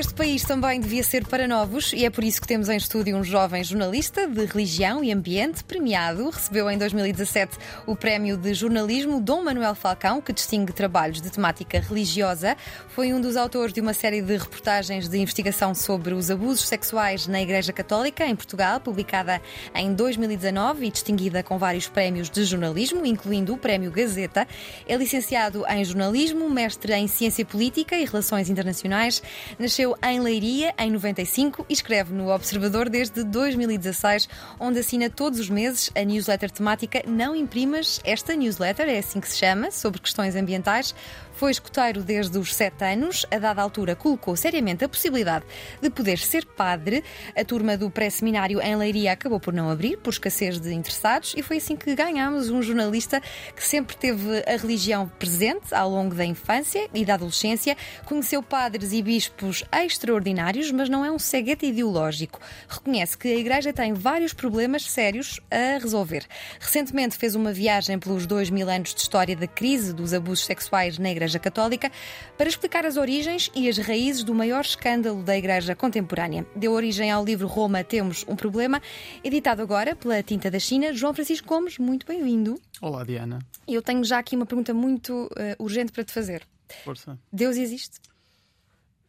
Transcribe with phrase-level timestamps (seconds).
[0.00, 3.14] Este país também devia ser para novos e é por isso que temos em estúdio
[3.14, 6.30] um jovem jornalista de religião e ambiente premiado.
[6.30, 11.78] Recebeu em 2017 o prémio de jornalismo Dom Manuel Falcão, que distingue trabalhos de temática
[11.78, 12.56] religiosa.
[12.88, 17.26] Foi um dos autores de uma série de reportagens de investigação sobre os abusos sexuais
[17.26, 19.38] na Igreja Católica em Portugal, publicada
[19.74, 24.48] em 2019 e distinguida com vários prémios de jornalismo, incluindo o Prémio Gazeta.
[24.88, 29.22] É licenciado em jornalismo, mestre em ciência política e relações internacionais.
[29.58, 35.48] Nasceu em Leiria em 95 e escreve no Observador desde 2016, onde assina todos os
[35.48, 38.00] meses a newsletter temática Não Imprimas.
[38.04, 40.94] Esta newsletter é assim que se chama, sobre questões ambientais.
[41.40, 43.24] Foi escoteiro desde os sete anos.
[43.30, 45.46] A dada altura, colocou seriamente a possibilidade
[45.80, 47.02] de poder ser padre.
[47.34, 51.42] A turma do pré-seminário em Leiria acabou por não abrir, por escassez de interessados, e
[51.42, 53.22] foi assim que ganhámos um jornalista
[53.56, 57.74] que sempre teve a religião presente ao longo da infância e da adolescência.
[58.04, 62.38] Conheceu padres e bispos extraordinários, mas não é um ceguete ideológico.
[62.68, 66.26] Reconhece que a Igreja tem vários problemas sérios a resolver.
[66.60, 70.98] Recentemente fez uma viagem pelos dois mil anos de história da crise dos abusos sexuais
[70.98, 71.92] na Igreja Católica
[72.36, 76.46] para explicar as origens e as raízes do maior escândalo da Igreja contemporânea.
[76.56, 78.80] Deu origem ao livro Roma Temos um Problema,
[79.22, 80.92] editado agora pela Tinta da China.
[80.92, 82.60] João Francisco Gomes, muito bem-vindo.
[82.80, 83.38] Olá, Diana.
[83.68, 86.46] Eu tenho já aqui uma pergunta muito uh, urgente para te fazer.
[86.84, 87.18] Força.
[87.32, 87.98] Deus existe?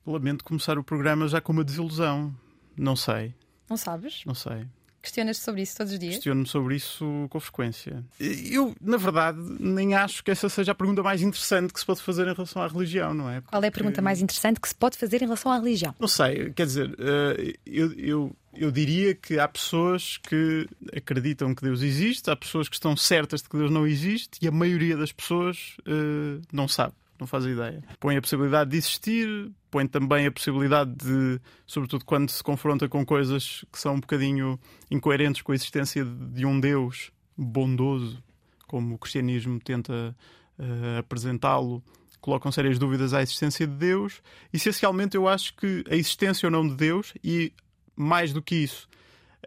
[0.06, 2.35] Lamento começar o programa já com uma desilusão.
[2.75, 3.33] Não sei.
[3.69, 4.23] Não sabes?
[4.25, 4.66] Não sei.
[5.02, 6.16] Questionas-te sobre isso todos os dias?
[6.16, 8.03] Questiono-me sobre isso com frequência.
[8.19, 12.02] Eu, na verdade, nem acho que essa seja a pergunta mais interessante que se pode
[12.02, 13.41] fazer em relação à religião, não é?
[13.41, 13.49] Porque...
[13.49, 15.95] Qual é a pergunta mais interessante que se pode fazer em relação à religião?
[16.00, 21.63] Não sei, quer dizer, eh, eu, eu, eu diria que há pessoas que acreditam que
[21.63, 24.95] Deus existe, há pessoas que estão certas de que Deus não existe e a maioria
[24.95, 27.83] das pessoas uh, não sabe não faz ideia.
[28.00, 33.05] Põe a possibilidade de existir, põe também a possibilidade de, sobretudo quando se confronta com
[33.05, 34.59] coisas que são um bocadinho
[34.91, 38.21] incoerentes com a existência de um Deus bondoso,
[38.67, 40.15] como o cristianismo tenta
[40.59, 41.81] uh, apresentá-lo,
[42.19, 44.21] colocam sérias dúvidas à existência de Deus.
[44.53, 47.53] Essencialmente eu acho que a existência ou não de Deus, e
[47.95, 48.88] mais do que isso,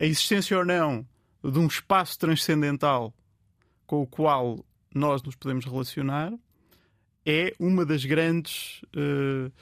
[0.00, 1.06] a existência ou não
[1.42, 3.14] de um espaço transcendental
[3.86, 4.64] com o qual
[4.94, 6.32] nós nos podemos relacionar
[7.26, 9.52] é uma das grandes uh,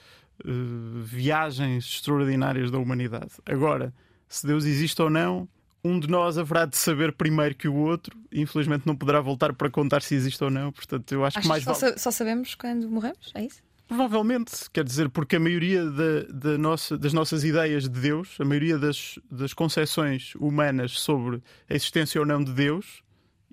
[0.45, 3.31] uh, viagens extraordinárias da humanidade.
[3.45, 3.93] Agora,
[4.27, 5.47] se Deus existe ou não,
[5.83, 9.69] um de nós haverá de saber primeiro que o outro, infelizmente não poderá voltar para
[9.69, 10.71] contar se existe ou não.
[10.71, 11.99] Portanto, eu acho Achas que mais só, vale...
[11.99, 13.31] só sabemos quando morremos?
[13.33, 13.61] É isso?
[13.87, 18.45] Provavelmente, quer dizer, porque a maioria da, da nossa, das nossas ideias de Deus, a
[18.45, 23.03] maioria das, das concepções humanas sobre a existência ou não de Deus,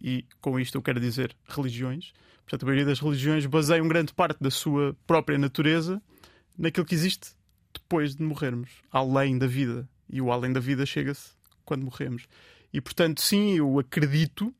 [0.00, 2.12] e com isto eu quero dizer religiões,
[2.50, 6.02] Portanto, a maioria das religiões baseiam grande parte da sua própria natureza
[6.60, 7.30] naquilo que existe
[7.72, 9.88] depois de morrermos, além da vida.
[10.08, 11.30] E o além da vida chega-se
[11.64, 12.26] quando morremos.
[12.72, 14.54] E, portanto, sim, eu acredito.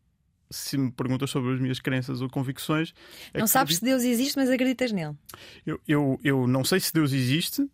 [0.53, 2.93] Se me perguntas sobre as minhas crenças ou convicções.
[2.93, 3.49] Não acredito...
[3.49, 5.15] sabes se Deus existe, mas acreditas nele.
[5.65, 7.69] Eu, eu, eu não sei se Deus existe.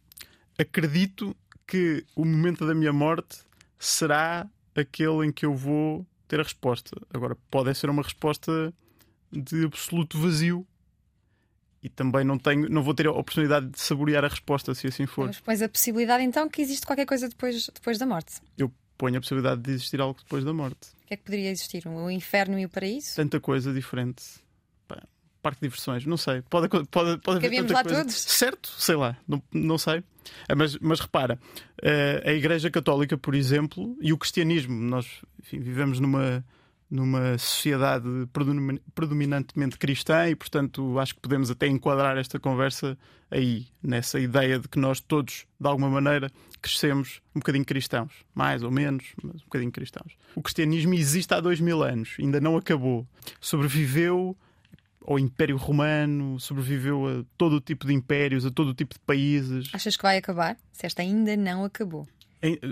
[0.58, 1.34] Acredito
[1.66, 3.38] que o momento da minha morte
[3.78, 6.90] será aquele em que eu vou ter a resposta.
[7.12, 8.74] Agora, pode ser uma resposta
[9.32, 10.66] de absoluto vazio
[11.86, 15.06] e também não tenho, não vou ter a oportunidade de saborear a resposta se assim
[15.06, 15.26] for.
[15.26, 18.40] Mas pões a possibilidade então que existe qualquer coisa depois, depois da morte.
[18.58, 20.88] Eu ponho a possibilidade de existir algo depois da morte.
[21.04, 21.86] O que é que poderia existir?
[21.86, 23.14] O inferno e o paraíso?
[23.14, 24.24] Tanta coisa diferente.
[24.88, 25.00] Pá,
[25.40, 26.42] parque de diversões, não sei.
[26.50, 28.00] Pode, pode, pode haver tanta lá coisa.
[28.00, 28.16] todos?
[28.16, 30.02] Certo, sei lá, não, não sei.
[30.48, 31.38] Ah, mas, mas repara,
[31.84, 35.06] ah, a Igreja Católica, por exemplo, e o cristianismo, nós
[35.38, 36.44] enfim, vivemos numa
[36.90, 38.06] numa sociedade
[38.94, 42.96] predominantemente cristã e, portanto, acho que podemos até enquadrar esta conversa
[43.30, 46.30] aí, nessa ideia de que nós todos, de alguma maneira,
[46.62, 50.16] crescemos um bocadinho cristãos, mais ou menos, mas um bocadinho cristãos.
[50.34, 53.06] O cristianismo existe há dois mil anos, ainda não acabou.
[53.40, 54.36] Sobreviveu
[55.04, 59.00] ao Império Romano, sobreviveu a todo o tipo de impérios, a todo o tipo de
[59.00, 59.70] países.
[59.72, 60.56] Achas que vai acabar?
[60.72, 62.06] Se esta ainda não acabou.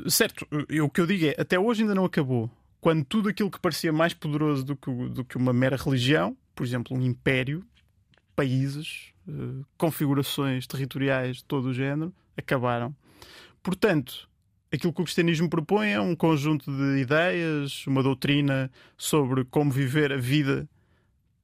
[0.09, 0.47] certo,
[0.83, 2.51] o que eu digo é, até hoje ainda não acabou
[2.85, 6.67] quando tudo aquilo que parecia mais poderoso do que, do que uma mera religião, por
[6.67, 7.65] exemplo, um império,
[8.37, 12.95] países, uh, configurações territoriais de todo o género, acabaram.
[13.63, 14.29] Portanto,
[14.71, 20.13] aquilo que o cristianismo propõe é um conjunto de ideias, uma doutrina sobre como viver
[20.13, 20.69] a vida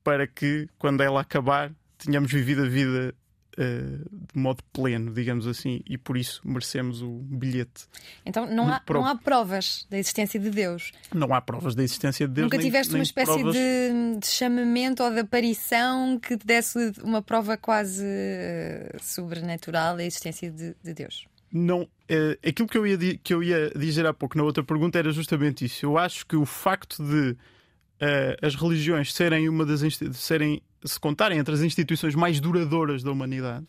[0.05, 3.15] para que, quando ela acabar, tenhamos vivido a vida
[3.59, 7.87] uh, de modo pleno, digamos assim, e por isso merecemos o bilhete.
[8.25, 10.93] Então não há, não há provas da existência de Deus.
[11.15, 12.45] Não há provas da existência de Deus.
[12.47, 13.55] Nunca nem, tiveste nem uma espécie provas...
[13.55, 20.05] de, de, chamamento ou de aparição que te desse uma prova quase uh, sobrenatural da
[20.05, 21.27] existência de, de Deus?
[21.53, 24.99] não uh, aquilo que eu, ia, que eu ia dizer há pouco na outra pergunta
[24.99, 25.85] era justamente isso.
[25.85, 27.37] Eu acho que o facto de
[28.41, 29.83] as religiões serem uma das
[30.15, 33.67] serem se contarem entre as instituições mais duradouras da humanidade,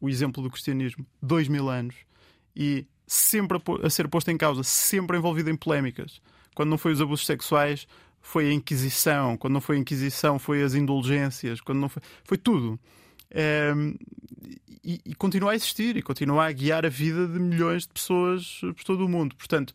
[0.00, 1.94] o exemplo do cristianismo, dois mil anos,
[2.54, 6.20] e sempre a, ser posto em causa, sempre envolvido em polémicas.
[6.54, 7.86] Quando não foi os abusos sexuais,
[8.20, 9.36] foi a Inquisição.
[9.36, 11.60] Quando não foi a Inquisição, foi as indulgências.
[11.60, 12.78] Quando não foi, foi tudo.
[13.74, 13.94] Um,
[14.84, 18.60] e, e, continua a existir e continua a guiar a vida de milhões de pessoas
[18.60, 19.34] por todo o mundo.
[19.36, 19.74] Portanto,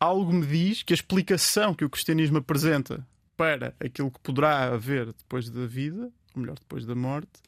[0.00, 3.06] algo me diz que a explicação que o cristianismo apresenta
[3.42, 7.42] para aquilo que poderá haver depois da vida, ou melhor, depois da morte,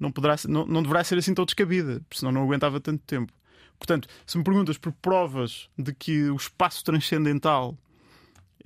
[0.00, 3.30] não, poderá, não, não deverá ser assim tão descabida, porque senão não aguentava tanto tempo.
[3.78, 7.76] Portanto, se me perguntas por provas de que o espaço transcendental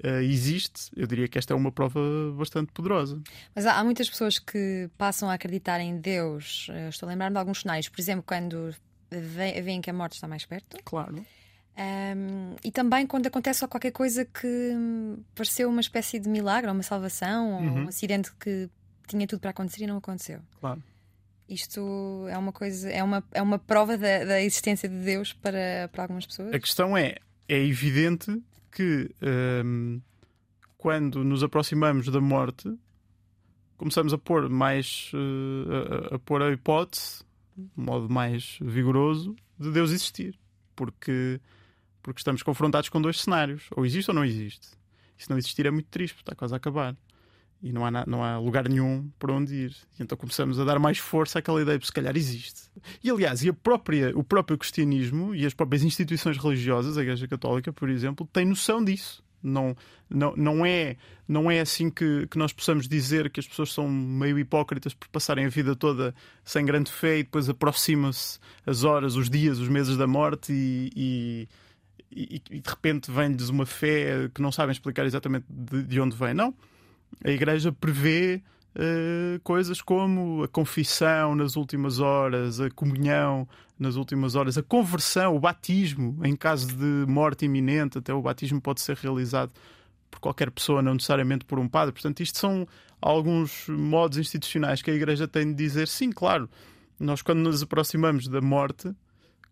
[0.05, 2.01] uh, existe, eu diria que esta é uma prova
[2.37, 3.21] bastante poderosa.
[3.57, 6.69] Mas há, há muitas pessoas que passam a acreditar em Deus.
[6.69, 8.73] Uh, estou a lembrar-me de alguns cenários, por exemplo, quando
[9.11, 10.77] veem que a morte está mais perto.
[10.85, 11.27] Claro.
[11.79, 14.75] Um, e também quando acontece só qualquer coisa que
[15.35, 17.89] pareceu uma espécie de milagre, ou uma salvação, ou um uhum.
[17.89, 18.69] acidente que
[19.07, 20.41] tinha tudo para acontecer e não aconteceu.
[20.61, 20.83] Claro.
[21.49, 25.89] Isto é uma coisa, é uma, é uma prova da, da existência de Deus para,
[25.91, 26.53] para algumas pessoas.
[26.53, 27.17] A questão é,
[27.49, 29.11] é evidente que
[29.65, 30.01] um,
[30.77, 32.73] quando nos aproximamos da morte,
[33.77, 37.25] começamos a pôr mais uh, a, a, pôr a hipótese,
[37.57, 40.39] de modo mais vigoroso, de Deus existir.
[40.77, 41.41] Porque,
[42.09, 43.65] porque estamos confrontados com dois cenários.
[43.73, 44.69] Ou existe ou não existe.
[45.19, 46.97] E se não existir é muito triste, está quase a acabar.
[47.61, 49.77] E não há, não há lugar nenhum para onde ir.
[49.99, 52.71] E então começamos a dar mais força àquela ideia de se calhar existe.
[53.03, 57.27] E aliás, e a própria, o próprio cristianismo e as próprias instituições religiosas, a Igreja
[57.27, 59.23] Católica, por exemplo, têm noção disso.
[59.43, 59.77] Não,
[60.11, 60.97] não, não, é,
[61.27, 65.09] não é assim que, que nós possamos dizer que as pessoas são meio hipócritas por
[65.09, 66.15] passarem a vida toda
[66.45, 70.91] sem grande fé e depois aproximam-se as horas, os dias, os meses da morte e,
[70.97, 71.49] e,
[72.11, 76.17] e, e de repente vem-lhes uma fé que não sabem explicar exatamente de, de onde
[76.17, 76.35] vem.
[76.35, 76.55] Não
[77.25, 78.43] a Igreja prevê
[78.77, 85.37] uh, coisas como a confissão nas últimas horas, a comunhão nas últimas horas, a conversão,
[85.37, 89.53] o batismo em caso de morte iminente, até o batismo pode ser realizado
[90.11, 91.93] por qualquer pessoa, não necessariamente por um padre.
[91.93, 92.67] Portanto, isto são
[93.01, 96.49] alguns modos institucionais que a Igreja tem de dizer: sim, claro,
[96.99, 98.93] nós quando nos aproximamos da morte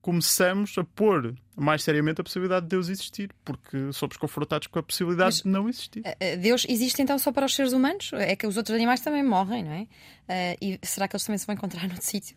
[0.06, 4.82] começamos a pôr mais seriamente a possibilidade de Deus existir, porque somos confrontados com a
[4.84, 6.02] possibilidade Mas, de não existir.
[6.04, 8.12] Eh, eh, Deus existe então só para os seres humanos?
[8.12, 9.82] É que os outros animais também morrem, não é?
[9.82, 12.36] Uh, e será que eles também se vão encontrar noutro sítio?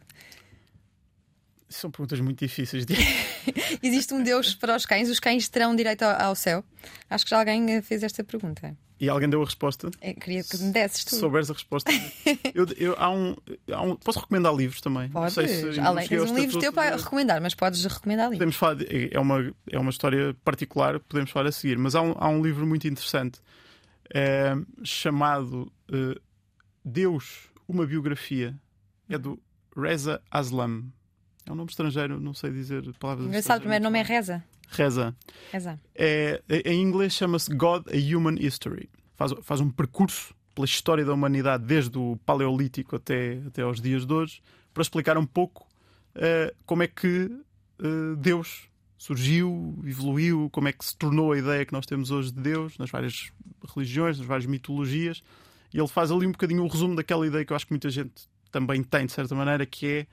[1.69, 2.95] São perguntas muito difíceis de.
[3.83, 5.07] existe um Deus para os cães?
[5.07, 6.63] Os cães terão direito ao céu?
[7.07, 8.75] Acho que já alguém fez esta pergunta.
[9.00, 9.90] E alguém deu a resposta?
[10.01, 11.12] Eu queria que me desses tu.
[11.12, 11.90] Se souberes a resposta.
[12.54, 13.36] eu, eu, há um,
[13.72, 15.10] há um, posso recomendar livros também?
[15.10, 15.38] Podes.
[15.38, 18.40] Não sei se Além, tens um livro teu para recomendar, mas podes recomendar livros.
[18.40, 22.01] Podemos falar, de, é, uma, é uma história particular, podemos falar a seguir, mas há
[22.01, 23.40] um, há um livro muito interessante
[24.13, 24.54] é,
[24.84, 26.19] chamado uh,
[26.83, 28.56] Deus, uma biografia.
[29.07, 29.42] É do
[29.76, 30.92] Reza Aslam.
[31.45, 34.44] É um nome estrangeiro, não sei dizer palavras Engraçado, o primeiro nome é Reza.
[34.71, 35.16] Reza.
[35.52, 35.80] Reza.
[35.95, 38.90] É, em inglês chama-se God a Human History.
[39.16, 44.06] Faz, faz um percurso pela história da humanidade desde o Paleolítico até, até aos dias
[44.06, 44.42] de hoje
[44.73, 45.68] para explicar um pouco
[46.16, 47.30] uh, como é que
[47.80, 52.31] uh, Deus surgiu, evoluiu, como é que se tornou a ideia que nós temos hoje
[52.31, 53.31] de Deus nas várias
[53.73, 55.23] religiões, nas várias mitologias.
[55.73, 57.90] E ele faz ali um bocadinho o resumo daquela ideia que eu acho que muita
[57.90, 60.07] gente também tem, de certa maneira, que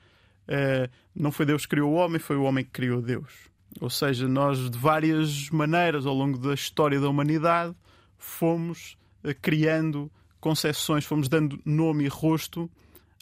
[0.49, 3.33] é uh, não foi Deus que criou o homem, foi o homem que criou Deus.
[3.81, 7.75] Ou seja, nós de várias maneiras ao longo da história da humanidade
[8.19, 12.71] fomos uh, criando concepções, fomos dando nome e rosto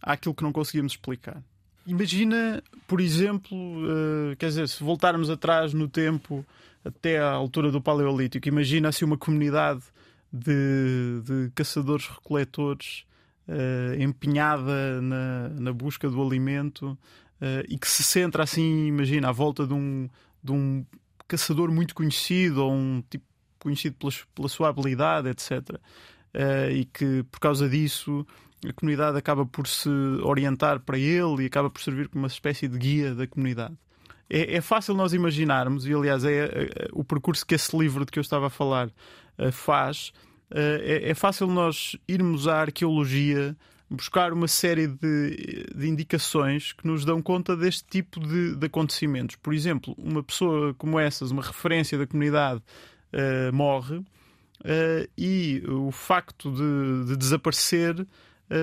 [0.02, 1.42] àquilo que não conseguíamos explicar.
[1.86, 6.44] Imagina, por exemplo, uh, quer dizer, se voltarmos atrás no tempo
[6.84, 9.82] até à altura do Paleolítico, imagina assim uma comunidade
[10.32, 13.04] de, de caçadores-recoletores
[13.48, 16.98] uh, empenhada na, na busca do alimento
[17.40, 20.08] uh, e que se centra assim, imagina, à volta de um,
[20.44, 20.84] de um
[21.26, 23.24] caçador muito conhecido ou um tipo
[23.58, 25.70] conhecido pela, pela sua habilidade, etc.
[25.70, 25.78] Uh,
[26.34, 28.26] eh, e que por causa disso
[28.68, 29.88] a comunidade acaba por se
[30.22, 33.74] orientar para ele e acaba por servir como uma espécie de guia da comunidade.
[34.28, 38.12] é, é, fácil nós imaginarmos, e aliás é, é, o percurso que esse livro de
[38.12, 38.88] que eu estava a falar
[39.38, 40.12] uh, faz,
[40.50, 43.56] uh, é, é, fácil nós irmos à arqueologia
[43.94, 49.36] buscar uma série de, de indicações que nos dão conta deste tipo de, de, acontecimentos.
[49.36, 52.60] Por exemplo, uma pessoa como essas, uma referência da comunidade,
[53.12, 54.02] uh, morre
[55.18, 57.94] e o facto de, de desaparecer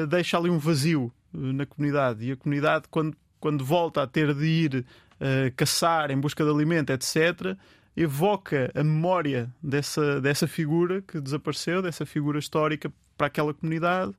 [0.09, 2.25] deixa ali um vazio na comunidade.
[2.25, 6.49] E a comunidade, quando, quando volta a ter de ir uh, caçar em busca de
[6.49, 7.57] alimento, etc.,
[7.95, 14.13] evoca a memória dessa, dessa figura que desapareceu, dessa figura histórica para aquela comunidade,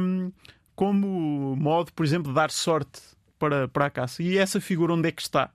[0.00, 0.32] um,
[0.74, 3.00] como modo, por exemplo, de dar sorte
[3.38, 4.22] para, para a caça.
[4.22, 5.50] E essa figura onde é que está?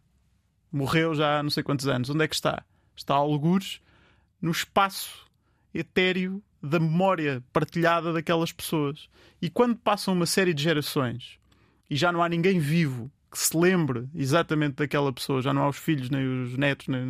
[0.72, 2.10] Morreu já há não sei quantos anos.
[2.10, 2.64] Onde é que está?
[2.96, 3.82] Está algures
[4.42, 5.26] no espaço
[5.74, 9.10] etéreo da memória partilhada daquelas pessoas.
[9.42, 11.40] E quando passam uma série de gerações
[11.90, 15.70] e já não há ninguém vivo que se lembre exatamente daquela pessoa, já não há
[15.70, 17.10] os filhos, nem os netos, nem...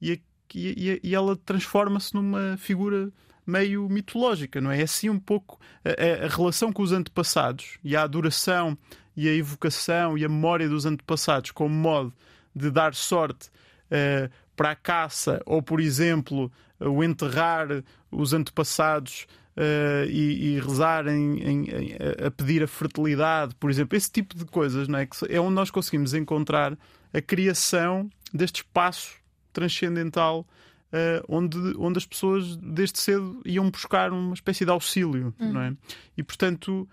[0.00, 0.20] E,
[0.54, 3.12] e, e ela transforma-se numa figura
[3.50, 4.80] meio mitológica, não é?
[4.80, 8.78] É assim um pouco a, a, relação com os antepassados e a adoração
[9.16, 12.14] e a evocação e a memória dos antepassados como modo
[12.54, 17.68] de dar sorte uh, para a caça ou, por exemplo, o enterrar
[18.10, 19.26] os antepassados
[19.56, 24.36] uh, e, e, rezar em, em, em, a pedir a fertilidade, por exemplo, esse tipo
[24.36, 25.06] de coisas, não é?
[25.06, 26.76] Que é onde nós conseguimos encontrar
[27.12, 29.14] a criação deste espaço
[29.52, 30.46] transcendental
[30.92, 35.52] uh, onde, onde as pessoas desde cedo iam buscar uma espécie de auxílio, uhum.
[35.52, 35.76] não é?
[36.16, 36.88] E portanto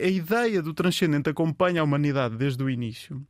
[0.00, 3.20] a ideia do transcendente acompanha a humanidade desde o início.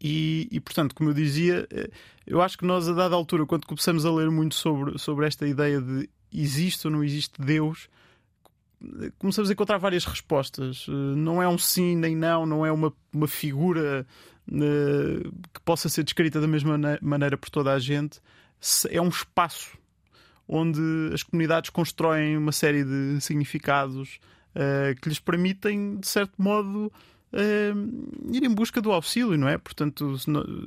[0.00, 1.90] E, e, portanto, como eu dizia, eh,
[2.26, 5.46] eu acho que nós, a dada altura, quando começamos a ler muito sobre, sobre esta
[5.46, 7.88] ideia de existe ou não existe Deus,
[9.18, 10.86] começamos a encontrar várias respostas.
[10.88, 14.06] Eh, não é um sim nem não, não é uma, uma figura
[14.48, 18.20] uh, que possa ser descrita da mesma maneira por toda a gente.
[18.90, 19.76] É um espaço
[20.46, 20.80] onde
[21.12, 24.18] as comunidades constroem uma série de significados
[24.54, 26.90] uh, que lhes permitem, de certo modo,
[27.32, 29.58] uh, ir em busca do auxílio, não é?
[29.58, 30.16] Portanto,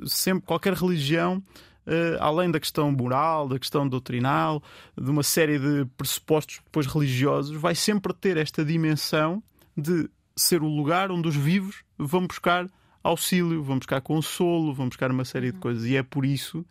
[0.06, 1.42] sempre qualquer religião
[1.84, 4.62] Uh, além da questão moral, da questão doutrinal,
[4.96, 9.42] de uma série de pressupostos depois religiosos, vai sempre ter esta dimensão
[9.76, 12.70] de ser o lugar onde os vivos vão buscar
[13.02, 15.60] auxílio, vão buscar consolo, vão buscar uma série de uhum.
[15.60, 15.84] coisas.
[15.84, 16.64] E é por isso,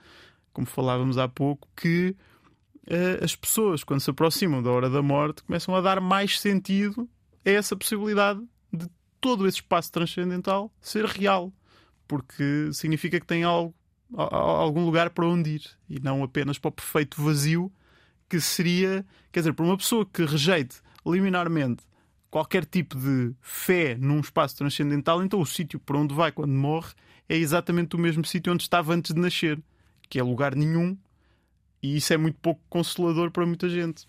[0.53, 2.15] como falávamos há pouco, que
[2.88, 7.10] uh, as pessoas, quando se aproximam da hora da morte, começam a dar mais sentido
[7.46, 8.41] a essa possibilidade
[8.72, 8.88] de
[9.20, 11.51] todo esse espaço transcendental ser real.
[12.08, 13.74] Porque significa que tem algo
[14.13, 17.72] algum lugar para onde ir e não apenas para o perfeito vazio
[18.29, 21.84] que seria, quer dizer, para uma pessoa que rejeite liminarmente
[22.29, 26.93] qualquer tipo de fé num espaço transcendental, então o sítio para onde vai quando morre
[27.27, 29.62] é exatamente o mesmo sítio onde estava antes de nascer,
[30.12, 30.98] que é lugar nenhum,
[31.82, 34.06] e isso é muito pouco consolador para muita gente.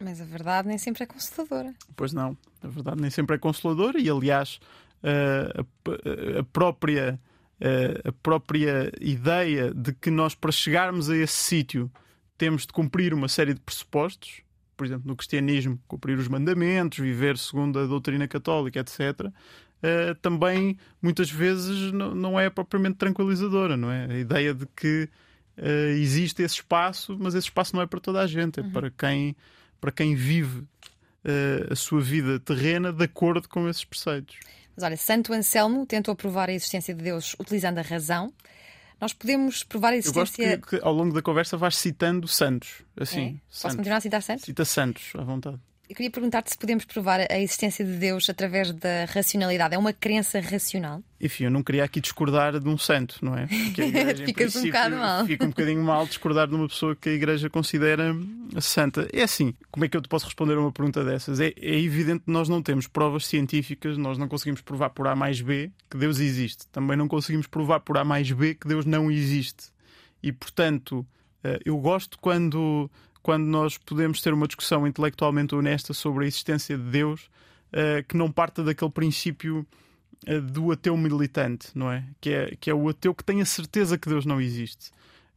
[0.00, 1.72] Mas a verdade nem sempre é consoladora.
[1.94, 4.58] Pois não, a verdade nem sempre é consoladora, e aliás,
[5.00, 7.18] a, a própria
[8.04, 11.90] a própria ideia de que nós, para chegarmos a esse sítio,
[12.36, 14.42] temos de cumprir uma série de pressupostos,
[14.76, 19.32] por exemplo, no cristianismo, cumprir os mandamentos, viver segundo a doutrina católica, etc.,
[19.78, 24.06] Uh, também muitas vezes não, é propriamente tranquilizadora, não é?
[24.06, 25.08] A ideia de que
[25.58, 28.70] uh, existe esse espaço, mas esse espaço não é para toda a gente, é uhum.
[28.70, 29.36] para quem,
[29.80, 34.38] para quem vive uh, a sua vida terrena de acordo com esses preceitos.
[34.76, 38.32] Mas olha, Santo Anselmo tentou provar a existência de Deus utilizando a razão.
[39.00, 40.42] Nós podemos provar a existência.
[40.42, 42.82] Eu gosto que, que ao longo da conversa vais citando santos.
[42.96, 43.30] Assim, é?
[43.30, 43.76] Posso santos.
[43.76, 44.44] continuar a citar santos?
[44.44, 45.58] Cita santos, à vontade.
[45.88, 49.74] Eu queria perguntar-te se podemos provar a existência de Deus através da racionalidade.
[49.74, 51.02] É uma crença racional?
[51.18, 53.46] Enfim, eu não queria aqui discordar de um santo, não é?
[53.46, 55.24] Porque a igreja, Ficas um bocado mal.
[55.24, 58.14] Fica um bocadinho mal discordar de uma pessoa que a igreja considera
[58.60, 59.08] santa.
[59.14, 61.40] É assim, como é que eu te posso responder a uma pergunta dessas?
[61.40, 65.16] É, é evidente que nós não temos provas científicas, nós não conseguimos provar por A
[65.16, 66.66] mais B que Deus existe.
[66.66, 69.72] Também não conseguimos provar por A mais B que Deus não existe.
[70.22, 71.06] E, portanto,
[71.42, 72.90] eh, eu gosto quando
[73.22, 77.28] quando nós podemos ter uma discussão intelectualmente honesta sobre a existência de Deus
[77.72, 79.66] uh, que não parta daquele princípio
[80.28, 82.04] uh, do ateu militante, não é?
[82.20, 82.56] Que, é?
[82.58, 84.90] que é o ateu que tem a certeza que Deus não existe.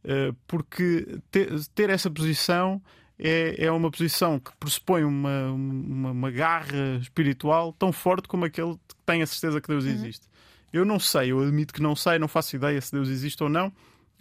[0.04, 2.82] Uh, porque ter, ter, essa posição
[3.18, 8.74] é, é uma posição que pressupõe uma, uma, uma, garra espiritual tão forte como aquele
[8.74, 9.90] que tem a certeza que Deus uhum.
[9.90, 10.26] existe.
[10.72, 13.48] Eu não sei, eu admito que não sei, não faço ideia se Deus existe ou
[13.48, 13.72] não.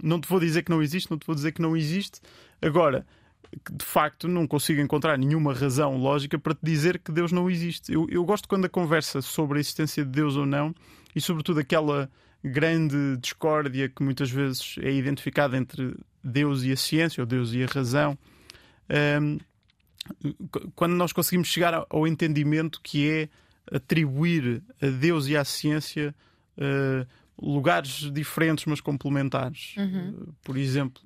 [0.03, 2.19] Não te vou dizer que não existe, não te vou dizer que não existe.
[2.61, 3.05] Agora,
[3.71, 7.91] de facto não consigo encontrar nenhuma razão lógica para te dizer que Deus não existe.
[7.91, 10.73] Eu, eu gosto quando a conversa sobre a existência de Deus ou não,
[11.15, 12.09] e sobretudo aquela,
[12.43, 17.63] grande discórdia que muitas vezes é identificada entre Deus e a ciência, ou Deus e
[17.63, 18.17] a razão.
[18.89, 19.37] Um,
[20.75, 23.29] quando nós conseguimos chegar ao entendimento que é
[23.71, 26.15] atribuir a Deus e à ciência
[26.57, 27.07] uh,
[27.39, 29.75] lugares diferentes, mas complementares.
[29.77, 30.09] Uhum.
[30.09, 31.01] Uh, por exemplo,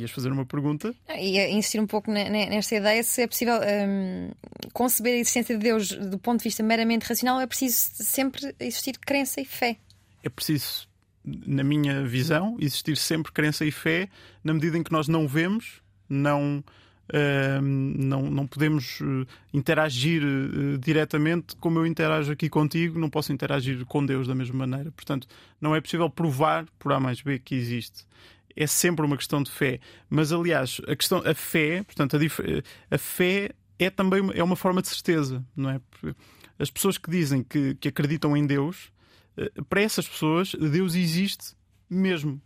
[0.00, 0.94] ias fazer uma pergunta?
[1.16, 4.30] E insistir um pouco nesta ideia: se é possível um,
[4.72, 8.98] conceber a existência de Deus do ponto de vista meramente racional, é preciso sempre existir
[8.98, 9.76] crença e fé.
[10.22, 10.88] É preciso,
[11.24, 14.08] na minha visão, existir sempre crença e fé,
[14.42, 16.64] na medida em que nós não vemos, não
[17.62, 23.84] não, não podemos eh, interagir uh, diretamente como eu interajo aqui contigo, não posso interagir
[23.86, 24.90] com Deus da mesma maneira.
[24.90, 25.28] Portanto,
[25.60, 28.04] não é possível provar por A mais B que existe.
[28.56, 29.78] É sempre uma questão de fé.
[30.08, 34.56] Mas, aliás, a questão, a fé, portanto, a, a fé é também uma, é uma
[34.56, 35.80] forma de certeza, não é?
[36.58, 38.90] As pessoas que dizem que, que acreditam em Deus,
[39.36, 41.54] uh, para essas pessoas, Deus existe
[41.88, 42.40] mesmo.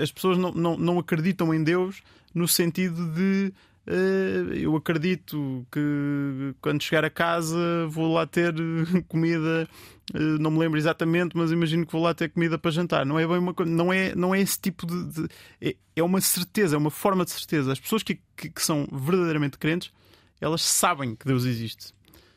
[0.00, 2.02] As pessoas não, não, não acreditam em Deus
[2.34, 3.52] no sentido de
[3.86, 8.54] uh, eu acredito que quando chegar a casa vou lá ter
[9.08, 9.68] comida,
[10.14, 13.04] não me lembro exatamente, mas imagino que vou lá ter comida para jantar.
[13.04, 15.04] Não é bem uma não é, não é esse tipo de.
[15.04, 15.28] de
[15.60, 17.72] é, é, uma certeza, é uma forma de certeza.
[17.72, 19.90] As pessoas que, que, que são verdadeiramente crentes,
[20.40, 21.92] elas sabem que Deus existe.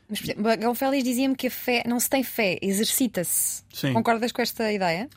[0.08, 3.64] Mas, Félix dizia-me que a fé não se tem fé, exercita-se.
[3.92, 5.08] Concordas com esta ideia?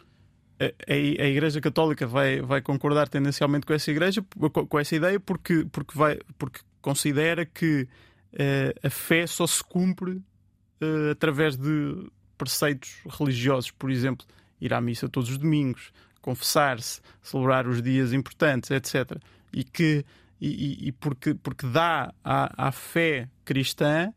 [0.60, 4.26] a, a, Igreja Católica vai, vai concordar tendencialmente com essa igreja,
[4.70, 7.88] com essa ideia, porque, porque, vai, porque considera que
[8.34, 14.26] uh, a fé só se cumpre uh, através de preceitos religiosos, por exemplo,
[14.60, 19.18] ir à missa todos os domingos, confessar-se, celebrar os dias importantes, etc.
[19.54, 20.06] E que
[20.40, 24.14] e, e porque, porque dá à, à fé cristã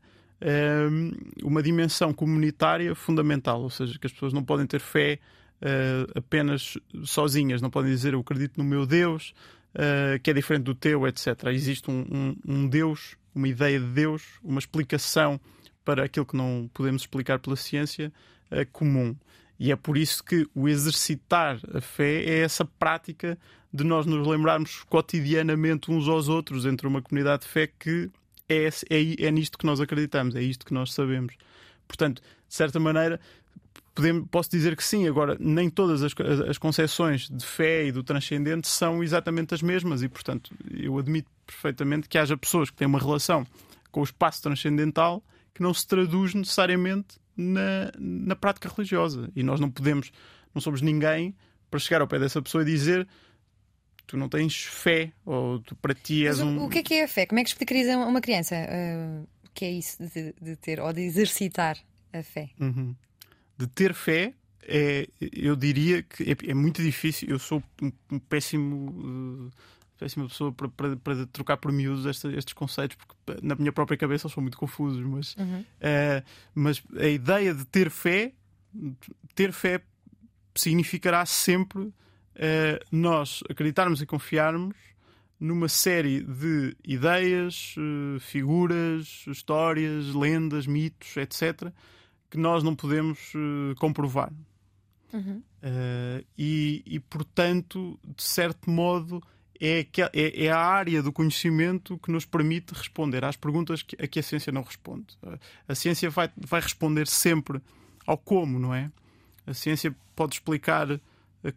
[0.91, 5.19] um, uma dimensão comunitária fundamental, ou seja, que as pessoas não podem ter fé
[5.63, 9.33] uh, apenas sozinhas, não podem dizer eu acredito no meu Deus,
[9.75, 11.45] uh, que é diferente do teu, etc.
[11.47, 15.41] Existe um, um, um, Deus, uma ideia de Deus, uma explicação
[15.89, 18.13] para aquilo que não podemos explicar pela ciência
[18.53, 19.17] uh, comum.
[19.59, 23.39] E é por isso que o exercitar a fé é essa prática
[23.73, 28.11] de nós nos lembrarmos cotidianamente uns aos outros entre uma comunidade de fé que
[28.47, 31.35] é, é, é nisto que nós acreditamos, é isto que nós sabemos.
[31.87, 33.19] Portanto, de certa maneira,
[33.95, 35.09] podemos, posso dizer que sim.
[35.09, 36.13] Agora, nem todas as,
[36.47, 41.31] as concepções de fé e do transcendente são exatamente as mesmas, e portanto, eu admito
[41.47, 43.47] perfeitamente que haja pessoas que têm uma relação
[43.91, 45.23] com o espaço transcendental
[45.59, 49.31] que não se traduz necessariamente na, na prática religiosa.
[49.37, 50.11] E nós não podemos,
[50.55, 51.35] não somos ninguém
[51.71, 53.07] para chegar ao pé dessa pessoa e dizer
[54.07, 56.65] tu não tens fé, ou tu, para ti és um.
[56.65, 57.27] O que é que é a fé?
[57.27, 60.81] Como é que explicarias a uma criança uh, o que é isso de, de, ter
[60.81, 61.77] ou de exercitar
[62.11, 62.49] a fé?
[62.59, 62.97] Uhum
[63.59, 67.29] de ter fé, é, eu diria que é, é muito difícil.
[67.29, 69.51] Eu sou um, um péssimo.
[69.51, 69.51] Uh,
[69.99, 73.99] péssima pessoa para, para, para, trocar por miúdos estes, estes, conceitos, porque na minha própria
[73.99, 75.05] cabeça eles são muito confusos.
[75.05, 75.61] Mas, uhum.
[75.61, 78.33] uh, mas a ideia de ter fé,
[79.35, 79.83] ter fé
[80.55, 81.95] significará sempre uh,
[82.91, 84.77] nós acreditarmos e confiarmos
[85.39, 91.73] numa série de ideias, uh, figuras, histórias, lendas, mitos, etc.,
[92.31, 93.33] que nós não podemos
[93.79, 94.31] comprovar.
[95.13, 95.43] Uhum.
[95.63, 99.23] Uh, e, e, portanto, de certo modo,
[99.61, 104.07] é, é, é, a área do conhecimento que nos permite responder às perguntas que, a
[104.07, 105.07] que a ciência não responde.
[105.67, 107.61] A ciência vai, vai responder sempre
[108.07, 108.91] ao como, não é?
[109.47, 111.01] A ciência pode explicar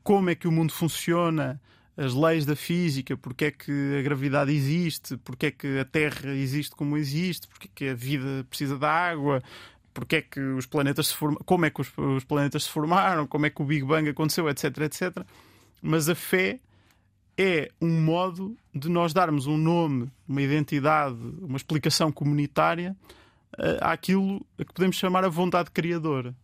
[0.03, 1.61] como é que o mundo funciona,
[1.95, 6.31] as leis da física, porque é que a gravidade existe, porque é que a Terra
[6.31, 9.43] existe como existe, porque é que a vida precisa da água,
[9.93, 13.27] porque é que os planetas se formaram, como é que os, os, planetas se formaram,
[13.27, 15.25] como é que o Big Bang aconteceu, etc, etc.
[15.81, 16.59] Mas a fé
[17.41, 22.95] é um modo de nós darmos um nome, uma identidade, uma explicação comunitária
[23.53, 26.35] uh, àquilo a que podemos chamar a vontade criadora.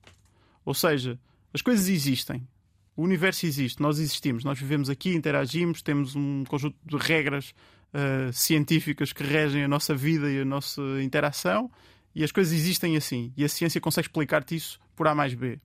[0.65, 1.19] Ou seja,
[1.53, 2.47] as coisas existem,
[2.95, 7.53] o universo existe, nós existimos, nós vivemos aqui, interagimos, temos um conjunto de regras
[7.93, 11.69] uh, científicas que regem a nossa vida e a nossa interação
[12.15, 13.31] e as coisas existem assim.
[13.37, 15.59] E a ciência consegue explicar-te isso por A mais B.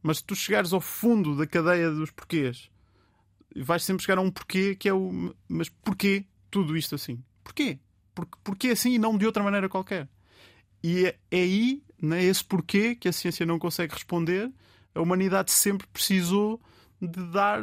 [0.00, 2.70] Mas se tu chegares ao fundo da cadeia dos porquês,
[3.56, 5.34] vais sempre chegar a um porquê que é o.
[5.48, 7.22] Mas porquê tudo isto assim?
[7.42, 7.78] Porquê?
[8.14, 10.08] Porque, porquê assim e não de outra maneira qualquer?
[10.82, 14.50] E é, é aí, né, esse porquê, que a ciência não consegue responder.
[14.94, 16.60] A humanidade sempre precisou
[17.00, 17.62] de dar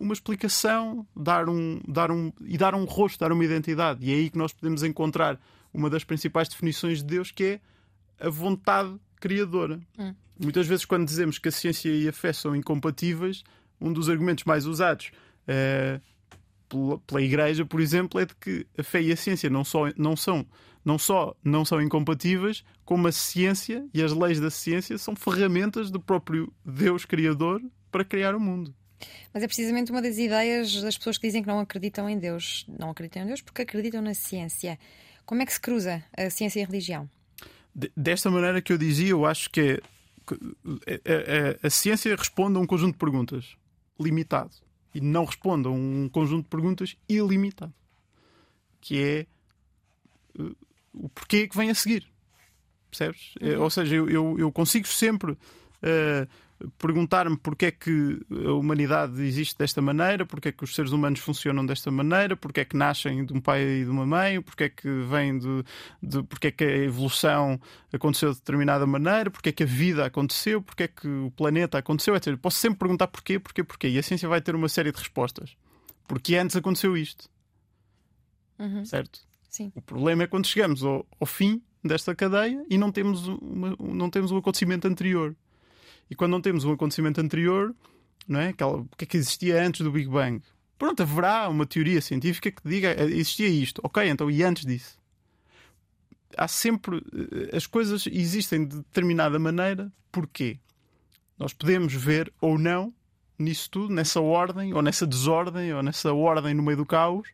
[0.00, 4.04] uma explicação, dar um, dar um, e dar um rosto, dar uma identidade.
[4.04, 5.40] E é aí que nós podemos encontrar
[5.72, 7.60] uma das principais definições de Deus, que é
[8.20, 9.80] a vontade criadora.
[9.98, 10.14] Hum.
[10.40, 13.42] Muitas vezes, quando dizemos que a ciência e a fé são incompatíveis,
[13.80, 15.10] um dos argumentos mais usados
[15.46, 16.00] eh,
[16.68, 19.90] pela, pela Igreja, por exemplo, é de que a fé e a ciência não só
[19.96, 20.46] não são
[20.84, 25.90] não só não são incompatíveis, como a ciência e as leis da ciência são ferramentas
[25.90, 27.60] do próprio Deus Criador
[27.90, 28.74] para criar o mundo.
[29.32, 32.66] Mas é precisamente uma das ideias das pessoas que dizem que não acreditam em Deus.
[32.78, 34.78] Não acreditam em Deus porque acreditam na ciência.
[35.24, 37.08] Como é que se cruza a ciência e a religião?
[37.74, 42.56] De- Desta maneira que eu dizia, eu acho que é a, a- a ciência responde
[42.56, 43.56] a um conjunto de perguntas
[43.98, 44.54] limitado
[44.94, 47.74] e não responde a um conjunto de perguntas ilimitado,
[48.80, 49.26] que é
[50.38, 50.52] eh,
[50.92, 52.06] o porquê que vem a seguir.
[52.90, 53.34] Percebes?
[53.40, 55.36] É, ou seja, eu, eu, eu consigo sempre
[55.82, 56.26] eh,
[56.78, 61.20] perguntar-me porque é que a humanidade existe desta maneira, porque é que os seres humanos
[61.20, 64.64] funcionam desta maneira, porque é que nascem de um pai e de uma mãe, porque
[64.64, 65.64] é que vêm de,
[66.02, 67.60] de porque é que a evolução
[67.92, 71.78] aconteceu de determinada maneira, porque é que a vida aconteceu, porque é que o planeta
[71.78, 72.36] aconteceu, etc.
[72.36, 73.88] Posso sempre perguntar porquê, porquê, porquê.
[73.88, 75.56] E a ciência vai ter uma série de respostas.
[76.06, 77.28] Porque antes aconteceu isto.
[78.58, 78.84] Uhum.
[78.84, 79.20] Certo?
[79.48, 79.72] Sim.
[79.74, 84.10] O problema é quando chegamos ao, ao fim desta cadeia e não temos, uma, não
[84.10, 85.36] temos um acontecimento anterior.
[86.10, 87.74] E quando não temos um acontecimento anterior,
[88.26, 88.48] não é?
[88.48, 90.42] Aquela, o que é que existia antes do Big Bang?
[90.78, 93.80] Pronto, haverá uma teoria científica que diga "Eh, existia isto.
[93.84, 94.96] Ok, então e antes disso?
[96.36, 97.02] Há sempre.
[97.52, 99.90] eh, As coisas existem de determinada maneira.
[100.12, 100.58] Porquê?
[101.38, 102.92] Nós podemos ver ou não
[103.38, 107.28] nisso tudo, nessa ordem, ou nessa desordem, ou nessa ordem no meio do caos,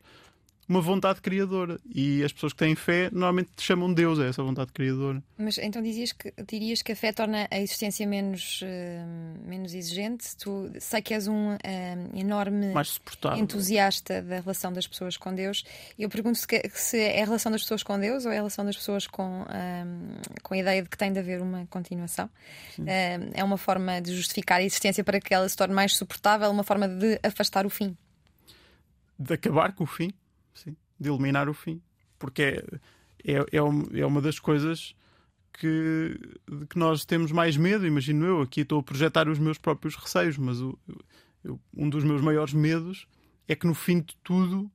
[0.69, 1.79] uma vontade criadora.
[1.95, 5.23] E as pessoas que têm fé normalmente chamam Deus a essa vontade criadora.
[5.37, 9.05] Mas então dizias que, dirias que a fé torna a existência menos, eh,
[9.47, 10.37] menos exigente?
[10.37, 12.73] Tu sei que és um eh, enorme
[13.39, 15.65] entusiasta da relação das pessoas com Deus.
[15.99, 18.39] Eu pergunto se, que- se é a relação das pessoas com Deus ou é a
[18.39, 22.29] relação das pessoas com, ahm, com a ideia de que tem de haver uma continuação.
[22.87, 26.65] É uma forma de justificar a existência para que ela se torne mais suportável, uma
[26.65, 27.97] forma de afastar o fim.
[29.19, 30.11] De acabar com o fim.
[31.05, 31.81] De eliminar o fim.
[32.19, 32.65] Porque é,
[33.25, 34.95] é, é, é uma das coisas
[35.53, 36.19] que,
[36.51, 38.41] de que nós temos mais medo, imagino eu.
[38.43, 40.79] Aqui estou a projetar os meus próprios receios, mas o-
[41.45, 43.07] eu- um dos meus maiores medos
[43.47, 44.71] é que no fim de tudo,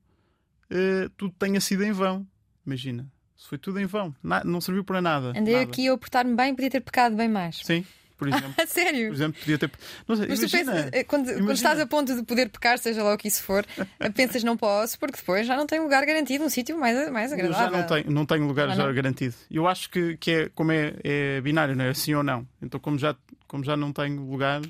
[0.70, 2.26] eh, tudo tenha sido em vão.
[2.64, 3.10] Imagina.
[3.36, 4.14] Se foi tudo em vão.
[4.22, 5.30] Na- não serviu para nada.
[5.36, 5.66] Andei nada.
[5.66, 7.56] aqui a portar-me bem, podia ter pecado bem mais.
[7.64, 7.84] Sim,
[8.20, 8.54] por exemplo.
[8.56, 9.08] A sério?
[9.08, 9.70] Por exemplo, podia ter.
[10.06, 13.02] Não sei, Mas tu pensas, eh, quando, quando estás a ponto de poder pecar, seja
[13.02, 13.66] lá o que isso for,
[13.98, 17.32] eh, pensas não posso, porque depois já não tem lugar garantido num sítio mais, mais
[17.32, 17.64] Eu agradável.
[17.64, 18.94] já não tenho, não tenho lugar Ah, já não?
[18.94, 19.34] garantido.
[19.50, 21.94] Eu acho que, que é como é, é binário, não é?
[21.94, 22.46] Sim ou não.
[22.62, 23.16] Então, como já,
[23.48, 24.66] como já não tenho lugar, eh,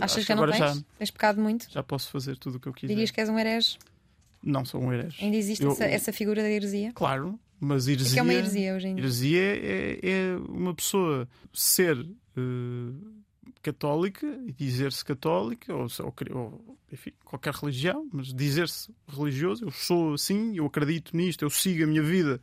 [0.00, 0.76] Achas acho que já não agora tens?
[0.76, 1.66] já, Tens pecado muito?
[1.70, 2.94] já posso fazer tudo o que eu quiser.
[2.94, 3.76] Dirias que és um herege?
[4.42, 5.22] Não sou um herege.
[5.24, 6.92] Ainda existe Eu- essa, essa figura da heresia?
[6.94, 8.18] Claro, mas O que heresia.
[8.20, 9.04] é uma heresia hoje em dia?
[9.04, 12.04] heresia é, é uma pessoa ser
[13.62, 15.86] católica e dizer-se católica, ou,
[16.32, 21.84] ou, enfim, qualquer religião, mas dizer-se religioso, eu sou assim, eu acredito nisto, eu sigo
[21.84, 22.40] a minha vida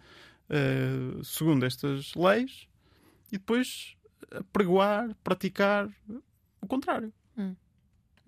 [0.49, 2.67] eh, segundo estas leis,
[3.31, 3.95] e depois
[4.51, 5.89] pregoar, praticar
[6.61, 7.13] o contrário.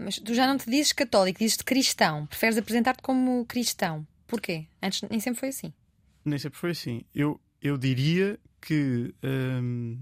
[0.02, 2.26] Mas tu já não te dizes católico, dizes-te cristão.
[2.26, 4.06] Preferes apresentar-te como cristão.
[4.26, 4.66] Porquê?
[4.82, 5.72] Antes nem sempre foi assim.
[6.26, 7.04] Nem sempre foi assim.
[7.14, 10.00] Eu, eu diria que hum,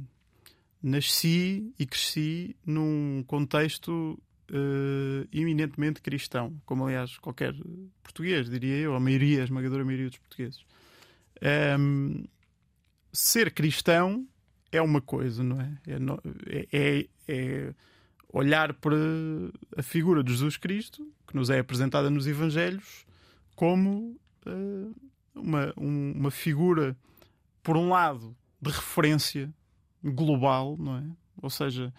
[0.81, 4.17] nasci e cresci num contexto
[4.51, 7.53] eh, eminentemente cristão, como aliás qualquer
[8.01, 10.63] português, diria eu, a maioria, a esmagadora maioria dos portugueses.
[11.79, 12.25] Hum,
[13.11, 14.27] ser cristão
[14.71, 15.77] é uma coisa, não é?
[15.87, 15.97] É,
[16.47, 17.73] é- é- é
[18.31, 18.95] olhar para
[19.75, 23.05] a figura de Jesus Cristo, que nos é apresentada nos Evangelhos,
[23.55, 24.91] como eh,
[25.35, 26.95] uma, um- uma figura,
[27.63, 29.53] por um lado, de referência
[30.03, 31.03] global, não é?
[31.41, 31.93] Ou seja,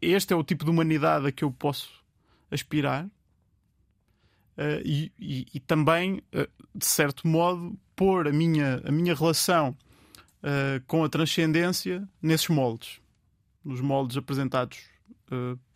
[0.00, 1.88] este é o tipo de humanidade a que eu posso
[2.50, 3.08] aspirar.
[4.56, 9.76] Eh, e, e- e também, eh, de certo modo, pôr a minha, a minha relação
[10.42, 13.00] eh, com a transcendência nesses moldes,
[13.64, 14.78] nos moldes apresentados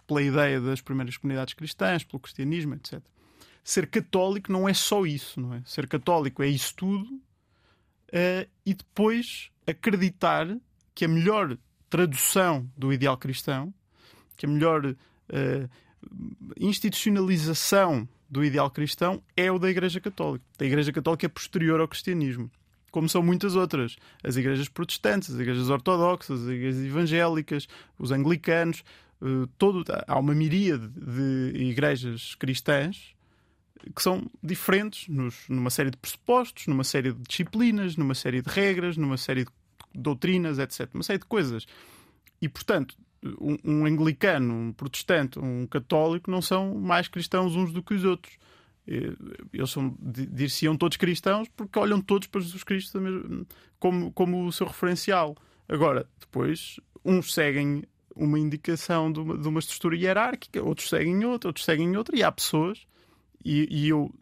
[0.07, 3.00] pela ideia das primeiras comunidades cristãs, pelo cristianismo, etc
[3.64, 5.62] ser católico não é só isso, não é?
[5.64, 7.20] Ser católico é isso tudo
[8.66, 10.48] e depois acreditar
[10.94, 11.57] que a melhor
[11.88, 13.72] tradução do ideal cristão,
[14.37, 14.94] que a melhor
[15.28, 15.68] eh,
[16.59, 20.44] institucionalização do ideal cristão é o da Igreja Católica.
[20.59, 22.50] A Igreja Católica é posterior ao cristianismo.
[22.90, 23.96] Como são muitas outras.
[24.22, 27.66] As igrejas protestantes, as igrejas ortodoxas, as igrejas evangélicas,
[27.98, 28.83] os anglicanos,
[29.22, 33.14] eh, todo, há uma miríade de igrejas cristãs
[33.96, 38.48] que são diferentes nos- numa série de pressupostos, numa série de disciplinas, numa série de
[38.48, 39.50] regras, numa série de
[39.94, 40.88] doutrinas, etc.
[40.94, 41.66] Uma série de coisas.
[42.40, 42.96] E, portanto,
[43.40, 48.05] um, um anglicano, um protestante, um católico não são mais cristãos uns do que os
[48.05, 48.37] outros.
[48.87, 53.00] Eles são, dir-se-iam todos cristãos porque olham todos para Jesus Cristo
[53.78, 55.37] como, como o seu referencial.
[55.68, 61.48] Agora, depois, uns seguem uma indicação de uma, de uma estrutura hierárquica, outros seguem outra,
[61.48, 62.87] outros seguem outra, e há pessoas,
[63.44, 64.12] e, e eu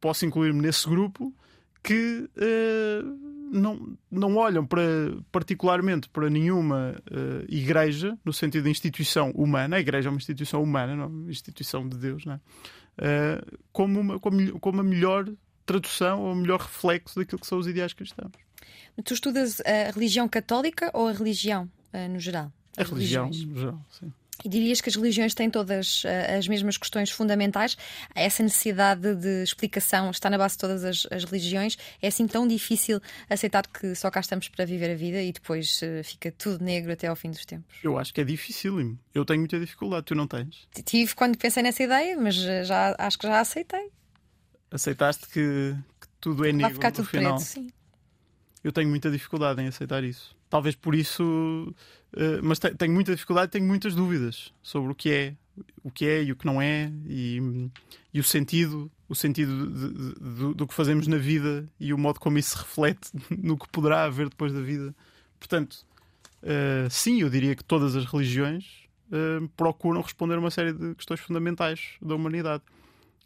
[0.00, 1.34] posso incluir-me nesse grupo,
[1.82, 4.82] que uh, não, não olham para,
[5.32, 10.62] particularmente para nenhuma uh, igreja, no sentido de instituição humana, a igreja é uma instituição
[10.62, 12.40] humana, não é uma instituição de Deus, não é?
[12.98, 15.28] Uh, como, uma, como, como a melhor
[15.66, 18.32] tradução ou o melhor reflexo daquilo que são os ideais cristãos.
[19.04, 21.70] Tu estudas a religião católica ou a religião
[22.10, 22.52] no geral?
[22.76, 23.52] a religião religiões.
[23.52, 24.12] no geral, sim.
[24.44, 27.76] E dirias que as religiões têm todas uh, as mesmas questões fundamentais?
[28.14, 31.76] Essa necessidade de explicação está na base de todas as, as, religiões?
[32.00, 35.80] É assim tão difícil aceitar que só cá estamos para viver a vida e depois
[35.82, 37.76] uh, fica tudo negro até ao fim dos tempos?
[37.82, 38.98] Eu acho que é dificílimo.
[39.14, 40.68] Eu tenho muita dificuldade, tu não tens?
[40.84, 43.90] Tive quando pensei nessa ideia, mas eh, já, acho que já aceitei.
[44.70, 47.34] Aceitaste que, que tudo é negro Vai ficar tudo no final?
[47.36, 47.70] Preto, sim.
[48.62, 50.36] Eu tenho muita dificuldade em aceitar isso.
[50.50, 51.72] Talvez por isso
[52.16, 55.34] eh, mas tenho muita dificuldade tenho muitas dúvidas sobre o que é,
[55.82, 57.70] o que é e o que não é, e,
[58.12, 61.98] e o sentido, o sentido de, de, de, do que fazemos na vida e o
[61.98, 64.94] modo como isso se reflete no que poderá haver depois da vida.
[65.38, 65.86] Portanto,
[66.42, 68.64] uh, sim, eu diria que todas as religiões
[69.06, 72.62] uh, procuram responder a uma série de questões fundamentais da humanidade.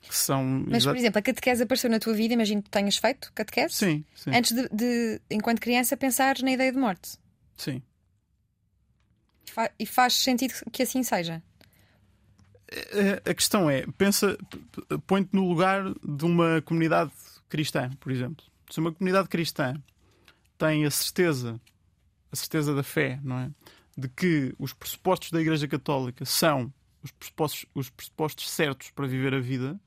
[0.08, 3.32] Que são Mas, por exemplo, a catequese apareceu na tua vida, imagino que tenhas feito
[3.34, 3.74] catequese?
[3.74, 4.30] Sim, sim.
[4.34, 7.18] Antes de, de, enquanto criança, pensares na ideia de morte?
[7.56, 7.82] Sim
[9.78, 11.42] e faz sentido que assim seja.
[13.24, 14.36] A questão é, pensa,
[15.06, 17.12] põe-te no lugar de uma comunidade
[17.48, 18.44] cristã, por exemplo.
[18.70, 19.80] Se uma comunidade cristã
[20.58, 21.60] tem a certeza,
[22.32, 23.50] a certeza da fé, não é?
[23.96, 29.34] De que os pressupostos da Igreja Católica são os pressupostos, os pressupostos certos para viver
[29.34, 29.78] a vida,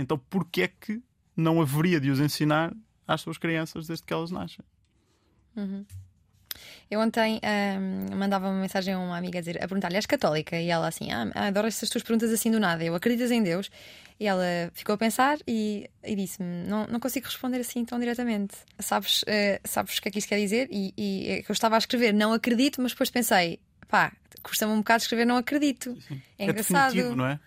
[0.00, 1.02] então porquê é que
[1.36, 2.74] não haveria de os ensinar
[3.06, 4.64] às suas crianças desde que elas nascem?
[5.56, 5.84] Uhum.
[6.90, 7.40] Eu ontem
[7.78, 10.56] um, mandava uma mensagem a uma amiga a, dizer, a perguntar-lhe: és católica?
[10.56, 12.84] E ela assim: Ah, adoro essas tuas perguntas assim do nada.
[12.84, 13.70] Eu acreditas em Deus?
[14.18, 18.56] E ela ficou a pensar e, e disse-me: não, não consigo responder assim tão diretamente.
[18.78, 20.68] Sabes, uh, sabes o que é que isso quer dizer?
[20.70, 24.72] E, e é que eu estava a escrever: não acredito, mas depois pensei: pá, custa-me
[24.72, 25.96] um bocado escrever: não acredito.
[26.08, 26.20] Sim.
[26.38, 27.16] É, é engraçado.
[27.16, 27.40] não é?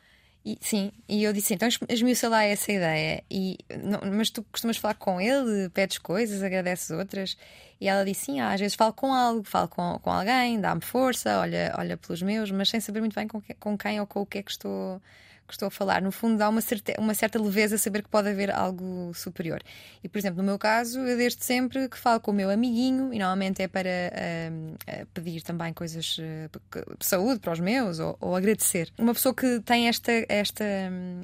[0.46, 3.24] E, sim, e eu disse então esmiuça lá essa ideia.
[3.32, 7.38] E, não, mas tu costumas falar com ele, pedes coisas, agradeces outras.
[7.80, 11.40] E ela disse: sim, às vezes falo com algo, falo com, com alguém, dá-me força,
[11.40, 14.22] olha, olha pelos meus, mas sem saber muito bem com, que, com quem ou com
[14.22, 15.02] o que é que estou
[15.48, 16.02] que estou a falar.
[16.02, 19.62] No fundo, dá uma certa, uma certa leveza saber que pode haver algo superior.
[20.04, 23.14] E, por exemplo, no meu caso, eu desde sempre que falo com o meu amiguinho,
[23.14, 28.18] e normalmente é para uh, pedir também coisas uh, de saúde para os meus ou,
[28.20, 28.92] ou, agradecer.
[28.98, 30.66] Uma pessoa que tem esta, esta,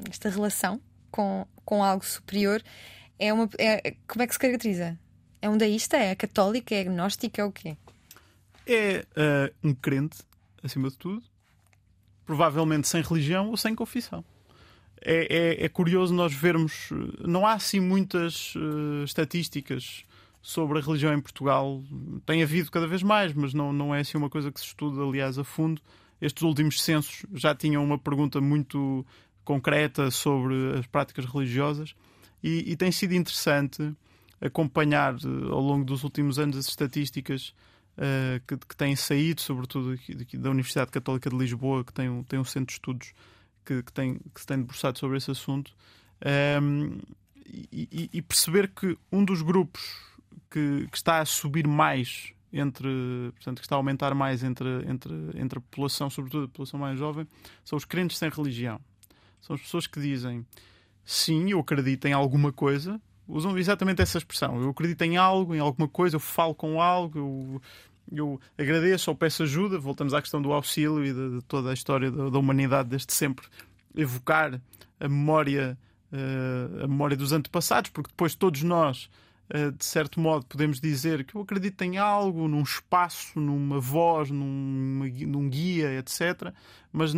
[0.10, 0.79] esta relação
[1.12, 2.62] com, com algo superior
[3.17, 3.49] é uma.
[3.58, 4.97] É, como é que se caracteriza?
[5.41, 5.97] É um deísta?
[5.97, 6.75] É católica?
[6.75, 7.41] É agnóstica?
[7.41, 7.77] É o quê?
[8.67, 10.19] É uh, um crente,
[10.63, 11.23] acima de tudo
[12.29, 14.23] provavelmente sem religião ou sem confissão.
[15.01, 16.89] É, é, é curioso nós vermos.
[17.25, 20.03] Não há assim muitas uh, estatísticas
[20.39, 21.81] sobre a religião em Portugal.
[22.27, 25.01] Tem havido cada vez mais, mas não, não é assim uma coisa que se estuda,
[25.01, 25.81] aliás, a fundo.
[26.21, 29.03] Estes últimos censos já tinham uma pergunta muito
[29.43, 31.95] concreta sobre as práticas religiosas
[32.43, 33.91] e, e tem sido interessante
[34.39, 37.55] acompanhar eh, ao longo dos últimos anos as estatísticas
[37.99, 42.09] uh, que, que, têm saído, sobretudo aqui, aqui, da Universidade Católica de Lisboa, que tem
[42.09, 43.13] um, tem um centro de estudos
[43.65, 45.71] que, que, tem, que se tem debruçado sobre esse assunto,
[46.25, 46.99] um, ehm,
[47.71, 49.81] e, e, perceber que um dos grupos
[50.51, 52.88] que, que, está a subir mais entre,
[53.33, 56.97] portanto, que está a aumentar mais entre, entre, entre a população, sobretudo a população mais
[56.97, 57.27] jovem,
[57.65, 58.79] são os crentes sem religião.
[59.41, 60.45] São as pessoas que dizem
[61.03, 64.62] sim, eu acredito em alguma coisa, usam exatamente essa expressão.
[64.62, 67.62] Eu acredito em algo, em alguma coisa, eu falo com algo, eu,
[68.12, 69.80] eu agradeço ou peço ajuda.
[69.80, 73.13] Voltamos à questão do auxílio e de, de toda a história da, da, humanidade, desde
[73.13, 73.45] sempre
[73.95, 74.60] evocar
[75.00, 75.78] a memória,
[76.12, 79.10] uh, a memória dos antepassados, porque depois todos nós,
[79.54, 84.30] uh, de certo modo, podemos dizer que eu acredito em algo, num espaço, numa voz,
[84.30, 86.54] num, num guia, etc.
[86.91, 87.13] Mas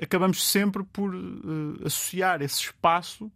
[0.00, 3.30] acabamos sempre por uh, associar esse espaço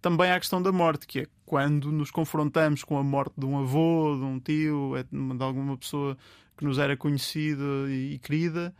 [0.00, 3.58] também à questão da morte, que é quando nos confrontamos com a morte de um
[3.58, 6.18] avô, de um tio, é, de alguma pessoa
[6.56, 8.74] que nos era conhecida e querida,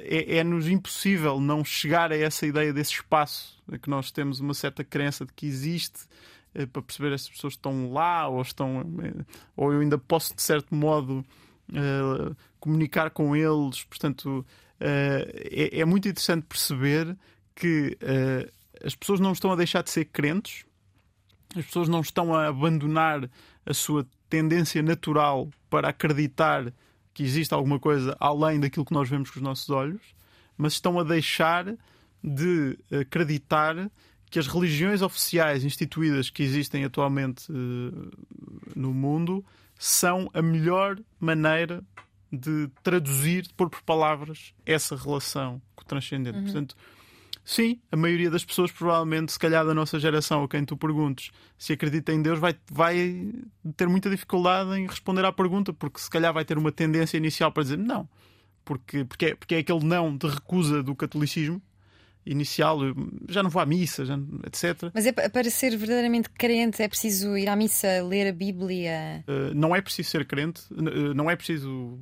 [0.00, 4.84] é-nos é impossível não chegar a essa ideia desse espaço, que nós temos uma certa
[4.84, 6.00] crença de que existe,
[6.54, 8.80] é, para perceber se as pessoas estão lá ou estão.
[9.02, 9.24] É,
[9.56, 11.24] ou eu ainda posso, de certo modo,
[11.70, 13.84] uh, comunicar com eles.
[13.84, 14.44] Portanto,
[14.80, 17.16] é, é, muito interessante perceber
[17.54, 17.96] que
[18.84, 20.64] as pessoas não estão a deixar de ser crentes,
[21.56, 23.28] as pessoas não estão a abandonar
[23.66, 26.72] a sua tendência natural para acreditar
[27.12, 30.02] que existe alguma coisa além daquilo que nós vemos com os nossos olhos,
[30.56, 31.66] mas estão a deixar
[32.22, 33.90] de acreditar
[34.30, 38.10] que as religiões oficiais instituídas que existem atualmente uh,
[38.76, 39.44] no mundo
[39.76, 41.82] são a melhor maneira
[42.30, 46.38] de traduzir, de pôr por palavras, essa relação com o transcendente.
[46.38, 46.44] Uhum.
[46.44, 46.76] Portanto,
[47.50, 51.32] sim, a maioria das pessoas, provavelmente, se calhar da nossa geração, a quem tu perguntes
[51.58, 53.32] se acredita em Deus, vai, vai
[53.76, 57.50] ter muita dificuldade em responder à pergunta, porque se calhar vai ter uma tendência inicial
[57.50, 58.08] para dizer não.
[58.64, 61.60] Porque, porque, é, porque é aquele não de recusa do catolicismo
[62.24, 62.78] inicial,
[63.28, 64.90] já não vou à missa, já, etc.
[64.94, 69.24] Mas é para ser verdadeiramente crente é preciso ir à missa, ler a Bíblia?
[69.26, 71.98] Uh, não é preciso ser crente, uh, não é preciso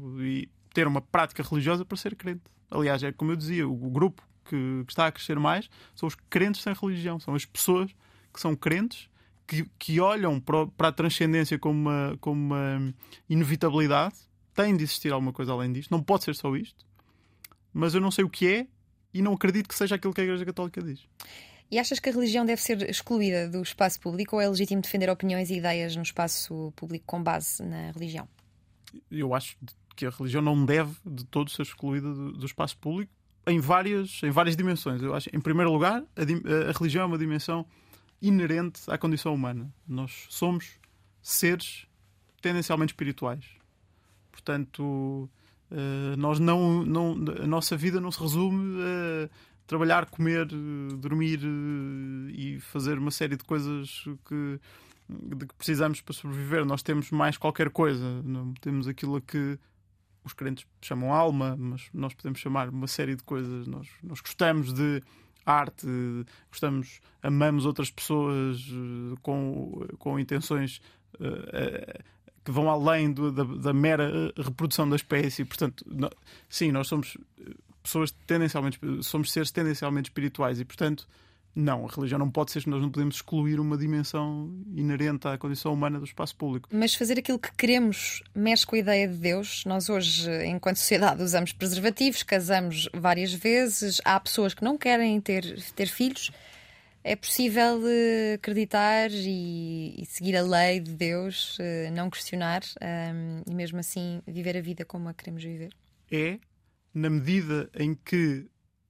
[0.74, 2.42] ter uma prática religiosa para ser crente.
[2.70, 6.14] Aliás, é como eu dizia, o grupo que, que, está a crescer mais são os
[6.28, 7.90] crentes sem religião, são as pessoas
[8.32, 9.08] que são crentes.
[9.46, 12.94] Que, que olham para, para a transcendência como uma, como uma
[13.30, 14.14] inevitabilidade,
[14.54, 16.84] tem de existir alguma coisa além disto, não pode ser só isto,
[17.72, 18.66] mas eu não sei o que é,
[19.14, 21.00] e não acredito que seja aquilo que a Igreja Católica diz.
[21.70, 25.10] E achas que a religião deve ser excluída do espaço público ou é legítimo defender
[25.10, 28.26] opiniões e ideias no espaço público com base na religião?
[29.10, 29.56] Eu acho
[29.94, 33.12] que a religião não deve de todo ser excluída do, do espaço público
[33.48, 35.02] em várias, em várias dimensões.
[35.02, 37.66] Eu acho, em primeiro lugar, a, a religião é uma dimensão
[38.20, 39.72] inerente à condição humana.
[39.86, 40.78] Nós somos
[41.20, 41.86] seres
[42.40, 43.44] tendencialmente espirituais.
[44.30, 45.28] Portanto,
[45.70, 49.28] Uh, nós não, não, a nossa vida não se resume a
[49.66, 50.46] trabalhar, comer,
[50.98, 54.58] dormir uh, e fazer uma série de coisas que,
[55.08, 56.64] de que precisamos para sobreviver.
[56.64, 58.22] Nós temos mais qualquer coisa.
[58.22, 59.58] Não temos aquilo que
[60.28, 63.66] os crentes chamam alma, mas nós podemos chamar uma série de coisas.
[63.66, 65.02] Nós, nós gostamos de
[65.44, 65.86] arte,
[66.50, 70.80] gostamos, amamos outras pessoas uh, com, com intenções
[72.48, 75.44] que vão além do, da, da, mera eh, reprodução da espécie.
[75.44, 75.84] Portanto,
[76.48, 81.06] sim, nós somos eh, pessoas tendencialmente, somos seres tendencialmente espirituais e, portanto,
[81.54, 85.72] não, a religião não pode ser, nós não podemos excluir uma dimensão inerente à condição
[85.72, 86.68] humana do espaço público.
[86.72, 89.64] Mas fazer aquilo que queremos mexe com a ideia de Deus.
[89.64, 95.60] Nós hoje, enquanto sociedade, usamos preservativos, casamos várias vezes, há pessoas que não querem ter,
[95.74, 96.30] ter filhos.
[97.02, 102.84] É possível uh, acreditar e, e, seguir a lei de Deus, uh, não questionar um,
[102.84, 105.72] ehm, e mesmo assim viver a vida como a queremos viver?
[106.10, 106.38] É,
[106.92, 108.46] na medida em que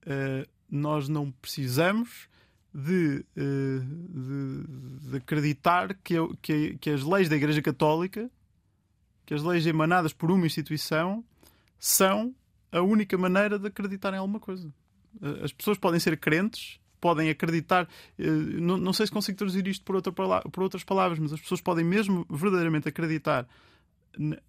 [0.07, 2.29] uh, nós não precisamos
[2.75, 8.31] de, de, de acreditar que, que, que as leis da Igreja Católica,
[9.27, 11.25] que as leis emanadas por uma instituição,
[11.79, 12.35] são
[12.71, 14.73] a única maneira de acreditar em alguma coisa.
[15.43, 17.89] As pessoas podem ser crentes podem acreditar.
[18.19, 21.41] Eh, não, não sei se consigo traduzir isto por, outra, por outras palavras, mas as
[21.41, 23.47] pessoas podem mesmo verdadeiramente acreditar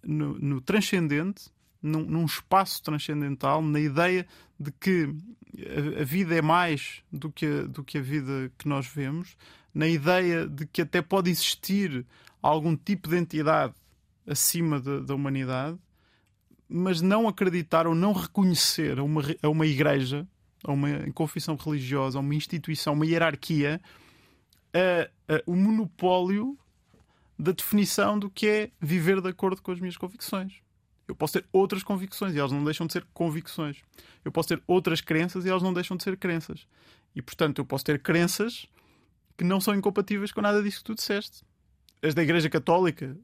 [0.02, 1.48] no, no transcendente,
[1.82, 4.26] num, num, espaço transcendental, na ideia
[4.58, 5.14] de que
[5.58, 9.36] a, a, vida é mais do que a, do que a vida que nós vemos,
[9.74, 12.04] na ideia de que até pode existir
[12.42, 13.74] algum tipo de entidade
[14.26, 15.78] acima de, da humanidade,
[16.68, 20.26] mas não acreditar ou não reconhecer a uma, a uma igreja
[20.64, 23.80] a uma confissão religiosa, a uma instituição, uma hierarquia,
[24.74, 26.58] a, a, o monopólio
[27.38, 30.60] da definição do que é viver de acordo com as minhas convicções.
[31.10, 33.82] Eu posso ter outras convicções e elas não deixam de ser convicções.
[34.24, 36.66] Eu posso ter outras crenças e elas não deixam de ser crenças.
[37.14, 38.66] E portanto, eu posso ter crenças
[39.36, 41.42] que não são incompatíveis com nada disso que tu disseste.
[42.02, 43.16] As da Igreja Católica,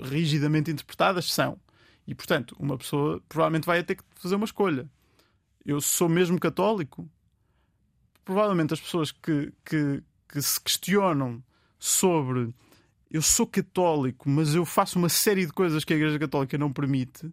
[0.00, 1.58] rigidamente interpretadas, são.
[2.06, 4.88] E portanto, uma pessoa provavelmente vai ter que fazer uma escolha
[5.64, 7.08] eu sou mesmo católico?
[8.24, 11.42] Provavelmente as pessoas que, que, que se questionam
[11.78, 12.54] sobre
[13.12, 16.72] eu sou católico, mas eu faço uma série de coisas que a Igreja Católica não
[16.72, 17.30] permite,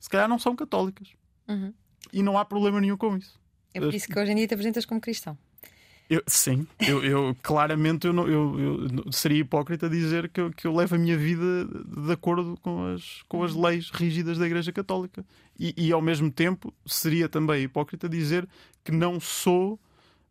[0.00, 1.08] se calhar não são católicas.
[1.46, 1.72] Uhum.
[2.12, 3.38] E não há problema nenhum com isso.
[3.74, 5.36] É por isso que hoje em dia te apresentas como cristão.
[6.08, 10.66] Eu, sim, eu, eu claramente eu, não, eu, eu, seria hipócrita dizer que eu, que
[10.66, 14.72] eu levo a minha vida de acordo com as, com as leis rígidas da Igreja
[14.72, 15.26] Católica.
[15.58, 18.48] E, e ao mesmo tempo seria também hipócrita dizer
[18.84, 19.80] que não sou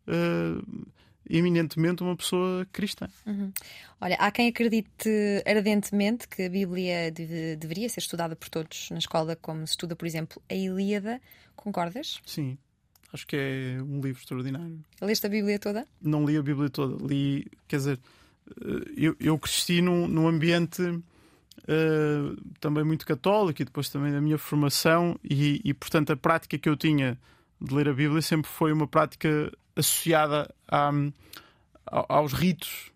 [0.08, 0.86] uh,
[1.28, 3.08] eminentemente uma pessoa cristã.
[3.26, 3.52] Uhum.
[4.00, 5.10] Olha, há quem acredite
[5.46, 9.96] ardentemente que a Bíblia deve, deveria ser estudada por todos na escola, como se estuda,
[9.96, 11.20] por exemplo, a Ilíada.
[11.54, 12.20] Concordas?
[12.24, 12.58] Sim.
[13.12, 14.78] Acho que é um livro extraordinário.
[15.00, 15.86] Leste a Bíblia toda?
[16.02, 17.02] Não li a Bíblia toda.
[17.06, 18.00] Li, quer dizer,
[18.50, 24.20] eh, eu, eu cresci num, num ambiente uh, também muito católico e depois também da
[24.20, 27.18] minha formação, e, e, portanto a prática que eu tinha
[27.60, 30.90] de ler a Bíblia sempre foi uma prática associada a,
[32.08, 32.90] aos ritos.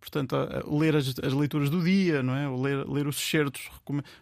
[0.00, 2.48] Portanto, a, a ler as, as, leituras do dia, não é?
[2.48, 3.70] Ou ler, ler os excertos.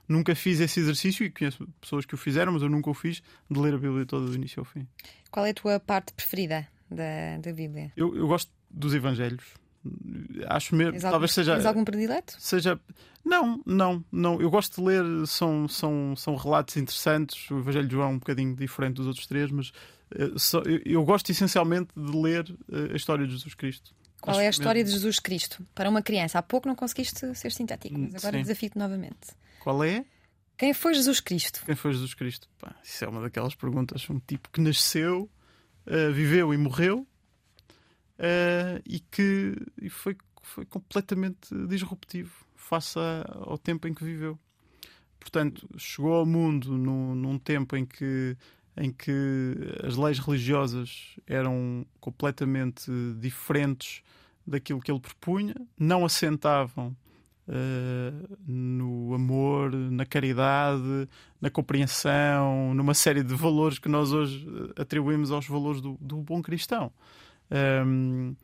[0.08, 3.22] Nunca fiz esse exercício e conheço pessoas que o fizeram, mas eu nunca o fiz
[3.50, 4.86] de ler a Bíblia toda do início ao fim.
[5.30, 7.92] Qual é a tua parte preferida da, da Bíblia?
[7.96, 9.44] Eu, eu gosto dos Evangelhos
[10.48, 10.92] acho mesmo.
[10.92, 11.54] Tens talvez algum, seja.
[11.54, 12.34] Tens algum predileto?
[12.38, 12.80] Seja.
[13.24, 14.40] Não, não, não.
[14.40, 17.50] Eu gosto de ler, são, são, são relatos interessantes.
[17.50, 19.72] O Evangelho de João é um bocadinho diferente dos outros três, mas
[20.84, 23.94] eu, gosto essencialmente de ler uh, a história de Jesus Cristo.
[24.20, 25.64] Qual é a história de Jesus Cristo?
[25.74, 29.28] Para uma criança, há pouco não conseguiste ser sintético, mas agora desafio-te novamente.
[29.60, 30.04] Qual é?
[30.56, 31.62] Quem foi Jesus Cristo?
[31.64, 32.48] Quem foi Jesus Cristo?
[32.58, 34.08] Pá, isso é uma daquelas perguntas.
[34.10, 35.30] Um tipo que nasceu,
[35.86, 37.06] uh, viveu e morreu
[38.18, 44.38] uh, e que e foi, foi completamente disruptivo face ao tempo em que viveu.
[45.18, 48.36] Portanto, chegou ao mundo no, num tempo em que,
[48.78, 49.54] em que
[49.84, 54.02] as leis religiosas eram completamente diferentes
[54.46, 56.96] daquilo que ele propunha, não assentavam
[57.50, 61.08] Uh, no amor, na caridade,
[61.40, 66.42] na compreensão, numa série de valores que nós hoje atribuímos aos valores do, do bom
[66.42, 66.92] cristão.
[67.86, 68.36] Um,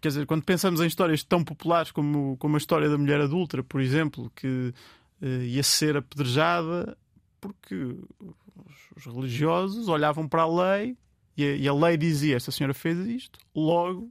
[0.00, 3.62] quer dizer, quando pensamos em histórias tão populares como, como a história da mulher adulta,
[3.62, 4.72] por exemplo, que
[5.20, 6.96] uh, ia ser apedrejada
[7.42, 7.94] porque
[8.64, 10.96] os, os, religiosos olhavam para a lei
[11.36, 14.10] e a, e a, lei dizia: Esta senhora fez isto, logo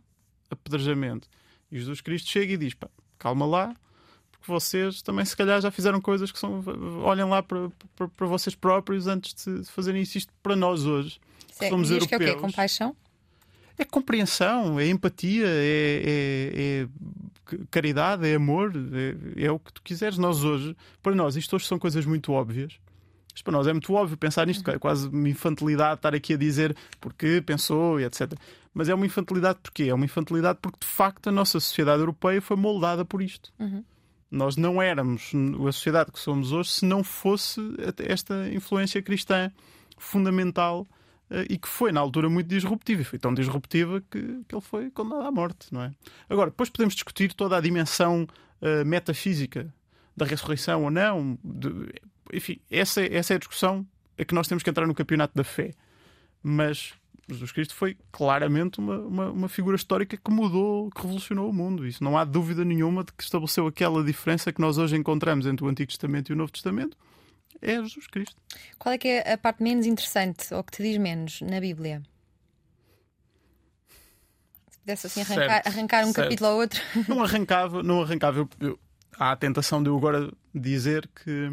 [0.50, 1.28] apedrejamento.
[1.72, 3.76] E Jesus Cristo chega e diz: Pá, calma lá,
[4.32, 6.64] porque vocês também, se calhar, já fizeram coisas que são.
[7.04, 10.18] Olhem lá para, para, para vocês próprios antes de fazerem isso.
[10.18, 11.20] Isto para nós hoje.
[11.58, 12.20] Que somos europeus.
[12.20, 12.42] Que é o quê?
[12.42, 12.96] Compaixão?
[13.78, 19.82] é compreensão, é empatia, é, é, é caridade, é amor, é, é, o que tu
[19.82, 20.18] quiseres.
[20.18, 22.80] Nós hoje, para nós, isto hoje são coisas muito óbvias.
[23.36, 26.38] Isto para nós é muito óbvio pensar nisto, é quase uma infantilidade estar aqui a
[26.38, 28.34] dizer porque pensou e etc.
[28.74, 29.84] Mas é uma infantilidade porquê?
[29.84, 33.52] É uma infantilidade porque de facto a nossa sociedade europeia foi moldada por isto.
[33.60, 33.84] Uhum.
[34.32, 35.34] Nós não éramos
[35.68, 37.62] a sociedade que somos hoje se não fosse
[38.00, 39.52] esta influência cristã
[39.98, 40.88] fundamental
[41.30, 43.02] eh, e que foi na altura muito disruptiva.
[43.02, 45.92] E foi tão disruptiva que, que ele foi condenado à morte, não é?
[46.30, 48.28] Agora, depois podemos discutir toda a dimensão
[48.62, 49.74] uh, metafísica
[50.16, 51.38] da ressurreição ou não.
[51.44, 51.70] De,
[52.34, 53.86] enfim, essa, essa é a discussão
[54.18, 55.74] a que nós temos que entrar no campeonato da fé.
[56.42, 56.94] Mas
[57.28, 61.88] Jesus Cristo foi claramente uma, uma, uma, figura histórica que mudou, que revolucionou o mundo.
[61.88, 65.66] Isso não há dúvida nenhuma de que estabeleceu aquela diferença que nós hoje encontramos entre
[65.66, 66.96] o Antigo Testamento e o Novo Testamento
[67.62, 68.36] é Jesus Cristo.
[68.78, 72.02] Qual é que é a parte menos interessante ou que te diz menos na Bíblia?
[74.70, 76.24] Se pudesse assim arrancar, arrancar um certo.
[76.24, 76.82] capítulo ao outro.
[77.08, 78.40] Não arrancava, não arrancava.
[78.40, 78.80] Eu, eu,
[79.18, 81.52] há a tentação de eu agora dizer que,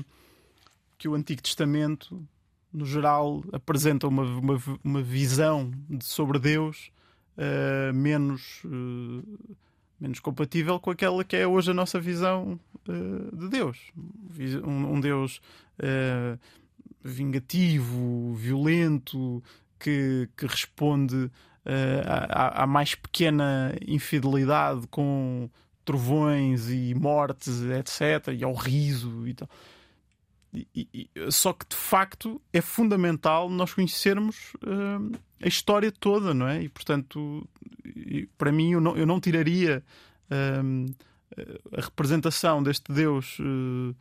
[1.03, 2.25] que o Antigo Testamento,
[2.73, 6.93] no geral, apresenta uma, uma, uma visão de, sobre Deus
[7.37, 8.63] uh, menos.
[8.65, 9.49] Uh,
[9.99, 13.79] menos compatível com aquela que é hoje a nossa visão uh, de Deus.
[14.65, 15.41] Um, um Deus
[17.03, 19.43] vingativo, violento,
[19.79, 21.31] que, que responde
[22.05, 25.49] à, à, mais pequena infidelidade com
[25.85, 29.49] trovões e mortes, etc., e ao riso e tal.
[30.55, 36.47] E, e, só que de facto é fundamental nós conhecermos uh, a história toda, não
[36.47, 36.63] é?
[36.63, 37.49] E portanto,
[38.37, 39.83] para mim, eu não, eu não tiraria
[40.31, 40.95] uh,
[41.77, 43.97] a representação deste Deus, uh,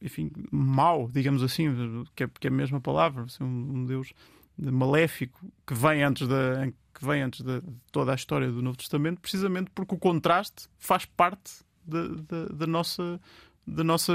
[0.00, 4.12] enfim, mau, digamos assim, que é, que é a mesma palavra, assim, um, um, Deus
[4.56, 9.20] maléfico que vem antes da que vem antes de toda a história do Novo Testamento,
[9.20, 12.06] precisamente porque o contraste faz parte da,
[12.54, 13.20] da nossa
[13.66, 14.12] da nossa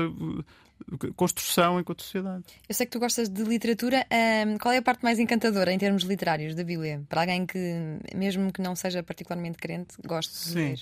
[1.15, 2.43] construção enquanto sociedade.
[2.67, 4.05] Eu sei que tu gostas de literatura.
[4.47, 7.03] Um, qual é a parte mais encantadora em termos literários da Bíblia?
[7.07, 10.69] Para alguém que, mesmo que não seja particularmente crente, goste de Sim.
[10.69, 10.79] ler.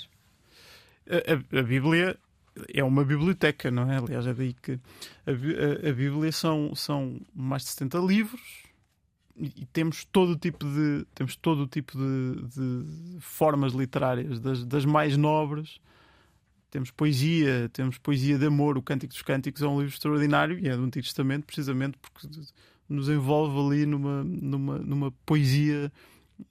[1.09, 2.17] A, a, Bíblia
[2.73, 3.97] é uma biblioteca, não é?
[3.97, 4.79] Aliás, é daí que
[5.25, 8.67] a, a, a Bíblia são, são mais de 70 livros
[9.37, 14.39] e, e temos todo o tipo de temos todo o tipo de, de formas literárias,
[14.39, 15.79] das, das mais nobres
[16.69, 18.77] temos poesia, temos poesia de amor.
[18.77, 22.27] O Cântico dos Cânticos é um livro extraordinário e é do Antigo Testamento, precisamente porque
[22.89, 25.91] nos envolve ali numa, numa, numa poesia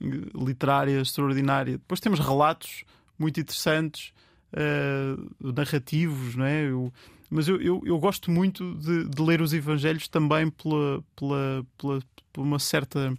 [0.00, 1.78] eh, literária extraordinária.
[1.78, 2.84] Depois temos relatos
[3.18, 4.12] muito interessantes,
[4.52, 6.68] uh, narrativos, não é?
[6.68, 6.92] Eu,
[7.30, 12.02] mas eu, eu, eu, gosto muito de, de, ler os Evangelhos também pela, pela, pela,
[12.32, 13.16] por uma certa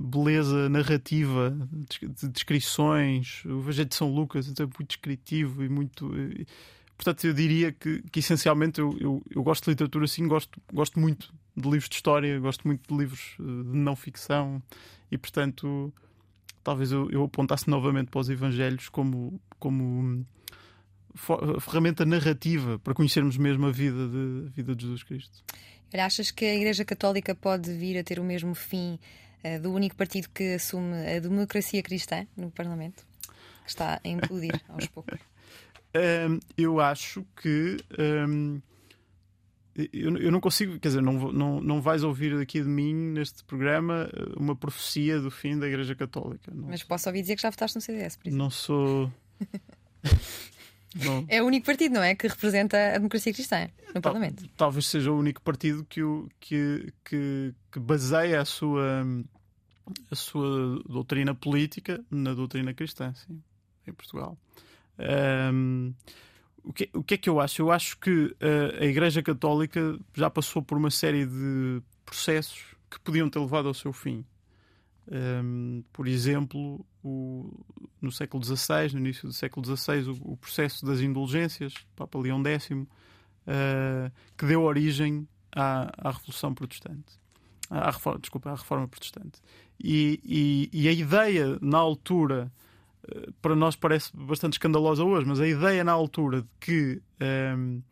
[0.00, 1.56] beleza narrativa,
[2.00, 3.44] de descrições.
[3.44, 6.10] O Evangelho de São Lucas é muito descritivo e muito.
[6.96, 10.98] portanto, eu diria que, que essencialmente eu, eu, eu, gosto de literatura, sim, gosto, gosto
[10.98, 14.62] muito de livros de história, gosto muito de livros eh, de não ficção
[15.10, 15.92] e, portanto,
[16.64, 20.24] talvez eu, eu apontasse novamente para os Evangelhos como, como
[21.60, 25.42] ferramenta narrativa para conhecermos mesmo a vida de, a vida de Jesus Cristo.
[25.92, 28.98] Achas que a Igreja Católica pode vir a ter o mesmo fim
[29.62, 33.06] do único partido que assume a democracia cristã no Parlamento?
[33.64, 35.18] Que está a implodir aos poucos.
[35.94, 37.76] Um, eu acho que.
[37.98, 38.60] Um,
[39.92, 43.42] eu, eu, não consigo, quer dizer, não, não, não vais ouvir aqui de mim neste
[43.44, 46.52] programa eh, uma profecia do fim da Igreja Católica.
[46.52, 48.44] Não Mas posso ouvir dizer que já votaste no CDS, por exemplo.
[48.44, 49.10] Não sou.
[51.28, 52.14] É o único partido, não é?
[52.14, 54.48] Que representa a democracia cristã no Tal, Parlamento.
[54.56, 59.06] Talvez seja o único partido que, o, que, que, que baseia a sua,
[60.10, 63.40] a sua doutrina política na doutrina cristã, sim,
[63.86, 64.36] em Portugal.
[64.98, 65.94] Um,
[66.64, 67.62] o, que, o que é que eu acho?
[67.62, 72.98] Eu acho que a, a Igreja Católica já passou por uma série de processos que
[73.00, 74.24] podiam ter levado ao seu fim.
[75.12, 77.52] Um, por exemplo, o,
[78.00, 82.40] no século XVI, no início do século XVI, o, o processo das indulgências, Papa Leão
[82.44, 82.86] X, uh,
[84.38, 87.18] que deu origem à, à Revolução Protestante.
[87.68, 89.40] À, reforma, desculpa, à Reforma Protestante.
[89.82, 90.20] E,
[90.72, 92.52] e, e a ideia, na altura,
[93.08, 97.02] uh, para nós parece bastante escandalosa hoje, mas a ideia na altura de que
[97.58, 97.82] um,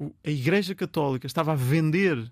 [0.00, 2.28] a Igreja Católica estava a vender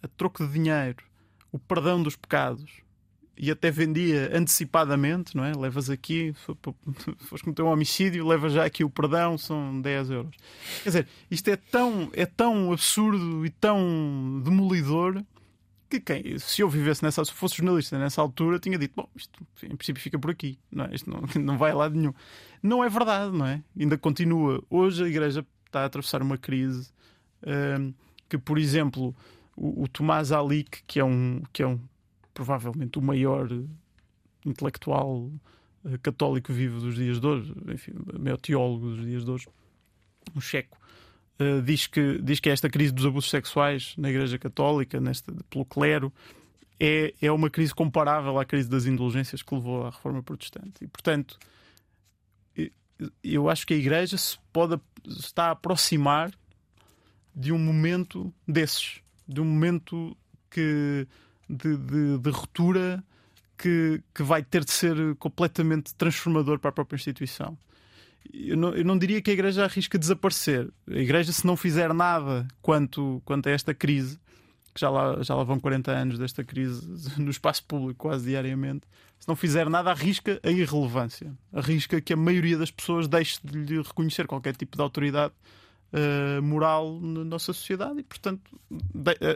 [0.00, 1.04] a troco de dinheiro
[1.50, 2.82] o perdão dos pecados
[3.42, 5.52] e até vendia antecipadamente, não é?
[5.56, 6.34] Levas aqui,
[7.24, 10.36] foste cometer um homicídio, levas já aqui o perdão, são 10 euros.
[10.82, 15.24] Quer dizer, isto é tão, é tão absurdo e tão demolidor
[15.88, 19.42] que quem, se eu vivesse nessa, se fosse jornalista nessa altura, tinha dito: bom, isto
[19.62, 20.94] em princípio fica por aqui, não é?
[20.94, 22.12] Isto não, não vai a lado nenhum.
[22.62, 23.62] Não é verdade, não é?
[23.78, 24.62] Ainda continua.
[24.68, 26.90] Hoje a Igreja está a atravessar uma crise
[27.78, 27.94] hum,
[28.28, 29.16] que, por exemplo,
[29.56, 31.80] o, o Tomás Alic, que é um, que é um
[32.40, 33.50] provavelmente o maior
[34.46, 35.30] intelectual
[35.84, 39.46] eh, católico vivo dos dias de hoje, enfim, maior teólogo dos dias de hoje,
[40.34, 40.78] um checo,
[41.38, 45.66] uh, diz, que, diz que esta crise dos abusos sexuais na Igreja Católica, nesta, pelo
[45.66, 46.10] clero,
[46.78, 50.82] é, é uma crise comparável à crise das indulgências que levou à Reforma Protestante.
[50.82, 51.38] E, portanto,
[53.22, 56.30] eu acho que a Igreja se pode está a aproximar
[57.36, 60.16] de um momento desses, de um momento
[60.50, 61.06] que
[61.50, 63.02] de, de, de ruptura
[63.58, 67.58] que, que vai ter de ser completamente transformador para a própria instituição.
[68.32, 70.70] Eu não, eu não, diria que a Igreja arrisca desaparecer.
[70.88, 74.18] A Igreja, se não fizer nada quanto, quanto a esta crise,
[74.74, 76.86] que já lá, já lá vão 40 anos desta crise
[77.20, 78.86] no espaço público quase diariamente,
[79.18, 81.32] se não fizer nada, arrisca a irrelevância.
[81.52, 85.34] Arrisca que a maioria das pessoas deixe de lhe reconhecer qualquer tipo de autoridade
[85.92, 88.58] uh, moral na nossa sociedade e, portanto,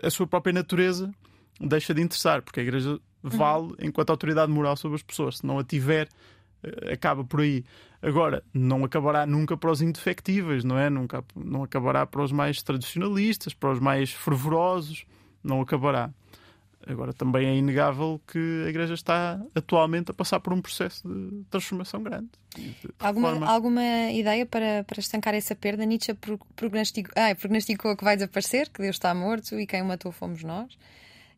[0.02, 1.12] a, a sua própria natureza
[1.60, 3.76] deixa de interessar, porque a Igreja vale uhum.
[3.80, 5.38] enquanto autoridade moral sobre as pessoas.
[5.38, 6.08] Se não a tiver,
[6.62, 7.64] eh, acaba por aí.
[8.02, 10.90] Agora, não acabará nunca para os indefectíveis, não é?
[10.90, 15.06] Nunca, não acabará para os mais tradicionalistas, para os mais fervorosos,
[15.42, 16.10] não acabará.
[16.86, 21.44] Agora, também é inegável que a Igreja está atualmente a passar por um processo de
[21.48, 22.28] transformação grande.
[22.54, 23.82] De alguma, alguma
[24.12, 25.86] ideia para, para estancar essa perda?
[25.86, 26.14] Nietzsche
[26.54, 30.44] prognosticou, ah, prognosticou que vai desaparecer, que Deus está morto e quem o matou fomos
[30.44, 30.76] nós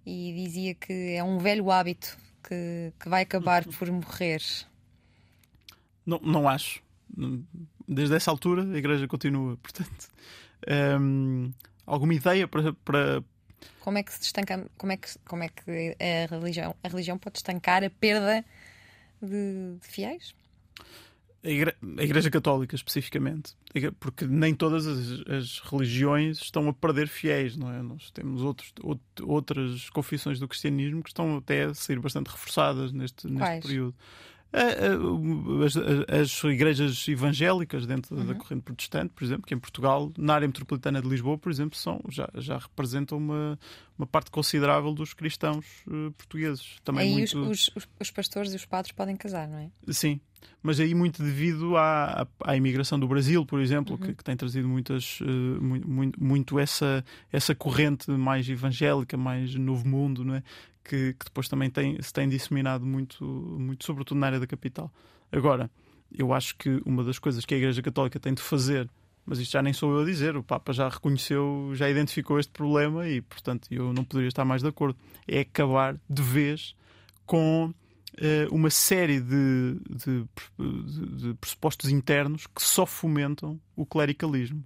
[0.06, 4.40] e dizia que é um velho hábito que, que vai acabar por morrer.
[6.06, 6.80] Não, não acho.
[7.88, 9.56] Desde essa altura a Igreja continua.
[9.56, 10.08] Portanto,
[11.00, 11.52] hum,
[11.84, 13.24] alguma ideia para, para.
[13.80, 17.18] Como é que se estanca, como é que, como é que a religião, a religião
[17.18, 18.44] pode estancar a perda
[19.20, 20.34] de, de fiéis?
[21.44, 23.54] A, igre a Igreja Católica especificamente,
[24.00, 27.82] porque nem todas as, as, religiões estão a perder fiéis, não é?
[27.82, 32.92] Nós temos outros, out, outras confissões do cristianismo que estão até a ser bastante reforçadas
[32.92, 33.94] neste, neste período.
[34.56, 35.76] As,
[36.22, 38.26] as, igrejas evangélicas dentro uhum.
[38.26, 41.76] da corrente protestante, por exemplo, que em Portugal, na área metropolitana de Lisboa, por exemplo,
[41.76, 43.58] são, já, já representam uma,
[43.98, 46.76] uma parte considerável dos cristãos uh, portugueses.
[46.82, 47.38] Também Aí muito...
[47.50, 49.68] os, os, os, pastores e os padres podem casar, não é?
[49.92, 50.18] Sim,
[50.62, 54.06] mas aí muito devido à, à, imigração do Brasil, por exemplo, uhum.
[54.06, 55.26] que, que, tem trazido muitas, uh,
[55.62, 60.42] muito, muito, essa, essa corrente mais evangélica, mais novo mundo, não é?
[60.86, 64.92] Que, que depois também tem, se tem disseminado muito, muito, sobretudo na área da capital.
[65.32, 65.70] Agora,
[66.16, 68.88] eu acho que uma das coisas que a Igreja Católica tem de fazer,
[69.24, 72.52] mas isto já nem sou eu a dizer, o Papa já reconheceu, já identificou este
[72.52, 76.76] problema e, portanto, eu não poderia estar mais de acordo, é acabar de vez
[77.26, 77.74] com
[78.50, 80.24] uma série de, de,
[80.58, 84.64] de, pressupostos internos que só fomentam o clericalismo.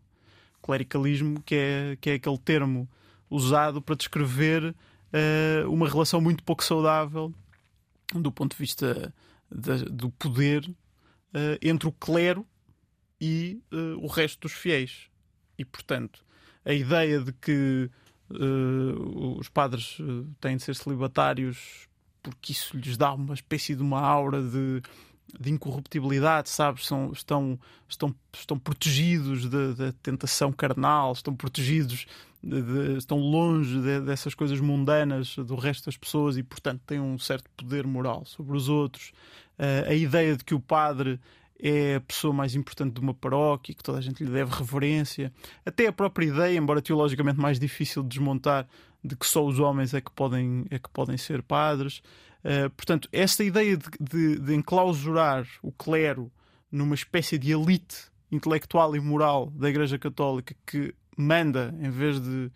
[0.62, 2.88] Clericalismo, que é, que é aquele termo
[3.28, 4.74] usado para descrever
[5.12, 7.32] uh, uma relação muito pouco saudável
[8.12, 9.14] do ponto de vista
[9.90, 12.46] do poder uh, entre o clero
[13.20, 15.08] e uh, o resto dos fiéis.
[15.58, 16.24] E, portanto,
[16.64, 17.90] a ideia de que
[19.36, 19.98] os padres
[20.40, 21.88] têm de ser celibatários
[22.22, 24.80] porque isso lhes dá uma espécie de uma aura de
[25.38, 26.86] de incorruptibilidade, sabes?
[26.86, 27.58] São, estão,
[27.88, 32.06] estão, estão protegidos da tentação carnal, estão protegidos,
[32.42, 37.18] de, estão longe de, dessas coisas mundanas do resto das pessoas e, portanto, têm um
[37.18, 39.12] certo poder moral sobre os outros.
[39.58, 41.20] Uh, a ideia de que o padre
[41.62, 45.32] é a pessoa mais importante de uma paróquia, que toda a gente lhe deve reverência.
[45.64, 48.66] Até a própria ideia, embora teologicamente mais difícil de desmontar,
[49.04, 52.02] de que só os homens é que podem, é que podem ser padres.
[52.42, 56.32] Uh, portanto, esta ideia de, de, de enclausurar o clero
[56.72, 62.50] numa espécie de elite intelectual e moral da Igreja Católica que manda em vez de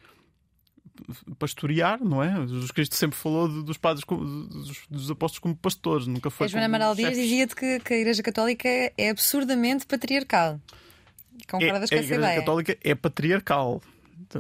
[1.38, 2.46] pastorear, não é?
[2.46, 6.46] Jesus Cristo sempre falou de, dos padres, dos, dos, apóstolos como pastores, nunca foi.
[6.46, 10.60] A Joana Amaral Dias dizia-te que, que, a Igreja Católica é absurdamente patriarcal.
[11.50, 12.20] Concordas é, com essa ideia?
[12.20, 13.80] A Igreja Católica é patriarcal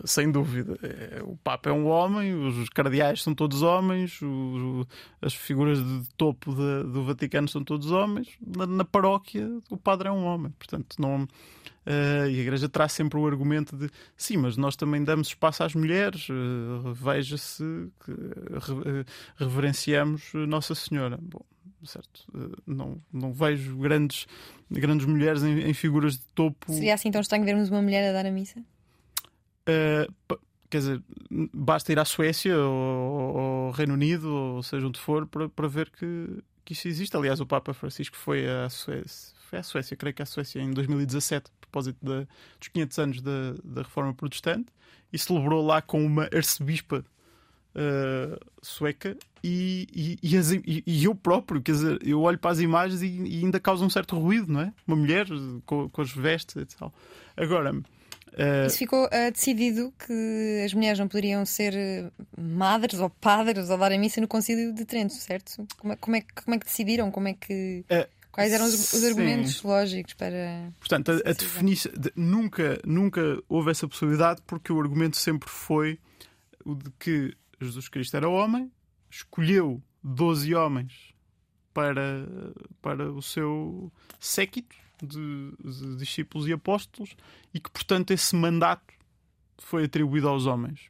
[0.04, 0.78] sem dúvida.
[0.82, 4.86] É, o Papa é um homem, os cardeais são todos homens, o,
[5.20, 8.28] as figuras de topo de, do Vaticano são todos homens.
[8.40, 10.52] Na, na, paróquia, o padre é um homem.
[10.58, 11.28] Portanto, não.
[11.86, 15.62] Uh, e a Igreja traz sempre o argumento de sim, mas nós também damos espaço
[15.62, 16.28] às mulheres.
[16.28, 17.62] Uh, Veja-se
[18.04, 19.04] que uh,
[19.36, 21.18] reverenciamos Nossa Senhora.
[21.20, 21.44] Bom,
[21.84, 22.26] certo?
[22.66, 24.26] não, não vejo grandes,
[24.70, 26.72] grandes mulheres em, em figuras de topo.
[26.72, 28.62] Seria assim tão estranho vermos uma mulher a dar a missa?
[30.74, 31.02] Quer dizer,
[31.52, 35.88] basta ir à Suécia ou ao Reino Unido, ou seja onde for, para, para ver
[35.88, 37.16] que, que isso existe.
[37.16, 40.70] Aliás, o Papa Francisco foi à Suécia, foi à Suécia, creio que à Suécia em
[40.72, 42.26] 2017, a propósito de,
[42.58, 44.66] dos 500 anos da, da Reforma Protestante,
[45.12, 47.04] e celebrou lá com uma arcebispa
[47.74, 49.16] uh, sueca.
[49.42, 53.40] E, e, e, as, e, eu próprio, quer dizer, eu olho para as imagens e,
[53.44, 54.72] ainda causa um certo ruído, não é?
[54.86, 55.26] Uma mulher
[55.66, 56.92] com, com as vestes e tal.
[57.36, 57.72] Agora,
[58.34, 58.66] Uh...
[58.66, 63.92] Isso ficou uh, decidido que as mulheres não poderiam ser madres ou padres ou dar
[63.92, 65.64] a missa no Concílio de Trento, certo?
[65.78, 67.12] Como é, como é, como é que decidiram?
[67.12, 67.84] Como é que.
[68.34, 70.72] Quais eram os, os argumentos lógicos para.
[70.80, 71.92] Portanto, a, a definição.
[71.96, 76.00] De, nunca, nunca houve essa possibilidade porque o argumento sempre foi
[76.64, 78.72] o de que Jesus Cristo era homem,
[79.08, 81.14] escolheu 12 homens
[81.72, 82.26] para,
[82.82, 87.16] para o seu séquito de, de discípulos e apóstolos
[87.54, 88.94] e que, portanto, esse mandato
[89.58, 90.88] foi atribuído aos homens.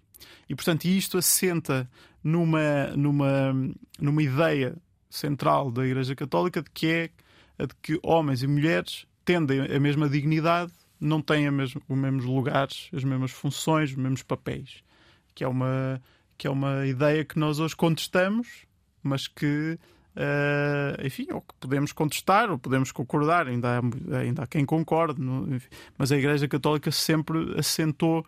[0.49, 1.91] E, portanto, isto assenta
[2.23, 3.53] numa, numa,
[4.01, 4.75] numa ideia
[5.11, 7.11] central da Igreja Católica de que é
[7.59, 12.25] a de que homens e mulheres tendem a mesma dignidade, não têm mesma, os mesmos
[12.25, 14.83] lugares, as mesmas funções, os mesmos papéis.
[15.35, 16.01] Que é uma,
[16.39, 18.67] que é uma ideia que nós hoje contestamos,
[19.03, 19.79] mas que
[20.15, 25.21] Uh, enfim, ou que podemos contestar, ou podemos concordar, ainda há, ainda há quem concorde,
[25.21, 25.61] no,
[25.99, 28.25] mas a Igreja Católica sempre assentou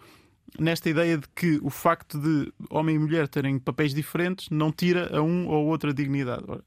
[0.59, 5.17] nesta ideia de que o facto de homem e mulher terem papéis diferentes não tira
[5.17, 6.43] a um ou outra dignidade.
[6.49, 6.65] Ora,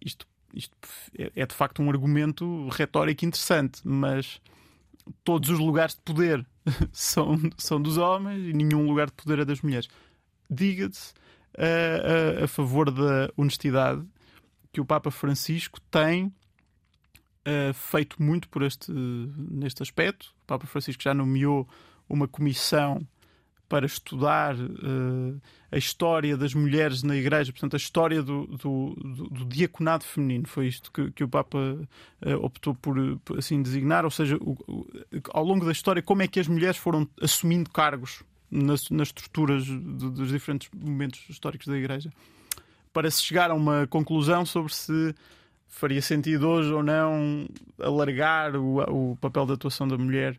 [0.00, 0.76] isto, isto
[1.18, 4.40] é, é de facto um argumento retórico interessante, mas
[5.24, 6.46] todos os lugares de poder
[6.92, 9.88] são, são dos homens e nenhum lugar de poder é das mulheres.
[10.48, 11.12] Diga-se
[11.56, 14.04] a, a, a favor da honestidade
[14.72, 20.34] que o Papa Francisco tem uh, feito muito por este, neste aspecto.
[20.42, 21.68] O Papa Francisco já nomeou
[22.08, 23.06] uma comissão
[23.70, 25.40] para estudar uh,
[25.70, 30.48] a história das mulheres na Igreja, portanto, a história do, do, do, do diaconado feminino.
[30.48, 34.56] Foi isto que, que o Papa uh, optou por, por, assim designar, ou seja, o,
[34.66, 34.86] o,
[35.32, 39.64] ao longo da história, como é que as mulheres foram assumindo cargos nas, nas estruturas
[39.64, 42.10] de, dos diferentes momentos históricos da Igreja
[42.92, 45.14] para se chegar a uma conclusão sobre se
[45.68, 47.46] faria sentido hoje ou não
[47.78, 50.36] alargar o, o papel de atuação da mulher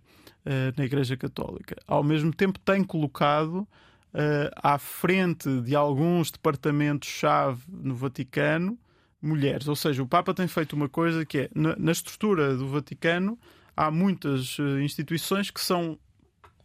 [0.78, 1.76] na Igreja Católica.
[1.88, 3.68] Ao mesmo tempo, tem colocado
[4.14, 8.78] uh, à frente de alguns departamentos-chave no Vaticano
[9.22, 9.68] mulheres.
[9.68, 13.38] Ou seja, o Papa tem feito uma coisa que é, na, estrutura do Vaticano,
[13.78, 15.98] há muitas uh, instituições que são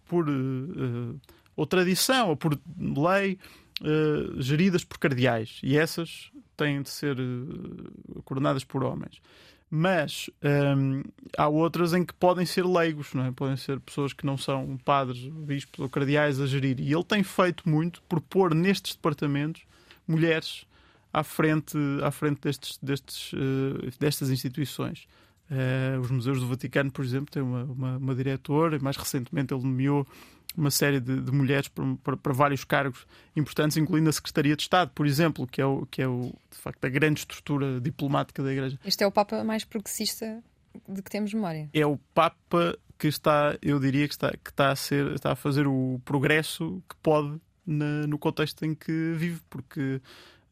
[0.07, 0.27] por
[1.57, 3.41] ou tradição ou por lei
[4.39, 7.17] geridas por cardeais e essas têm de ser
[8.25, 9.21] coordenadas por homens.
[9.69, 11.03] Mas um, ehm,
[11.37, 13.33] há outras em que podem ser leigos, não é?
[13.33, 16.79] podem ser pessoas que não são padres, bispos ou cardeais a gerir.
[16.81, 19.63] E ele tem feito muito por pôr nestes departamentos
[20.07, 20.65] mulheres
[21.13, 25.09] à frente, à frente destes, destes, uh, destas instituições.
[25.51, 29.55] Uh, os museus do Vaticano, por exemplo, têm uma, uma, uma diretora, e mais recentemente
[29.55, 30.07] ele nomeou
[30.57, 34.63] uma série de, de mulheres para, para, para, vários cargos importantes, incluindo a Secretaria de
[34.63, 38.43] Estado, por exemplo, que é, o, que é o, de facto a grande estrutura diplomática
[38.43, 38.79] da Igreja.
[38.85, 40.43] Este é o Papa mais progressista
[40.89, 41.69] de que temos memória.
[41.73, 45.37] É o Papa que está, eu diria que está, que está, a, ser, está a
[45.37, 50.01] fazer o progresso que pode na, no contexto em que vive, porque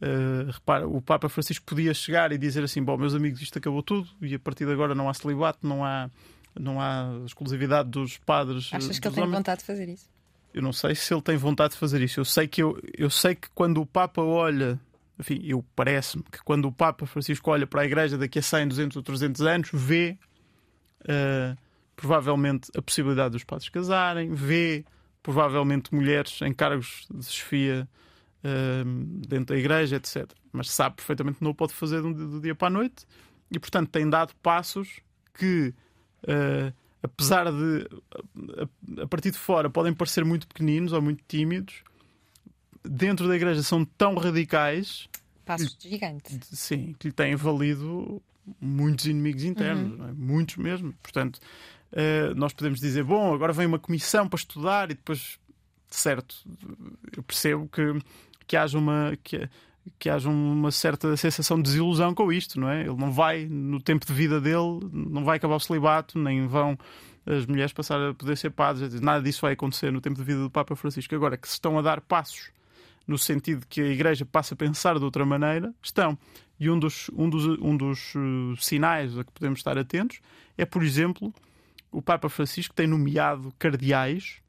[0.01, 3.83] uh, repara, o Papa Francisco podia chegar e dizer assim: Bom, meus amigos, isto acabou
[3.83, 6.11] tudo, e a partir de agora não há celibato, não há,
[6.59, 8.71] não há exclusividade dos padres.
[8.73, 10.09] Achas que ele tem vontade de fazer isso?
[10.53, 12.21] Eu não sei se ele tem vontade de fazer isso.
[12.21, 14.79] Eu sei que, eu, eu sei que quando o Papa olha
[15.19, 18.69] enfim, eu parece-me que quando o Papa Francisco olha para a Igreja daqui a 100,
[18.69, 20.19] 200 ou 300 anos, vê
[21.03, 21.57] uh,
[21.95, 24.85] provavelmente a possibilidade dos padres casarem, vê
[25.23, 27.89] provavelmente mulheres em cargos de chefia
[28.45, 28.85] uh,
[29.29, 30.29] dentro da Igreja, etc.
[30.53, 33.07] Mas sabe perfeitamente que não o pode fazer do dia para a noite
[33.51, 35.01] e, portanto, tem dado passos
[35.33, 35.73] que,
[36.25, 37.89] uh, apesar de,
[38.99, 41.83] a, a partir de fora, podem parecer muito pequeninos ou muito tímidos
[42.85, 45.09] dentro da igreja são tão radicais.
[45.45, 46.39] Passos gigantes.
[46.53, 48.22] Sim, que lhe têm valido
[48.61, 50.09] muitos inimigos internos, uhum.
[50.09, 50.12] é?
[50.12, 50.95] muitos mesmo.
[51.03, 51.41] Portanto,
[51.93, 55.39] uh, nós podemos dizer: bom, agora vem uma comissão para estudar e depois,
[55.89, 56.37] certo,
[57.16, 57.83] eu percebo que,
[58.47, 59.16] que haja uma.
[59.22, 59.49] Que,
[59.99, 62.82] que haja uma certa sensação de desilusão com isto, não é?
[62.82, 66.78] Ele não vai, no tempo de vida dele, não vai acabar o celibato, nem vão
[67.26, 69.01] as mulheres passar a poder ser padres.
[69.01, 71.14] Nada disso vai acontecer no tempo de vida do Papa Francisco.
[71.14, 72.51] Agora, que se estão a dar passos
[73.07, 76.18] no sentido de que a Igreja passa a pensar de outra maneira, estão.
[76.59, 80.20] E um dos, um dos, um dos uh, sinais a que podemos estar atentos
[80.57, 81.32] é, por exemplo,
[81.91, 84.41] o Papa Francisco tem nomeado cardeais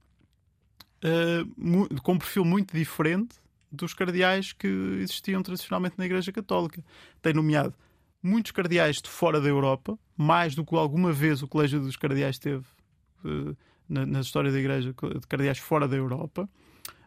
[1.04, 3.36] uh, com um perfil muito diferente
[3.72, 4.68] dos cardeais que
[5.02, 6.84] existiam tradicionalmente na Igreja Católica.
[7.22, 7.74] Tem nomeado
[8.22, 12.40] muitos cardeais de fora da Europa, mais do que alguma vez o Colégio dos Cardeais
[12.40, 12.66] teve
[13.24, 13.56] uh,
[13.88, 16.50] na, na, história da Igreja, de cardeais fora da Europa.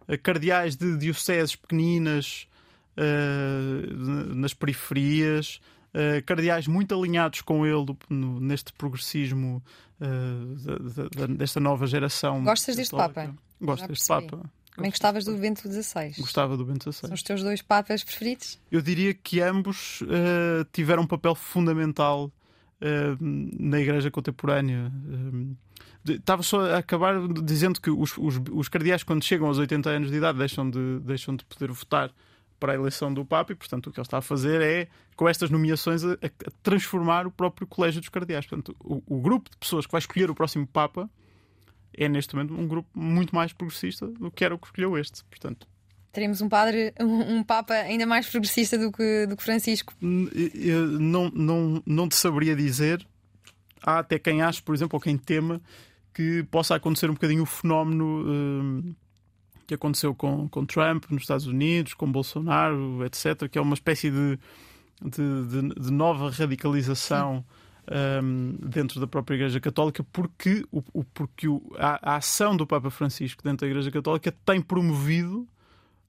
[0.07, 2.49] Eh, cardeais de dioceses pequeninas
[2.97, 5.61] uh, nas periferias,
[5.93, 9.63] uh, cardeais muito alinhados com ele no, neste progressismo
[10.01, 12.45] uh, desta nova geração.
[12.45, 13.35] Gostas deste Papa?
[13.61, 14.51] Gosto deste Papa.
[14.79, 16.15] Também gostavas do Bento XVI.
[16.19, 17.09] Gostava do Bento XVI.
[17.09, 18.61] São os teus dois papas preferidos?
[18.71, 22.27] Eu diria que ambos uh, tiveram um papel fundamental
[22.81, 24.91] uh, na Igreja contemporânea.
[25.07, 25.57] Uh,
[26.07, 30.11] Estava só a acabar dizendo que os, os, os cardeais, quando chegam aos 80 anos
[30.11, 32.11] de idade, deixam de, deixam de poder votar
[32.59, 35.29] para a eleição do Papa e, portanto, o que ele está a fazer é, com
[35.29, 38.47] estas nomeações, a, a transformar o próprio colégio dos cardeais.
[38.47, 41.11] Portanto, o, o, grupo de pessoas que vai escolher o próximo Papa
[41.99, 45.25] é, neste momento, um grupo muito mais progressista do que era o que escolheu este.
[45.25, 45.67] Portanto,
[46.13, 49.93] teremos um padre, um, um, Papa ainda mais progressista do que, do que Francisco?
[50.55, 53.05] Eu não, não, não te saberia dizer.
[53.83, 55.61] Há até quem ache, por exemplo, ou quem tema
[56.15, 58.97] que possa acontecer um bocadinho o fenómeno uh,
[59.67, 64.11] que aconteceu com, com Trump nos Estados Unidos, com Bolsonaro, etc., que é uma espécie
[64.11, 64.39] de,
[65.03, 67.45] de, de, de nova radicalização.
[67.91, 72.67] Um, dentro da própria Igreja Católica, porque, o, o porque o, a, a, ação do
[72.67, 75.49] Papa Francisco dentro da Igreja Católica tem promovido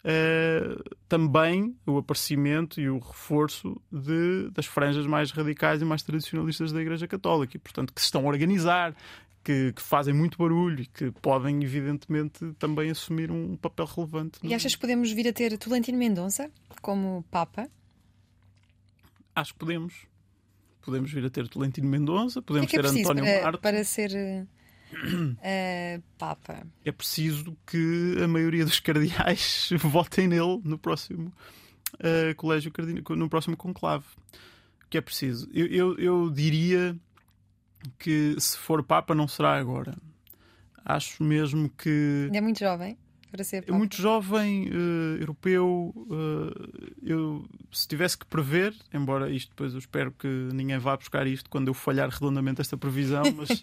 [0.04, 6.74] uh, também o aparecimento e o reforço de, das franjas mais radicais e mais tradicionalistas
[6.74, 8.94] da Igreja Católica, e portanto que se estão a organizar,
[9.42, 14.40] que, que, fazem muito barulho e que podem, evidentemente, também assumir um papel relevante.
[14.44, 16.52] E achas que podemos vir a ter Tolentino Mendonça
[16.82, 17.70] como Papa?
[19.34, 20.09] Acho que podemos.
[20.90, 23.62] Podemos vir a ter Tolentino Mendonça, podemos que é que é ter António para, Marte.
[23.62, 24.48] Para ser
[24.92, 26.66] uh, Papa.
[26.84, 31.32] É preciso que a maioria dos cardeais votem nele no próximo
[31.94, 32.72] uh, colégio
[33.10, 34.06] no próximo conclave.
[34.84, 35.48] O que é preciso?
[35.54, 36.98] Eu, eu, eu diria
[38.00, 39.96] que se for Papa não será agora.
[40.84, 42.32] Acho mesmo que.
[42.34, 42.98] É muito jovem
[43.32, 43.74] para ser Papa.
[43.74, 45.94] É muito jovem, uh, europeu.
[45.96, 51.28] Uh, eu, se tivesse que prever, embora isto depois eu espero que ninguém vá buscar
[51.28, 53.62] isto quando eu falhar redondamente esta previsão, mas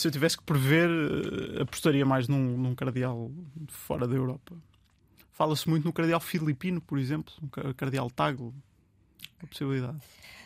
[0.00, 3.30] se eu tivesse que prever, uh, apostaria mais num, num cardeal
[3.68, 4.56] fora da Europa.
[5.32, 8.52] Fala-se muito no cardeal filipino, por exemplo, um cardeal Tagle.
[9.40, 9.98] A possibilidade.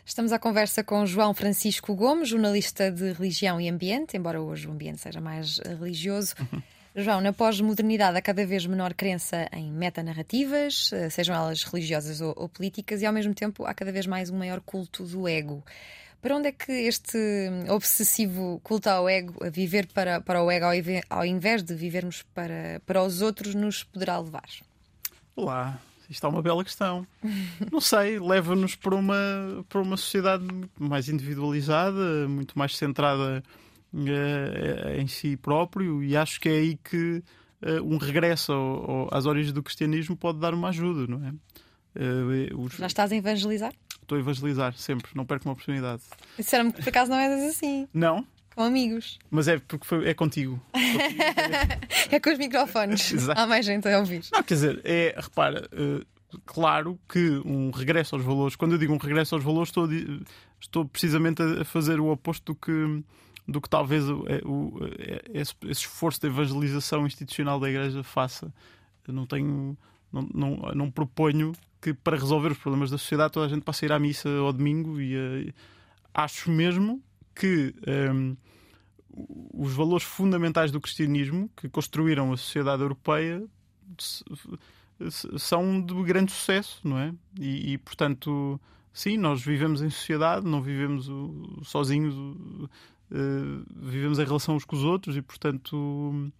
[0.05, 4.73] Estamos à conversa com João Francisco Gomes, jornalista de religião e ambiente, embora hoje o
[4.73, 6.35] ambiente seja mais religioso.
[6.41, 6.63] Uhum.
[6.95, 12.35] João, na pós-modernidade há cada vez menor crença em metanarrativas, eh, sejam elas religiosas ou,
[12.37, 15.65] ou, políticas, e ao mesmo tempo há cada vez mais um maior culto do ego.
[16.21, 17.19] Para onde é que este
[17.71, 20.67] obsessivo culto ao ego, a viver para, para o ego
[21.09, 24.49] ao invés de vivermos para, para os outros, nos poderá levar?
[25.35, 25.81] Olá,
[26.11, 27.07] isto é uma bela questão.
[27.73, 30.45] Não sei, leva-nos para uma, para uma sociedade
[30.79, 33.43] mais individualizada, muito mais centrada
[34.97, 37.23] em si próprio, e acho que é aí que
[37.63, 41.33] uh, um regresso ao, ao, às origens do cristianismo pode dar uma ajuda, não é?
[42.57, 42.75] Os...
[42.75, 43.73] Já estás a evangelizar?
[44.01, 46.03] Estou a evangelizar sempre, não perco uma oportunidade.
[46.39, 47.87] Disseram-me que por acaso não és assim.
[47.93, 48.27] Não?
[48.55, 49.19] Com amigos.
[49.31, 50.61] Mas é porque foi, é contigo.
[52.11, 53.13] é com os microfones.
[53.13, 53.41] Exato.
[53.41, 54.23] Há mais gente a ouvir.
[54.33, 55.69] Não, quer dizer, é, repara,
[56.45, 59.89] claro que um regresso aos valores, quando eu digo um regresso aos valores, estou,
[60.61, 63.03] estou precisamente a fazer o oposto do que,
[63.47, 68.03] do que talvez o, é, o, é, esse, esse esforço de evangelização institucional da Igreja
[68.03, 68.53] faça.
[69.07, 69.77] Eu não tenho.
[70.13, 73.85] Não, não, não proponho que para resolver os problemas da sociedade toda a gente passe
[73.85, 75.53] a ir à missa ao domingo e uh,
[76.15, 77.03] acho mesmo
[77.35, 77.75] que
[78.15, 78.37] um,
[79.53, 83.43] os valores fundamentais do cristianismo que construíram a sociedade europeia
[85.39, 87.13] são de grande sucesso, não é?
[87.39, 88.61] E, e portanto,
[88.93, 91.11] sim, nós vivemos em sociedade, não vivemos
[91.65, 92.71] sozinhos, uh,
[93.75, 96.33] vivemos em relação uns com os outros e, portanto.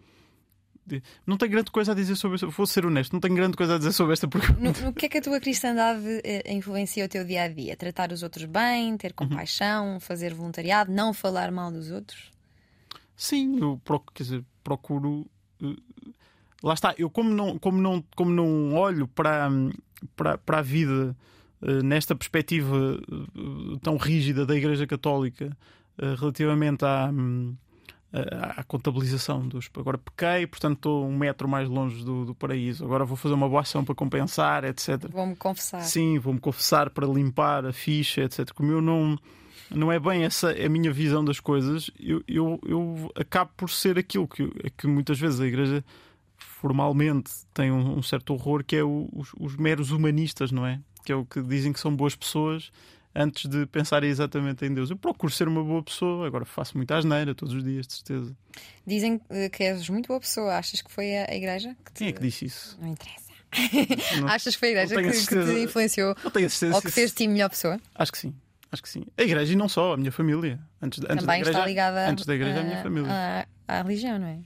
[1.25, 2.51] Não tenho grande coisa a dizer sobre isso.
[2.51, 4.61] Vou ser honesto, não tenho grande coisa a dizer sobre esta pergunta.
[4.61, 7.77] No, no que é que a tua cristandade eh, influencia o teu dia a dia?
[7.77, 9.29] Tratar os outros bem, ter uhum.
[9.29, 10.01] compaixão, uhum.
[10.01, 12.31] fazer voluntariado, não falar mal dos outros?
[13.15, 15.27] Sim, eu procuro, quer dizer, procuro.
[15.63, 15.77] Uh,
[16.63, 19.49] lá está, eu como não, como não, como não olho para,
[20.17, 21.17] para, para a vida
[21.85, 23.01] nesta perspectiva
[23.83, 25.57] tão rígida da Igreja Católica
[25.99, 27.11] relativamente à.
[27.13, 27.57] Um,
[28.13, 29.71] à contabilização dos.
[29.75, 32.85] Agora pequei, portanto estou um metro mais longe do, do paraíso.
[32.85, 35.09] Agora vou fazer uma boa ação para compensar, etc.
[35.11, 35.81] Vou-me confessar.
[35.81, 38.53] Sim, vou-me confessar para limpar a ficha, etc.
[38.53, 39.19] Como eu não.
[39.71, 41.91] Não é bem essa a minha visão das coisas.
[41.99, 45.83] Eu, eu, eu acabo por ser aquilo que, que muitas vezes a Igreja
[46.37, 50.79] formalmente tem um, um certo horror, que é o, os, os meros humanistas, não é?
[51.07, 52.71] Que é o que dizem que são boas pessoas
[53.15, 54.91] antes de pensar exatamente em Deus.
[54.91, 58.37] Eu procuro ser uma boa pessoa, agora faço muita asneira todos os dias, de certeza.
[58.87, 60.57] Dizem eh, que és muito boa pessoa.
[60.57, 61.99] Achas que foi a igreja que te...
[61.99, 62.79] Quem é que disse isso?
[62.81, 63.33] Não interessa.
[64.21, 66.17] Não, Achas que foi a igreja que, que, te influenciou?
[66.25, 66.77] Não tenho certeza.
[66.77, 67.79] Ou que fez te melhor pessoa?
[67.95, 68.35] Acho que sim.
[68.71, 69.05] Acho que sim.
[69.19, 70.59] A igreja e não só, a minha família.
[70.81, 73.49] Antes, antes Também da igreja, está ligada antes da igreja, a, a minha família.
[73.69, 74.39] À religião, não é?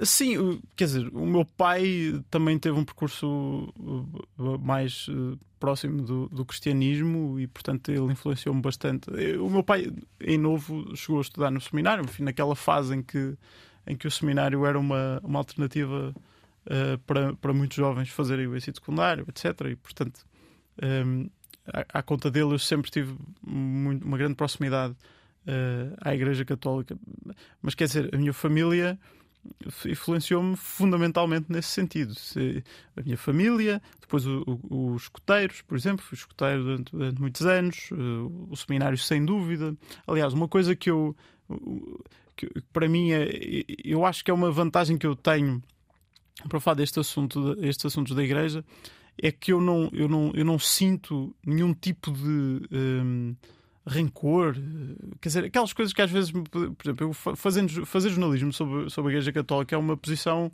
[0.00, 6.28] Sim, quer dizer, o meu pai também teve um percurso uh, mais uh, próximo do,
[6.28, 9.08] do cristianismo e, portanto, ele influenciou-me bastante.
[9.40, 9.90] O meu pai,
[10.20, 13.34] em novo, chegou a estudar no seminário, enfim, naquela fase em que,
[13.86, 16.14] em que o seminário era uma, uma alternativa
[16.66, 19.68] uh, para, para muitos jovens fazerem o ensino secundário, etc.
[19.70, 20.20] E, portanto,
[20.82, 21.30] um,
[21.66, 26.94] à, à, conta dele, eu sempre tive muito, uma grande proximidade uh, à Igreja Católica.
[27.62, 28.98] Mas, quer dizer, a minha família
[29.86, 32.14] influenciou-me fundamentalmente nesse sentido.
[32.96, 37.46] A minha família, depois o, o, os escuteiros, por exemplo, fui escuteiro durante, durante, muitos
[37.46, 37.94] anos, eh,
[38.50, 39.76] o seminário sem dúvida.
[40.06, 41.16] Aliás, uma coisa que eu
[42.36, 43.28] que para mim é,
[43.84, 45.62] eu acho que é uma vantagem que eu tenho
[46.48, 48.64] para falar deste assunto, estes assuntos da igreja,
[49.20, 53.36] é que eu não, eu não, eu não sinto nenhum tipo de um,
[53.86, 54.54] rancor,
[55.20, 59.12] quer dizer, aquelas coisas que às vezes, por exemplo, fazendo, fazer jornalismo sobre, sobre a
[59.12, 60.50] Igreja Católica é uma posição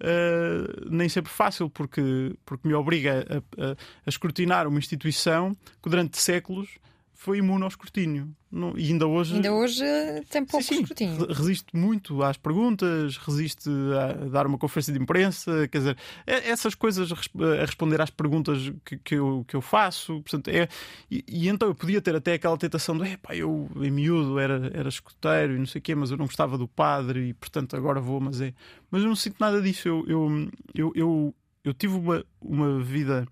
[0.00, 5.90] uh, nem sempre fácil, porque, porque me obriga a, a, a escrutinar uma instituição que
[5.90, 6.78] durante séculos
[7.18, 8.32] foi imune ao escrutínio.
[8.48, 9.34] Não, e ainda hoje.
[9.34, 9.84] Ainda hoje
[10.30, 11.26] tem pouco sim, sim, escrutínio.
[11.26, 16.76] Resiste muito às perguntas, resiste a dar uma conferência de imprensa, quer dizer, é, essas
[16.76, 20.22] coisas a responder às perguntas que, que, eu, que eu faço.
[20.22, 20.68] Portanto, é,
[21.10, 24.70] e, e, então eu podia ter até aquela tentação de epá, eu em miúdo era,
[24.72, 27.74] era escuteiro e não sei o quê, mas eu não gostava do padre e portanto
[27.74, 28.54] agora vou, mas é.
[28.92, 29.88] Mas eu não sinto nada disso.
[29.88, 33.26] Eu, eu, eu, eu, eu tive uma, uma vida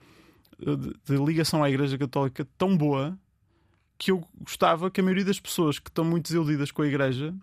[0.59, 3.16] de, de ligação à Igreja Católica tão boa
[3.99, 7.35] que eu gostava que a maioria das pessoas que estão muito desiludidas com a igreja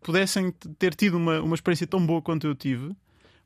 [0.00, 2.94] pudessem ter tido uma, uma experiência tão boa quanto eu tive,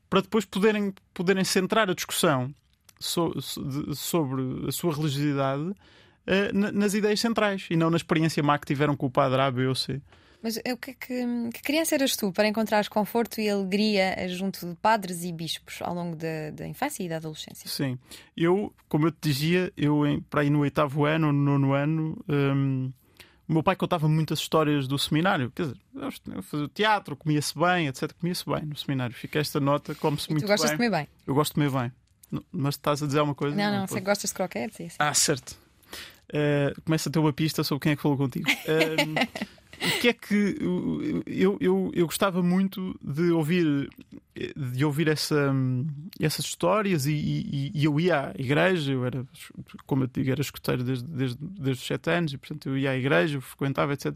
[0.09, 2.53] para depois poderem, poderem centrar a discussão
[2.99, 8.57] so, so, sobre a sua religiosidade uh, nas ideias centrais e não na experiência má
[8.57, 10.01] que tiveram com o padre A, B ou C.
[10.47, 14.75] Mas o que, que, que criança eras tu para encontrares conforto e alegria junto de
[14.75, 17.69] padres e bispos ao longo da, da infância e da adolescência?
[17.69, 17.99] Sim,
[18.35, 22.23] eu, como eu te dizia, eu para ir no oitavo ano ou no nono ano.
[22.29, 22.93] Um,
[23.45, 25.51] o meu pai contava muitas histórias do seminário.
[25.51, 25.77] Quer dizer,
[26.33, 28.13] eu fazia teatro, comia-se bem, etc.
[28.13, 29.13] Comia-se bem no seminário.
[29.13, 30.55] Fica esta nota, come-se muito bem.
[30.55, 31.07] Tu gostas de comer bem?
[31.27, 32.41] Eu gosto de comer bem.
[32.53, 33.53] Mas estás a dizer alguma coisa?
[33.53, 34.95] Não, não, não você gostas de croquetes?
[34.97, 35.57] Ah, certo.
[36.29, 38.49] Uh, começa a ter uma pista sobre quem é que falou contigo.
[38.49, 40.57] Uh, o que é que
[41.25, 43.89] eu, eu, eu gostava muito de ouvir
[44.55, 45.51] de ouvir essa,
[46.19, 49.25] essas histórias e, e, e, eu ia à igreja, eu era,
[49.85, 52.91] como eu digo, era escuteiro desde, desde, desde os sete anos e portanto eu ia
[52.91, 54.15] à igreja, eu frequentava, etc.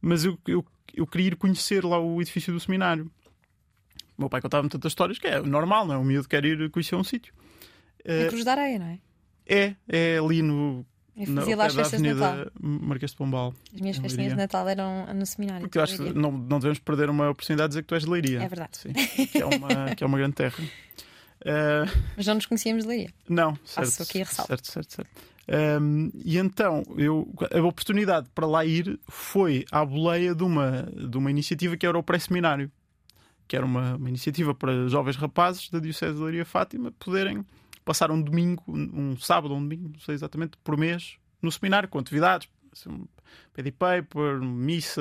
[0.00, 3.10] Mas eu, eu, eu queria ir conhecer lá o edifício do seminário.
[4.16, 5.98] O meu pai contava-me tantas histórias que é normal, não é?
[5.98, 7.34] O miúdo quer ir conhecer um sítio.
[8.04, 8.98] É Cruz da Areia, não é?
[9.46, 10.86] É, é ali no
[11.16, 12.46] eu fazia lá as festas de Natal.
[12.60, 13.54] Marquês de Pombal.
[13.74, 15.62] As minhas festinhas de Natal eram no seminário.
[15.62, 18.04] Porque eu acho que não, não devemos perder uma oportunidade de dizer que tu és
[18.04, 18.42] de Leiria.
[18.42, 18.76] É verdade.
[18.76, 20.62] Sim, que, é uma, que é uma grande terra.
[21.40, 21.90] Uh...
[22.16, 23.10] Mas não nos conhecíamos de Leiria.
[23.28, 23.86] Não, certo.
[23.86, 24.48] Faço aqui a ressalva.
[24.48, 25.10] Certo, certo, certo.
[25.80, 31.16] Um, e então, eu, a oportunidade para lá ir foi à boleia de uma, de
[31.16, 32.70] uma iniciativa que era o pré-seminário,
[33.46, 37.46] que era uma, uma iniciativa para jovens rapazes da Diocese de Leiria Fátima poderem
[37.86, 41.88] passar um domingo, um sábado ou um domingo, não sei exatamente, por mês, no seminário,
[41.88, 43.06] com atividades, assim,
[43.54, 45.00] pedi paper, missa,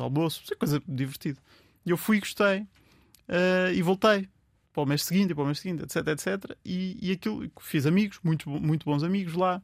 [0.00, 1.40] almoço, coisa divertida.
[1.86, 4.28] E eu fui e gostei uh, e voltei
[4.72, 6.58] para o mês seguinte e para o mês seguinte, etc, etc.
[6.64, 9.62] E, e aquilo, fiz amigos, muito, muito bons amigos lá,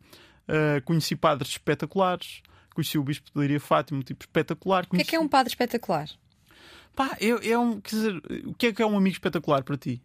[0.48, 2.40] uh, conheci padres espetaculares,
[2.72, 4.86] conheci o Bispo de Leiria Fátima, um tipo espetacular.
[4.86, 5.02] Conheci...
[5.02, 6.08] O que é que é um padre espetacular?
[6.94, 9.76] Pá, é, é um, quer dizer, o que é que é um amigo espetacular para
[9.76, 10.00] ti?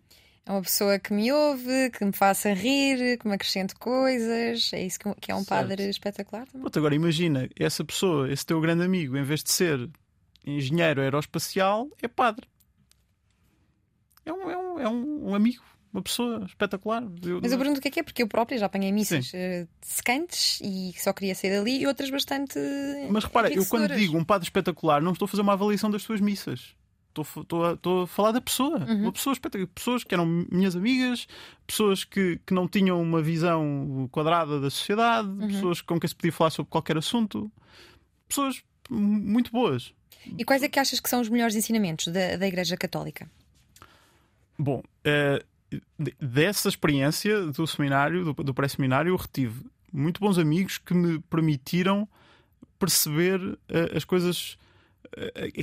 [0.45, 4.71] É uma pessoa que me ouve, que me faça rir, que me acrescente coisas.
[4.73, 5.49] É isso que é um certo.
[5.49, 6.61] padre espetacular também.
[6.61, 9.89] Pronto, agora imagina, essa pessoa, esse teu grande amigo, em vez de ser
[10.45, 12.47] engenheiro aeroespacial, é padre.
[14.23, 17.03] É um, é um, é um, amigo, uma pessoa espetacular.
[17.23, 19.31] Eu, Mas eu pergunto o que é que é, porque eu própria já apanhei missas
[19.33, 22.59] uh, secantes e só queria sair dali e outras bastante.
[23.09, 26.03] Mas repara, eu quando digo um padre espetacular, não estou a fazer uma avaliação das
[26.03, 26.75] tuas missas.
[27.23, 28.79] Estou, a, falar da pessoa.
[28.79, 29.03] Uhum.
[29.03, 29.67] Uma pessoa espetacular.
[29.73, 31.27] Pessoas que eram minhas amigas,
[31.65, 35.47] pessoas que, que não tinham uma visão quadrada da sociedade, uhum.
[35.47, 37.51] pessoas com quem se podia falar sobre qualquer assunto.
[38.27, 39.93] Pessoas muito boas.
[40.37, 43.29] E quais é que achas que são os melhores ensinamentos da, da Igreja Católica?
[44.57, 45.79] Bom, uh,
[46.19, 52.07] dessa experiência do seminário, do, do pré-seminário, eu retive muito bons amigos que me permitiram
[52.79, 53.59] perceber uh,
[53.95, 54.57] as coisas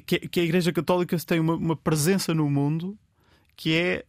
[0.07, 2.98] que, que a Igreja Católica tem uma, uma presença no mundo
[3.57, 4.05] que é,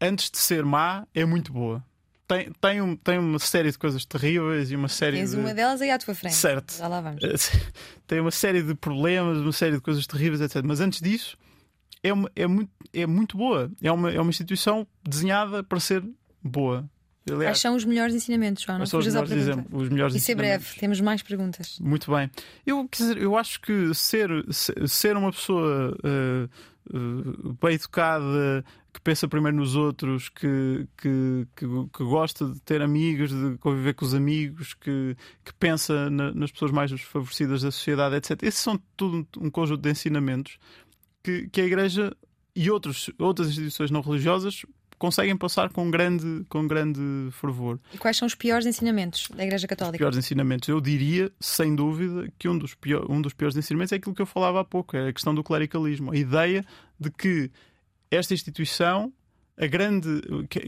[0.00, 1.84] antes de ser má, é muito boa
[2.28, 5.38] tem, tem, um, tem uma série de coisas terríveis e uma série Tens de...
[5.38, 6.34] uma delas aí à tua frente.
[6.34, 6.74] Certo.
[6.76, 7.22] Já lá vamos.
[8.06, 10.62] Tem uma série de problemas, uma série de coisas terríveis, etc.
[10.62, 11.38] Mas antes disso,
[12.02, 13.70] é, uma, é, muito, é muito boa.
[13.82, 16.04] É uma, é uma instituição desenhada para ser
[16.42, 16.88] boa.
[17.30, 18.78] Aliás, Quais são os melhores ensinamentos, João?
[18.78, 21.78] Não são os melhores, exemplos, os melhores Isso é breve, temos mais perguntas.
[21.80, 22.30] Muito bem.
[22.66, 29.00] Eu, quer dizer, eu acho que ser, ser uma pessoa uh, uh, bem educada, que
[29.00, 34.04] pensa primeiro nos outros, que, que, que, que, gosta de ter amigos, de conviver com
[34.04, 38.42] os amigos, que, que pensa na, nas pessoas mais desfavorecidas da sociedade, etc.
[38.42, 40.58] Esses são tudo um conjunto de ensinamentos
[41.22, 42.16] que, que a Igreja
[42.56, 44.64] e outros, outras instituições não religiosas
[44.98, 47.00] conseguem passar com grande, com grande
[47.32, 47.78] fervor.
[47.92, 49.96] E quais são os piores ensinamentos da Igreja Católica?
[49.96, 53.92] Os piores ensinamentos, eu diria, sem dúvida, que um dos, pior, um dos piores ensinamentos
[53.92, 56.12] é aquilo que eu falava há pouco, é a questão do clericalismo.
[56.12, 56.64] A ideia
[56.98, 57.50] de que
[58.10, 59.12] esta instituição,
[59.56, 60.08] a grande,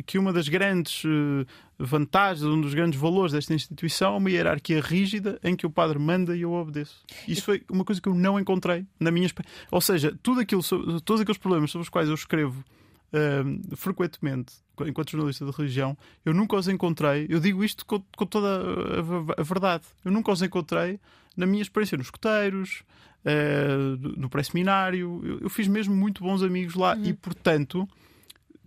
[0.07, 1.47] que uma das grandes eh,
[1.78, 5.99] vantagens, um dos grandes valores desta instituição é uma hierarquia rígida em que o padre
[5.99, 7.05] manda e eu obedeço.
[7.26, 9.28] Isso foi uma coisa que eu não encontrei na minha.
[9.70, 10.62] Ou seja, tudo aquilo,
[11.05, 12.64] todos aqueles problemas sobre os quais eu escrevo
[13.12, 14.54] uh, frequentemente,
[14.86, 17.26] enquanto jornalista de religião, eu nunca os encontrei.
[17.28, 19.84] Eu digo isto com, com toda a, a, verdade.
[20.04, 20.98] Eu nunca os encontrei
[21.36, 22.82] na minha experiência nos escuteiros,
[23.24, 25.20] uh, no pré-seminário.
[25.24, 27.04] Eu, eu, fiz mesmo muito bons amigos lá uhum.
[27.04, 27.88] e, portanto,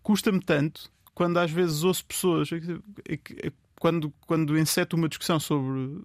[0.01, 2.49] custa-me tanto quando às vezes ouço pessoas.
[2.51, 3.13] É
[3.47, 3.51] é
[3.83, 5.99] quando, quando enceto uma discussão sobre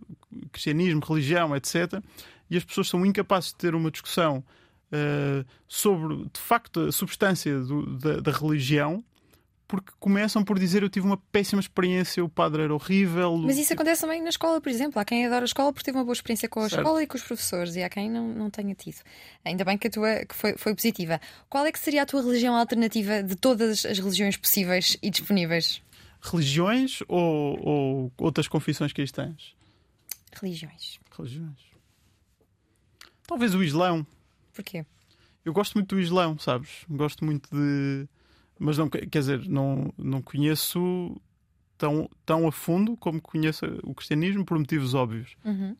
[0.50, 2.02] cristianismo, religião, etc.,
[2.50, 4.42] e as pessoas são incapazes de ter uma discussão
[4.92, 9.04] uh, sobre, de facto, a substância do, da, da, religião,
[9.66, 13.36] porque começam por dizer eu tive uma péssima experiência, o padre era horrível.
[13.36, 14.98] Mas isso acontece também na escola, por exemplo.
[14.98, 16.80] Há quem adora a escola porque teve uma boa experiência com a certo.
[16.80, 18.98] escola e com os professores, e há quem não, não tenha tido.
[19.44, 21.20] Ainda bem que a tua que foi, foi positiva.
[21.48, 25.82] Qual é que seria a tua religião alternativa de todas as religiões possíveis e disponíveis?
[26.20, 29.54] Religiões ou, ou outras confissões cristãs?
[30.40, 30.98] Religiões.
[31.16, 31.68] Religiões.
[33.26, 34.06] Talvez o Islão.
[34.58, 34.84] Porquê?
[35.44, 36.84] Eu gosto muito do Islão, sabes?
[36.90, 38.08] Gosto muito de.
[38.58, 41.16] Mas não, quer dizer, não, não conheço
[41.78, 45.36] tão, tão a fundo como conheço o cristianismo por motivos óbvios.
[45.44, 45.76] Uhum.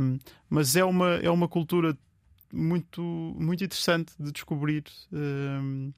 [0.00, 0.18] Um,
[0.48, 1.98] mas é uma, é uma cultura
[2.52, 4.84] muito, muito interessante de descobrir.
[5.12, 5.92] Um,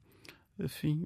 [0.59, 1.05] enfim,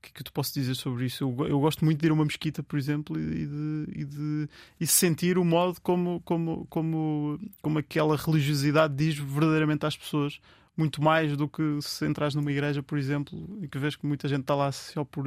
[0.00, 1.24] que que eu te posso dizer sobre isso?
[1.24, 4.48] Eu, eu gosto muito de ir a uma mesquita, por exemplo, e de, e de,
[4.80, 10.40] e sentir o modo como, como, como, como aquela religiosidade diz verdadeiramente às pessoas,
[10.76, 14.28] muito mais do que se entras numa igreja, por exemplo, e que vês que muita
[14.28, 15.26] gente está lá só por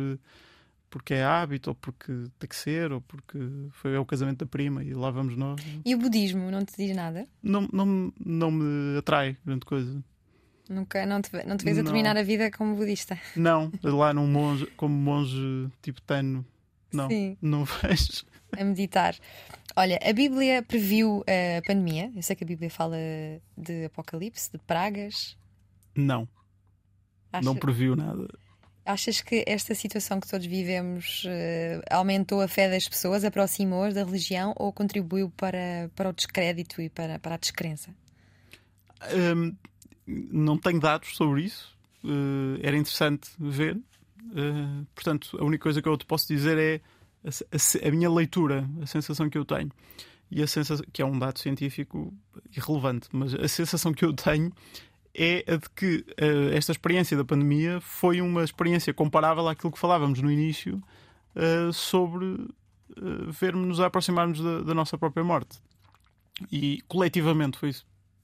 [0.93, 3.39] porque é hábito, ou porque tem que ser, ou porque
[3.71, 5.59] foi é o casamento da prima e lá vamos nós.
[5.84, 7.28] E o budismo não te diz nada?
[7.41, 10.03] Não, não, não me atrai grande coisa.
[10.70, 13.20] Nunca, não te, não te vês a terminar a vida como budista?
[13.36, 16.45] Não, lá num monge, como monge tibetano,
[16.91, 17.38] não, Sim.
[17.41, 18.24] não vejo.
[18.57, 19.16] A meditar.
[19.76, 22.11] Olha, a Bíblia previu a pandemia.
[22.16, 22.95] Eu sei que a Bíblia fala
[23.57, 25.36] de apocalipse, de pragas.
[25.95, 26.30] Não.
[27.32, 27.43] Acha...
[27.43, 28.28] Não previu nada.
[28.86, 34.03] Achas que esta situação que todos vivemos uh, aumentou a fé das pessoas, aproximou-as da
[34.03, 37.91] religião ou contribuiu para, para o descrédito e para, para a descrença?
[39.14, 39.55] Um,
[40.08, 41.74] não tenho dados sobre isso.
[42.04, 43.76] Uh, era interessante ver.
[43.76, 46.82] Uh, portanto, a única coisa que eu te posso dizer é
[47.26, 49.72] a, a, a, minha leitura, a sensação que eu tenho.
[50.30, 52.14] E a sensação, que é um dado científico
[52.56, 54.51] irrelevante, mas a sensação que eu tenho
[55.14, 59.80] é a de que uh, esta experiência da pandemia foi uma experiência comparável àquilo que
[59.80, 60.82] falávamos no início
[61.74, 62.47] sobre
[63.28, 65.58] vermos-nos aproximarmos da, da, nossa própria morte.
[66.51, 67.84] E coletivamente foi isso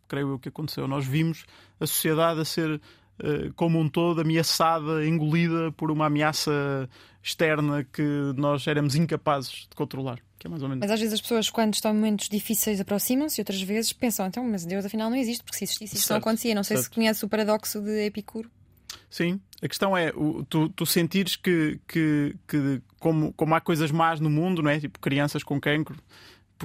[0.09, 0.87] creio eu, que aconteceu.
[0.87, 1.45] Nós vimos
[1.79, 6.89] a sociedade a ser, uh, como um todo, ameaçada, engolida por uma ameaça
[7.23, 10.19] externa que nós éramos incapazes de controlar.
[10.37, 10.81] Que é mais ou menos.
[10.81, 14.25] Mas às vezes as pessoas, quando estão em momentos difíceis, aproximam-se e outras vezes pensam,
[14.25, 16.55] então, mas Deus afinal não existe, porque se existisse isso certo, não acontecia.
[16.55, 16.89] Não sei certo.
[16.89, 18.49] se conhece o paradoxo de Epicuro.
[19.09, 20.11] Sim, a questão é
[20.47, 24.79] tu, tu sentires que, que, que como, como há coisas más no mundo, não é?
[24.79, 25.97] Tipo crianças com cancro,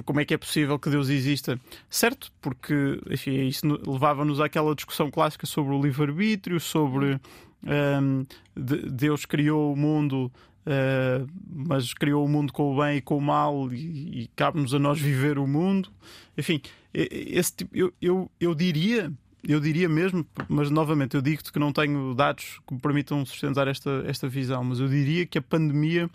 [0.03, 1.59] como é que é possível que Deus exista?
[1.89, 7.19] Certo, porque enfim, isso levava-nos àquela discussão clássica sobre o livre-arbítrio, sobre
[7.65, 8.25] um,
[8.55, 10.31] de, Deus criou o mundo,
[10.65, 14.73] uh, mas criou o mundo com o bem e com o mal, e, e cabe-nos
[14.73, 15.89] a nós viver o mundo.
[16.37, 16.61] Enfim,
[16.93, 19.11] esse tipo, eu, eu, eu diria.
[19.47, 23.67] Eu diria mesmo, mas novamente eu digo-te que não tenho dados que me permitam sustentar
[23.67, 26.09] esta, esta visão, mas eu diria que a pandemia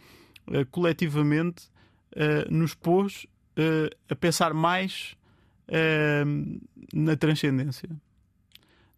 [0.49, 1.69] uh, coletivamente
[2.17, 3.29] uh, nos pôs
[3.61, 5.15] uh, a pensar mais
[5.69, 6.61] uh,
[6.93, 7.89] na transcendência.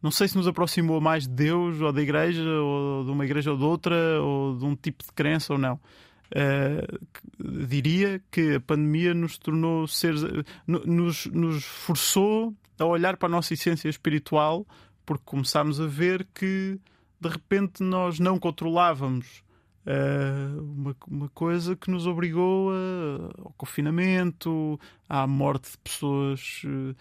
[0.00, 3.52] Não sei se nos aproximou mais de Deus ou da igreja, ou de uma igreja
[3.52, 5.78] ou de outra, ou de um tipo de crença ou não.
[6.34, 10.22] Uh, diria que a pandemia nos tornou seres,
[10.66, 14.66] nos, nos forçou a olhar para a nossa essência espiritual,
[15.04, 16.80] porque começámos a ver que
[17.20, 19.44] de repente nós não controlávamos
[19.85, 24.78] Uh, uma, uma, coisa que nos obrigou a, ao confinamento,
[25.09, 26.95] à morte de pessoas uh,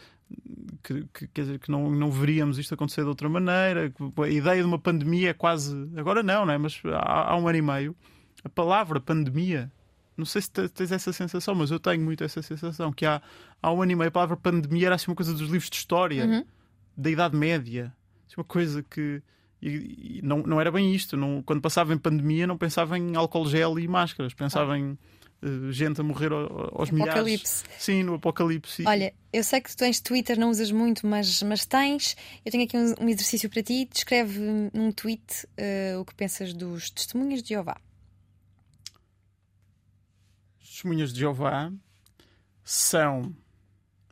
[0.84, 3.94] que, que, quer dizer, que não, não veríamos isto acontecer de outra maneira.
[4.18, 5.76] A ideia de uma pandemia é quase.
[5.96, 6.58] Agora não, não é?
[6.58, 7.96] Mas há, há um ano e meio,
[8.44, 9.72] a palavra pandemia.
[10.18, 13.22] Não sei se tens essa sensação, mas eu tenho muito essa sensação que há,
[13.62, 15.78] há um ano e meio a palavra pandemia era assim uma coisa dos livros de
[15.78, 16.46] história, uhum.
[16.98, 17.94] da Idade Média.
[18.28, 19.22] Assim, uma coisa que
[19.62, 21.16] e, e não, não era bem isto.
[21.16, 24.80] Não, quando passava em pandemia, não pensava em álcool gel e máscaras, pensava ah.
[24.80, 24.98] em
[25.42, 26.94] uh, gente a morrer aos apocalipse.
[26.94, 27.64] milhares.
[27.78, 28.84] Sim, no apocalipse.
[28.86, 32.16] Olha, eu sei que tu tens Twitter, não usas muito, mas, mas tens.
[32.44, 33.88] Eu tenho aqui um, um exercício para ti.
[33.92, 34.40] Descreve
[34.74, 37.78] num tweet uh, o que pensas dos testemunhos de Jeová.
[40.60, 41.72] Os testemunhas de Jeová
[42.64, 43.36] são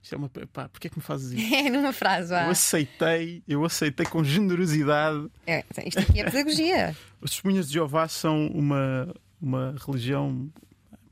[0.09, 0.29] isto é uma.
[0.51, 1.53] Pá, porquê é que me fazes isso?
[1.55, 2.45] É numa frase, vá.
[2.45, 5.29] Eu aceitei, eu aceitei com generosidade.
[5.45, 6.95] É, isto aqui é pedagogia.
[7.21, 10.51] Os testemunhas de Jeová são uma, uma religião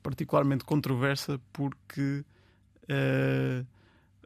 [0.01, 2.23] particularmente controversa porque
[2.83, 3.65] uh,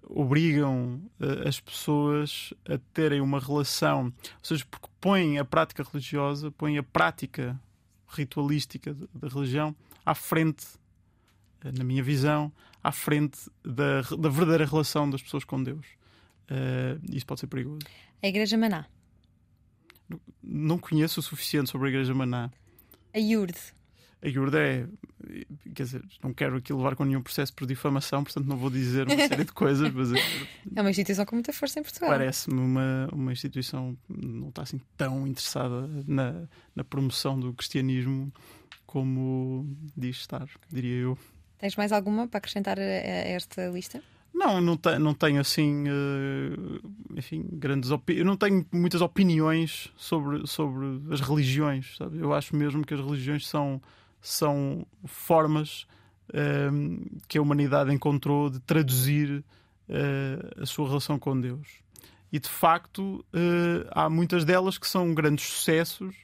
[0.03, 6.51] obrigam uh, as pessoas a terem uma relação, ou seja, porque põem a prática religiosa,
[6.51, 7.59] põem a prática
[8.07, 9.75] ritualística da religião
[10.05, 10.65] à frente,
[11.65, 12.51] uh, na minha visão,
[12.83, 15.85] à frente da, da verdadeira relação das pessoas com Deus.
[16.49, 17.79] Uh, isso pode ser perigoso.
[18.21, 18.85] A Igreja Maná.
[20.43, 22.51] Não conheço o suficiente sobre a Igreja Maná.
[23.13, 23.57] A IURD.
[24.21, 24.87] A IURD é.
[25.73, 29.07] Quer dizer, não quero aqui levar com nenhum processo por difamação, portanto não vou dizer
[29.07, 29.91] uma série de coisas.
[29.93, 30.17] Mas é,
[30.75, 32.09] é uma instituição com muita força em Portugal.
[32.09, 38.31] Parece-me uma, uma instituição não está assim tão interessada na, na promoção do cristianismo
[38.85, 41.17] como diz estar, diria eu.
[41.61, 44.01] Tens mais alguma para acrescentar a, esta lista?
[44.33, 48.25] Não, não, te, não tenho assim, uh, enfim, grandes opiniões.
[48.25, 51.97] Não tenho muitas opiniões sobre, sobre as religiões.
[51.97, 52.17] Sabe?
[52.17, 53.79] Eu acho mesmo que as religiões são,
[54.19, 55.85] são formas
[56.29, 59.43] uh, que a humanidade encontrou de traduzir
[59.87, 61.67] uh, a sua relação com Deus.
[62.33, 63.25] E de facto,
[63.91, 66.15] há muitas delas que são grandes sucessos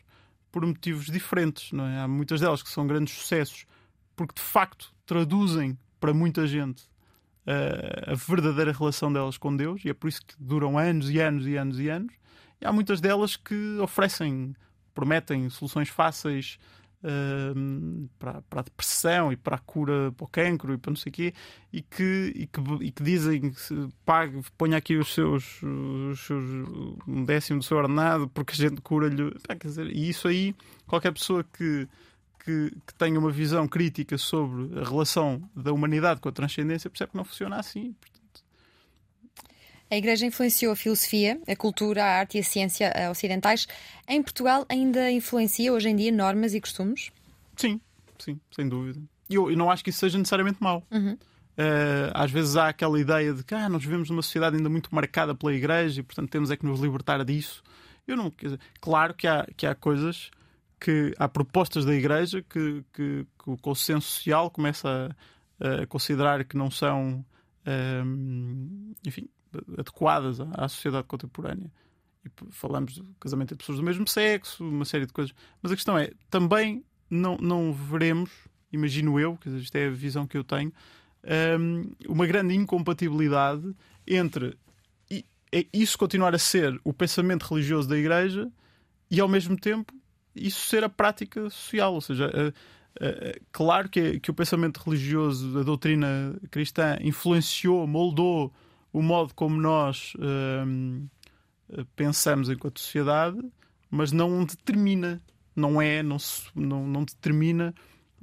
[0.50, 2.00] por motivos diferentes, não é?
[2.00, 3.66] Há muitas delas que são grandes sucessos
[4.18, 6.84] porque de facto traduzem para muita gente
[7.46, 11.20] uh, a verdadeira relação delas com Deus e é por isso que duram anos e
[11.20, 12.14] anos e anos e anos.
[12.60, 14.56] E há muitas delas que oferecem,
[14.94, 16.58] prometem soluções fáceis
[17.04, 20.98] uh, para, para, a depressão e para a cura para o cancro e para não
[20.98, 21.34] sei o quê,
[21.72, 26.44] e que, e que, e que dizem que pague, ponha aqui os seus, os seus
[27.08, 29.32] um décimo do seu ordenado porque a gente cura-lhe.
[29.94, 30.56] E isso aí,
[30.88, 31.88] qualquer pessoa que
[32.48, 37.12] que, que tenha uma visão crítica sobre a relação da humanidade com a transcendência percebe
[37.12, 37.94] que não funciona assim.
[38.00, 38.42] Portanto...
[39.92, 43.68] A Igreja influenciou a filosofia, a cultura, a arte e a ciência ocidentais.
[44.08, 47.12] Em Portugal ainda influencia hoje em dia normas e costumes?
[47.58, 47.82] Sim,
[48.18, 49.02] sim, sem dúvida.
[49.30, 50.82] E eu, eu não acho que isso seja necessariamente mau.
[50.90, 51.14] Uhum.
[51.14, 54.94] Uh, às vezes há aquela ideia de que ah, nós vivemos numa sociedade ainda muito
[54.96, 57.62] marcada pela Igreja e, portanto, temos é que nos libertar disso.
[58.08, 60.32] Eu não, dizer, claro que há, que há coisas
[60.80, 65.16] que há propostas da Igreja que, que, que o consenso social começa
[65.60, 67.26] a, a considerar que não são,
[68.06, 69.28] um, enfim,
[69.78, 71.72] adequadas à, sociedade contemporânea.
[72.26, 75.34] E falamos do casamento entre pessoas do mesmo sexo, uma série de coisas.
[75.62, 78.30] Mas a questão é, também não, não veremos,
[78.72, 80.72] imagino eu, que isto é a visão que eu tenho,
[81.60, 83.76] um, uma grande incompatibilidade
[84.06, 84.58] entre
[85.74, 88.52] isso continuar a ser o pensamento religioso da Igreja
[89.10, 89.94] e ao mesmo tempo
[90.40, 91.94] isso ser a prática social.
[91.94, 98.54] Ou seja, uh, uh, claro que, que o pensamento religioso, a doutrina cristã, influenciou, moldou
[98.92, 103.38] o modo como nós uh, pensamos enquanto sociedade,
[103.90, 105.22] mas não determina,
[105.56, 106.18] não é, não,
[106.56, 107.74] não, não determina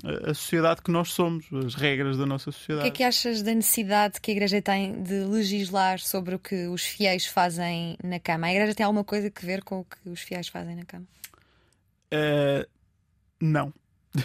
[0.02, 2.88] a sociedade que nós somos, as regras da nossa sociedade.
[2.88, 6.38] O que é que achas da necessidade que a Igreja tem de legislar sobre o
[6.38, 8.48] que os fiéis fazem na cama?
[8.48, 11.06] A Igreja tem alguma coisa a ver com o que os fiéis fazem na cama?
[12.12, 12.68] Uh,
[13.40, 13.72] não.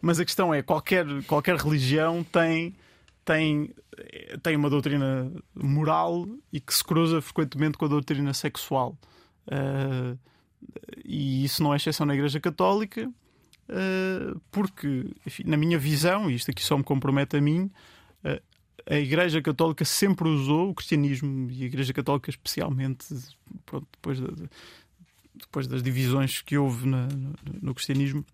[0.00, 2.74] Mas a questão é: qualquer, qualquer religião tem,
[3.24, 3.74] tem,
[4.42, 8.96] tem uma doutrina moral e que se cruza frequentemente com a doutrina sexual.
[9.46, 10.18] Uh,
[11.04, 16.34] e isso não é exceção na Igreja Católica, uh, porque, enfim, na minha visão, e
[16.34, 17.70] isto aqui só me compromete a mim,
[18.24, 18.42] uh,
[18.88, 23.06] a Igreja Católica sempre usou o cristianismo e a Igreja Católica, especialmente
[23.64, 24.28] pronto, depois da,
[25.38, 28.24] depois das divisões que houve na, no, no cristianismo,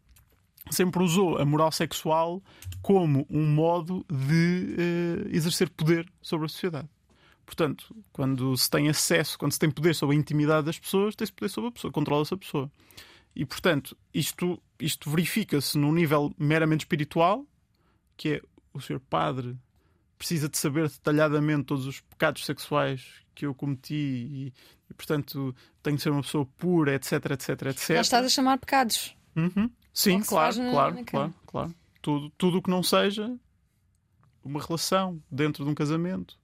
[0.70, 2.42] sempre usou a moral sexual
[2.80, 6.88] como um modo de uh, exercer poder sobre a sociedade.
[7.44, 11.32] Portanto, quando se tem acesso, quando se tem poder sobre a intimidade das pessoas, tem-se
[11.32, 12.70] poder sobre a pessoa, controla-se a pessoa.
[13.34, 17.44] E, portanto, isto, isto verifica-se num nível meramente espiritual,
[18.16, 18.42] que é
[18.72, 19.56] o senhor padre
[20.16, 24.52] precisa de saber detalhadamente todos os pecados sexuais que eu cometi e,
[24.90, 27.88] e, portanto tenho de ser uma pessoa pura, etc, etc, etc.
[27.88, 29.16] Já estás a chamar pecados.
[29.36, 29.70] Uhum.
[29.92, 31.74] Sim, claro, claro, na claro, claro.
[32.00, 33.34] Tudo, tudo o que não seja
[34.44, 36.38] uma relação dentro de um casamento.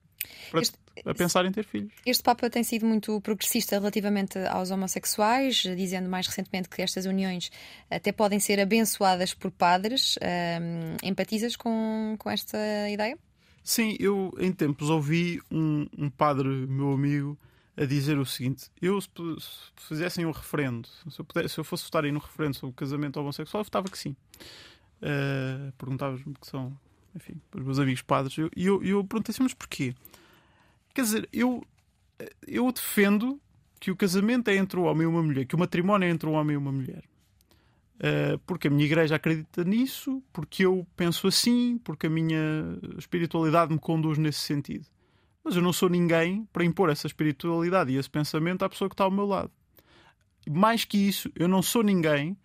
[0.50, 1.92] Para, este, a pensar em ter filhos.
[2.04, 7.50] Este Papa tem sido muito progressista relativamente aos homossexuais, dizendo mais recentemente que estas uniões
[7.90, 10.16] até podem ser abençoadas por padres.
[10.20, 12.58] Um, empatizas com, com esta
[12.90, 13.16] ideia?
[13.68, 17.38] Sim, eu em tempos ouvi um, um padre, meu amigo,
[17.76, 21.64] a dizer o seguinte: eu, se, se fizessem um referendo, se eu, pudesse, se eu
[21.64, 24.16] fosse votar aí no referendo sobre o casamento homossexual, eu votava que sim.
[25.02, 26.74] Uh, Perguntavas-me que são,
[27.14, 28.38] enfim, os meus amigos padres.
[28.38, 29.94] E eu, eu, eu perguntei assim: mas porquê?
[30.94, 31.62] Quer dizer, eu,
[32.46, 33.38] eu defendo
[33.78, 36.26] que o casamento é entre um homem e uma mulher, que o matrimónio é entre
[36.26, 37.04] um homem e uma mulher.
[37.98, 43.72] Uh, porque a minha igreja acredita nisso, porque eu penso assim, porque a minha espiritualidade
[43.72, 44.86] me conduz nesse sentido.
[45.42, 48.94] Mas eu não sou ninguém para impor essa espiritualidade e esse pensamento à pessoa que
[48.94, 49.50] está ao meu lado.
[50.48, 52.36] Mais que isso, eu não sou ninguém,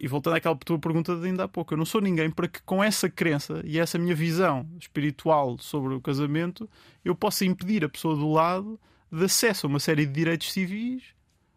[0.00, 2.62] e voltando àquela tua pergunta de ainda há pouco, eu não sou ninguém para que
[2.62, 6.68] com essa crença e essa minha visão espiritual sobre o casamento
[7.04, 8.80] eu possa impedir a pessoa do lado
[9.10, 11.02] de acesso a uma série de direitos civis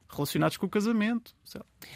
[0.09, 1.35] relacionados com o casamento,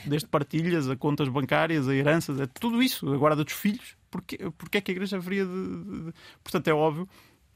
[0.05, 3.95] desde partilhas a contas bancárias, a heranças, é tudo isso, a guarda dos filhos.
[4.09, 6.13] Porque, porque é que a Igreja haveria de, de, de...
[6.43, 7.07] Portanto, é óbvio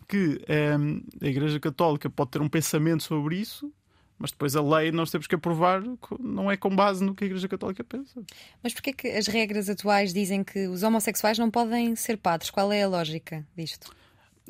[0.08, 0.40] que
[0.80, 3.74] um, a Igreja Católica pode ter um pensamento sobre isso,
[4.18, 5.82] mas depois a lei nós temos que aprovar,
[6.20, 8.22] não é com base no que a Igreja Católica pensa.
[8.62, 12.52] Mas porquê é que as regras atuais dizem que os homossexuais não podem ser padres?
[12.52, 13.92] Qual é a lógica disto?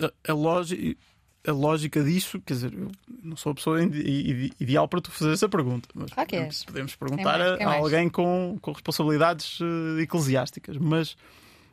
[0.02, 0.98] A, a lógica
[1.45, 2.90] a lógica disso, quer dizer, eu
[3.22, 7.38] não sou a pessoa ideal para tu fazer essa pergunta, mas ah, podemos, podemos, perguntar
[7.38, 10.78] mais, a, a alguém com, com responsabilidades uh, eclesiásticas.
[10.78, 11.18] Mas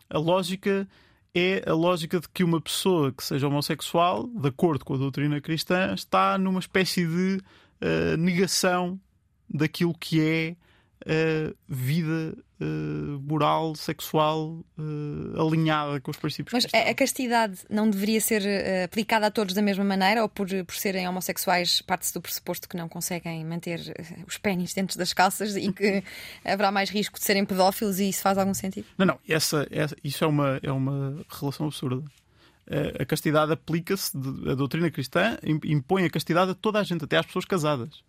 [0.09, 0.89] a lógica
[1.33, 5.41] é a lógica de que uma pessoa que seja homossexual, de acordo com a doutrina
[5.41, 7.41] cristã, está numa espécie de
[7.81, 9.01] uh, negação
[9.49, 10.57] daquilo que é
[11.07, 16.91] uh, vida uh, moral, sexual uh, alinhada com os princípios Mas cristãos.
[16.91, 18.43] a castidade não deveria ser
[18.85, 22.77] aplicada a todos da mesma maneira ou por, por serem homossexuais parte-se do pressuposto que
[22.77, 23.81] não conseguem manter
[24.27, 26.03] os pênis dentro das calças e que
[26.45, 28.87] haverá mais risco de serem pedófilos e isso faz algum sentido?
[28.99, 32.03] Não, não, essa, essa, isso é uma, é uma relação absurda.
[33.01, 34.17] A castidade aplica-se,
[34.49, 38.01] a doutrina cristã impõe a castidade a toda a gente, até às pessoas casadas.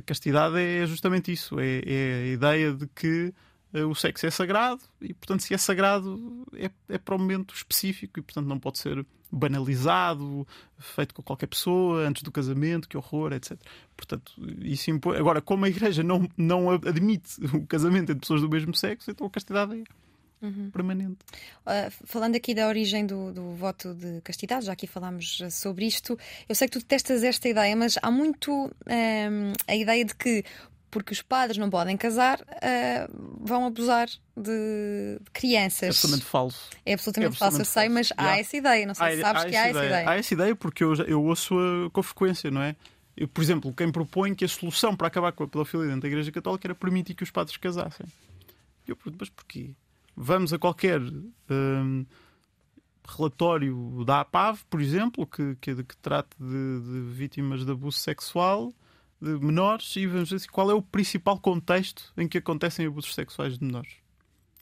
[0.00, 3.34] A castidade é justamente isso: é, é a ideia de que
[3.74, 7.54] uh, o sexo é sagrado e, portanto, se é sagrado, é, é para um momento
[7.54, 10.48] específico e, portanto, não pode ser banalizado,
[10.78, 13.58] feito com qualquer pessoa antes do casamento, que horror, etc.
[13.94, 14.32] Portanto,
[14.62, 15.18] isso impõe.
[15.18, 19.26] Agora, como a Igreja não, não admite o casamento entre pessoas do mesmo sexo, então
[19.26, 19.84] a castidade é
[20.42, 20.70] uhum.
[20.70, 21.18] permanente.
[21.66, 26.18] Uh, falando aqui da origem do, do, voto de castidade, já aqui falámos sobre isto,
[26.48, 30.44] eu sei que tu detestas esta ideia, mas há muito um, a ideia de que
[30.90, 35.82] porque os padres não podem casar, uh, vão abusar de, de, crianças.
[35.82, 36.68] É absolutamente falso.
[36.84, 38.86] É absolutamente, é absolutamente falso, eu sei, mas há essa ideia.
[38.86, 40.10] Não sei há, se sabes há que há essa ideia.
[40.10, 42.74] Há essa ideia porque eu, eu ouço -a com frequência, não é?
[43.16, 46.08] Eu, por exemplo, quem propõe que a solução para acabar com a pedofilia dentro da
[46.08, 48.06] Igreja Católica era permitir que os padres casassem.
[48.86, 49.70] Eu pergunto, mas porquê?
[50.22, 52.04] Vamos a qualquer um,
[53.08, 58.74] relatório da APAV, por exemplo, que, que, que trate de, de, vítimas de abuso sexual
[59.18, 63.14] de menores e vamos dizer assim, qual é o principal contexto em que acontecem abusos
[63.14, 63.94] sexuais de menores.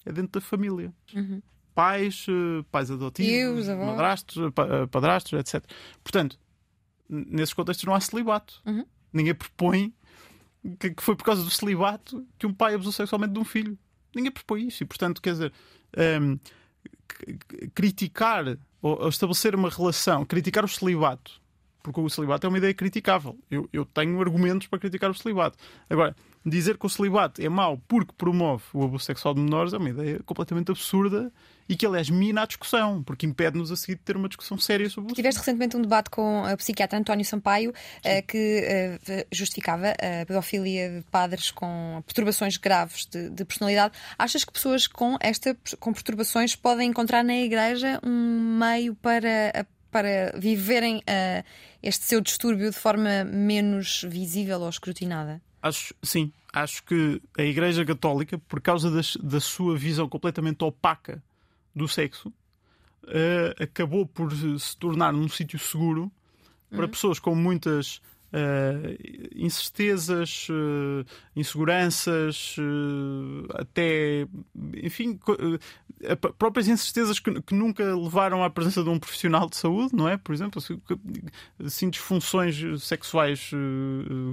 [0.07, 0.95] É dentro da família.
[1.13, 1.43] Uhum.
[1.75, 5.69] Pais, eh, pais adotivos, madrastos, eh, padrastos, etc.
[6.05, 6.39] Portanto,
[7.09, 8.63] nesses contextos não há celibato.
[8.65, 8.87] Uhum.
[9.13, 9.93] Ninguém propõe
[10.79, 13.77] que, que foi por causa do celibato que um pai abusou sexualmente de um filho.
[14.15, 14.83] Ninguém propõe isso.
[14.83, 15.53] E, portanto, quer dizer,
[16.21, 16.39] um,
[17.75, 21.41] criticar ou estabelecer uma relação, criticar o celibato,
[21.83, 23.37] porque o celibato é uma ideia criticável.
[23.51, 25.59] Eu, eu tenho argumentos para criticar o celibato.
[25.91, 26.15] Agora,
[26.49, 29.91] dizer que o celibato é mau porque promove o abuso sexual de menores é uma
[29.91, 31.33] ideia completamente absurda
[31.69, 34.89] e que, aliás, mina a discussão, porque impede-nos a seguir de ter uma discussão séria
[34.89, 39.91] sobre o Tiveste recentemente um debate com o psiquiatra António Sampaio uh, que uh, justificava
[39.91, 43.95] a pedofilia de padres com perturbações graves de, de, personalidade.
[44.19, 50.33] Achas que pessoas com, esta, com perturbações podem encontrar na Igreja um meio para, para
[50.39, 51.45] viverem uh,
[51.83, 55.43] este seu distúrbio de forma menos visível ou escrutinada?
[55.63, 61.23] Acho, sim, acho que a Igreja Católica, por causa das, da sua visão completamente opaca
[61.75, 62.29] do sexo,
[63.05, 66.11] uh, acabou por se tornar num sítio seguro
[66.71, 66.91] para uhum.
[66.91, 68.01] pessoas com muitas
[68.33, 74.27] uh, incertezas, uh, inseguranças, uh, até,
[74.83, 75.19] enfim,
[76.39, 80.17] próprias incertezas que, que, nunca levaram à presença de um profissional de saúde, não é?
[80.17, 80.63] Por exemplo,
[81.65, 83.51] assim, disfunções sexuais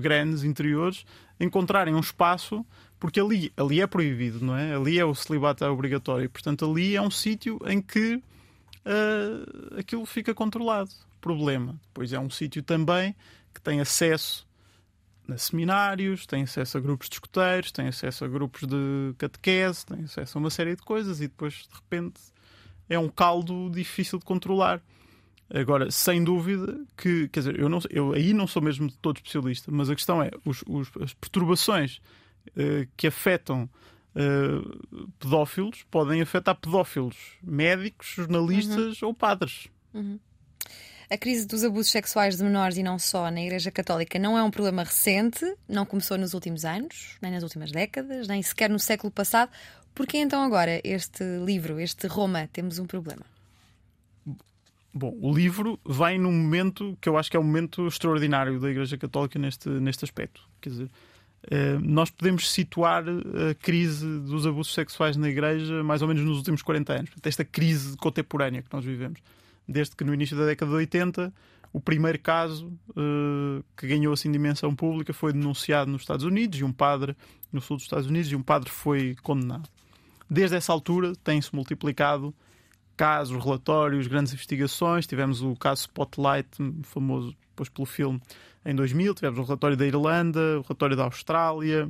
[0.02, 1.06] grandes, interiores,
[1.40, 2.66] encontrarem um espaço
[3.00, 4.74] porque ali, ali é proibido, não é?
[4.74, 6.30] Ali é o celibato é obrigatório.
[6.30, 8.22] Portanto, ali é um sítio em que
[9.78, 10.90] aquilo fica controlado.
[11.20, 11.76] Problema.
[11.88, 13.16] Depois é um sítio também
[13.56, 14.46] que tem acesso
[15.28, 20.04] a seminários, tem acesso a grupos de escuteiros, tem acesso a grupos de catequese, tem
[20.04, 22.22] acesso a uma série de coisas e depois, de repente,
[22.88, 24.82] é um caldo difícil de controlar.
[25.50, 29.72] Agora, sem dúvida que, quer dizer, eu, não, eu aí não sou mesmo todo especialista,
[29.72, 31.98] mas a questão é os, os as perturbações
[32.50, 33.70] uh, que afetam
[34.16, 39.10] uh, pedófilos podem afetar pedófilos médicos, jornalistas uhum.
[39.10, 39.68] ou padres.
[39.94, 40.20] Uhum.
[41.10, 44.44] A crise dos abusos sexuais de menores e não só na Igreja Católica não é
[44.44, 48.80] um problema recente, não começou nos últimos anos, nem nas últimas décadas, nem sequer no
[48.80, 49.52] século passado.
[49.94, 53.24] Por que então agora este livro, este Roma, temos um problema?
[54.92, 58.70] Bom, o livro vem num momento que eu acho que é um momento extraordinário da
[58.70, 60.42] Igreja Católica neste, neste aspecto.
[60.60, 60.90] Quer dizer,
[61.52, 66.38] eh, nós podemos situar a crise dos abusos sexuais na Igreja mais ou menos nos
[66.38, 67.12] últimos 40 anos.
[67.22, 69.20] Esta crise contemporânea que nós vivemos
[69.68, 71.34] desde que no início da década de 80
[71.76, 76.64] o primeiro caso uh, que ganhou assim dimensão pública foi denunciado nos Estados Unidos e
[76.64, 77.18] um padre
[77.52, 79.68] no sul dos Estados Unidos e um padre foi condenado.
[80.30, 82.34] Desde essa altura tem-se multiplicado
[82.96, 85.06] casos, relatórios, grandes investigações.
[85.06, 86.50] Tivemos o caso Spotlight,
[86.84, 88.22] famoso depois pelo filme,
[88.66, 89.14] em 2000.
[89.14, 91.90] Tivemos o relatório da Irlanda, o relatório da Austrália,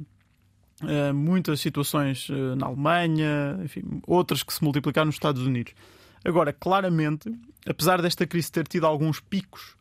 [0.81, 5.73] uh, muitas situações uh, na Alemanha, enfim, outras que se multiplicaram nos Estados Unidos.
[6.23, 7.31] Agora, claramente,
[7.67, 9.75] apesar desta crise ter tido alguns picos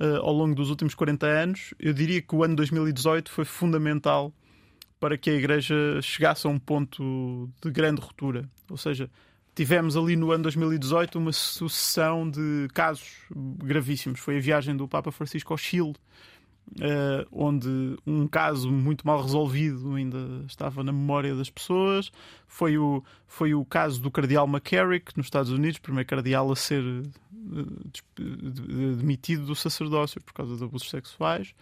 [0.00, 4.32] uh, ao longo dos últimos 40 anos, eu diria que o ano 2018 foi fundamental
[4.98, 8.48] para que a Igreja chegasse a um ponto de grande ruptura.
[8.70, 9.10] Ou seja,
[9.54, 14.20] tivemos ali no ano 2018 uma sucessão de casos gravíssimos.
[14.20, 15.94] Foi a viagem do Papa Francisco ao Chile,
[16.72, 22.10] uh, onde um caso muito mal resolvido ainda estava na memória das pessoas.
[22.46, 26.82] Foi o, foi o caso do cardeal McCarrick, nos Estados Unidos, primeiro cardeal a ser
[28.98, 31.54] demitido do sacerdócio por causa de abusos sexuais.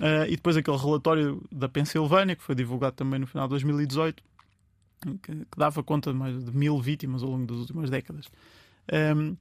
[0.00, 4.22] Uh, e depois aquele relatório da Pensilvânia, que foi divulgado também no final de 2018,
[5.22, 8.26] que, que dava conta de mais de mil vítimas ao longo das últimas décadas.
[9.16, 9.36] Um,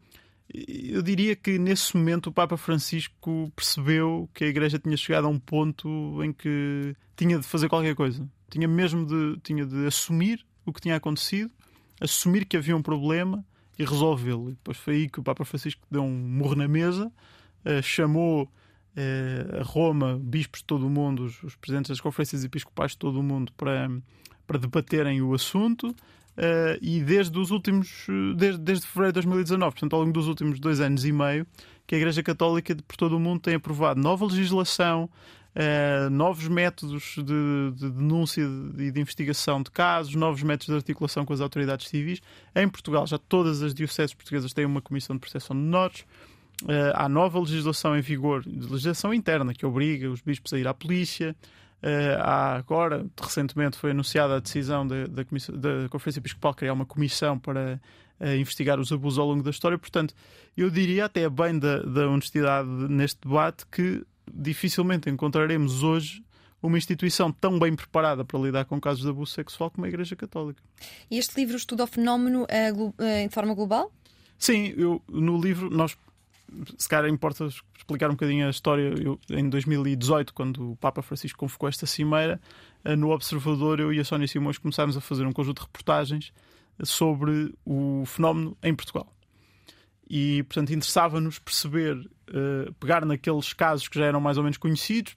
[0.54, 5.30] eu diria que nesse momento o Papa Francisco percebeu que a Igreja tinha chegado a
[5.30, 8.28] um ponto em que tinha de fazer qualquer coisa.
[8.50, 11.52] Tinha mesmo de, tinha de assumir o que tinha acontecido,
[12.00, 13.46] assumir que havia um problema
[13.80, 14.50] e resolvê-lo.
[14.50, 17.08] E depois foi aí que o Papa Francisco deu um murro na mesa,
[17.66, 22.44] uh, chamou uh, a Roma, bispos de todo o mundo, os, os, presidentes das conferências
[22.44, 23.90] episcopais de todo o mundo para,
[24.46, 25.96] para debaterem o assunto.
[26.42, 30.60] Uh, e desde os últimos desde, desde fevereiro de 2019, portanto, ao longo dos últimos
[30.60, 31.46] dois anos e meio,
[31.86, 35.08] que a Igreja Católica por todo o mundo tem aprovado nova legislação,
[35.56, 40.76] uh, novos métodos de, de denúncia e de, de, investigação de casos, novos métodos de
[40.76, 42.20] articulação com as autoridades civis.
[42.56, 46.02] Em Portugal, já todas as dioceses portuguesas têm uma comissão de proteção de menores.
[46.64, 50.74] Uh, há nova legislação em vigor, legislação interna, que obriga os bispos a ir à
[50.74, 51.36] polícia.
[52.20, 57.40] Há agora, recentemente, foi anunciada a decisão da, da, da Conferência Episcopal criar uma comissão
[57.40, 57.82] para
[58.20, 59.78] uh, investigar os abusos ao longo da história.
[59.78, 60.14] Portanto,
[60.56, 66.24] eu diria até bem da, da honestidade neste debate que dificilmente encontraremos hoje
[66.62, 70.16] uma instituição tão bem preparada para lidar com casos de abuso sexual como a Igreja
[70.16, 70.62] Católica.
[71.10, 73.92] E este livro estuda o fenómeno uh, de forma global?
[74.38, 75.98] Sim, eu, no livro nós
[76.78, 77.48] se calhar importa
[77.78, 78.94] explicar um bocadinho a história.
[79.02, 82.40] Eu, em 2018, quando o Papa Francisco convocou esta cimeira,
[82.86, 86.34] uh, no Observador, eu e a Sónia Simões começámos a fazer um conjunto de reportagens
[86.84, 89.12] sobre o fenómeno em Portugal
[90.14, 95.16] e, portanto, interessava-nos perceber, uh, pegar naqueles casos que já eram mais ou menos conhecidos,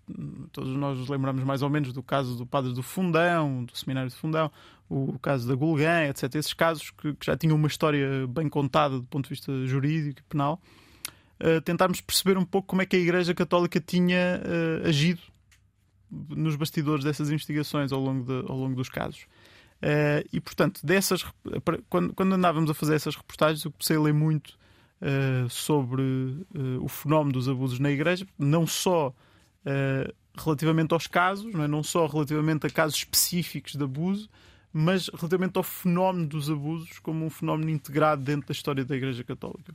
[0.52, 4.08] todos nós nos lembramos mais ou menos do caso do Padre do Fundão, do Seminário
[4.08, 4.52] de Fundão,
[4.88, 6.32] o caso da Gulgã, etc.
[6.36, 10.20] Esses casos que, que, já tinham uma história bem contada do ponto de vista jurídico
[10.20, 10.62] e penal,
[11.40, 15.20] uh, tentarmos perceber um pouco como é que a Igreja Católica tinha uh, agido
[16.10, 19.22] nos bastidores dessas investigações ao longo, de, ao longo dos casos.
[19.82, 21.24] Uh, e portanto, dessas,
[21.88, 24.62] quando, quando andávamos a fazer essas reportagens, eu comecei a ler muito
[25.50, 26.02] sobre
[26.80, 29.14] o fenómeno dos abusos na Igreja, não só
[30.34, 31.68] relativamente aos casos, não, é?
[31.68, 34.30] não só relativamente a casos específicos de abuso,
[34.72, 39.22] mas relativamente ao fenómeno dos abusos como um fenómeno integrado dentro da história da Igreja
[39.22, 39.74] Católica.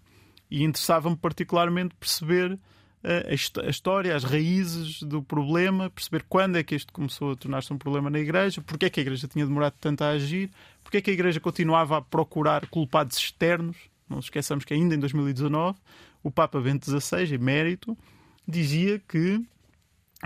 [0.49, 2.59] E interessava-me particularmente perceber
[3.01, 7.77] a história, as raízes do problema, perceber quando é que isto começou a tornar-se um
[7.77, 10.51] problema na Igreja, porque é que a Igreja tinha demorado tanto a agir,
[10.83, 13.77] porque é que a Igreja continuava a procurar culpados externos.
[14.09, 15.77] Não esqueçamos que ainda em 2019
[16.21, 17.97] o Papa Bento XVI, emérito,
[18.45, 19.41] dizia que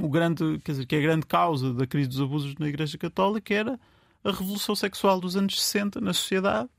[0.02, 3.54] o grande, quer dizer, que a grande causa da crise dos abusos na Igreja Católica
[3.54, 3.80] era
[4.24, 6.70] a revolução sexual dos anos 60 na sociedade,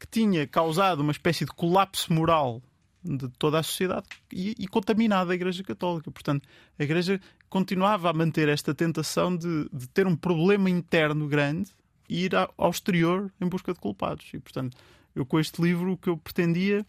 [0.00, 2.60] que tinha causado uma espécie de colapso moral
[3.04, 6.10] de toda a sociedade e, e contaminado a Igreja Católica.
[6.10, 6.48] Portanto,
[6.78, 7.20] a Igreja
[7.50, 11.70] continuava a manter esta tentação de, de ter um problema interno grande
[12.08, 14.26] e ir ao exterior em busca de culpados.
[14.32, 14.76] E, portanto,
[15.14, 16.84] eu, com este livro, o que eu pretendia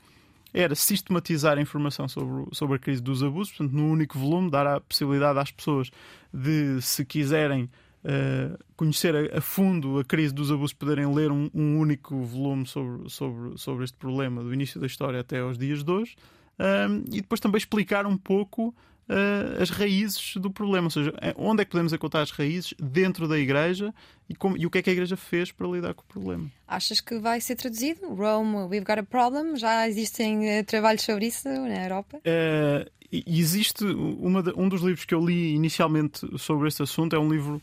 [0.53, 4.65] era sistematizar a informação sobre, sobre a crise dos abusos, portanto, num único volume, dar
[4.65, 5.91] a possibilidade às pessoas
[6.33, 7.69] de, se quiserem
[8.05, 12.65] uh, conhecer a, a, fundo a crise dos abusos, poderem ler um, um, único volume
[12.65, 16.15] sobre, sobre, sobre este problema, do início da história até aos dias de hoje,
[16.59, 18.73] um, e depois também explicar um pouco
[19.09, 23.27] uh, as raízes do problema, ou seja, onde é que podemos encontrar as raízes dentro
[23.27, 23.93] da Igreja
[24.29, 26.51] e, como, e o que é que a Igreja fez para lidar com o problema.
[26.67, 28.07] Achas que vai ser traduzido?
[28.13, 29.57] Rome, we've got a problem?
[29.57, 32.17] Já existem uh, trabalhos sobre isso na Europa?
[32.19, 37.29] Uh, existe de, um dos livros que eu li inicialmente sobre este assunto, é um
[37.29, 37.61] livro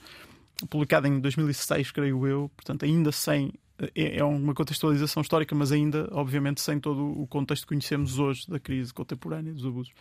[0.68, 3.52] publicado em 2006, creio eu, portanto, ainda sem
[3.94, 8.48] é, é uma contextualização histórica, mas ainda, obviamente, sem todo o contexto que conhecemos hoje
[8.48, 9.92] da crise contemporânea dos abusos.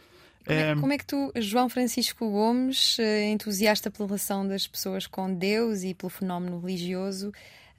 [0.45, 5.05] Como é, como é, que tu, João Francisco Gomes, eh, entusiasta pela relação das pessoas
[5.05, 7.31] com Deus e pelo fenómeno religioso,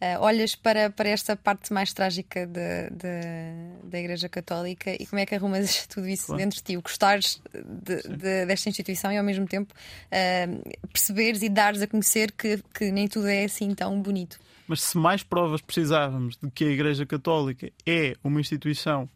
[0.03, 5.21] uh, olhas para, para esta parte mais trágica de, de, da Igreja Católica e como
[5.21, 6.43] é que arrumas tudo isso claro.
[6.43, 6.77] dentro de ti?
[6.77, 11.87] O gostares de, de, desta instituição e ao mesmo tempo uh, perceberes e dares a
[11.87, 14.41] conhecer que, que nem tudo é assim tão bonito.
[14.67, 19.09] Mas se mais provas precisávamos de que a Igreja Católica é uma instituição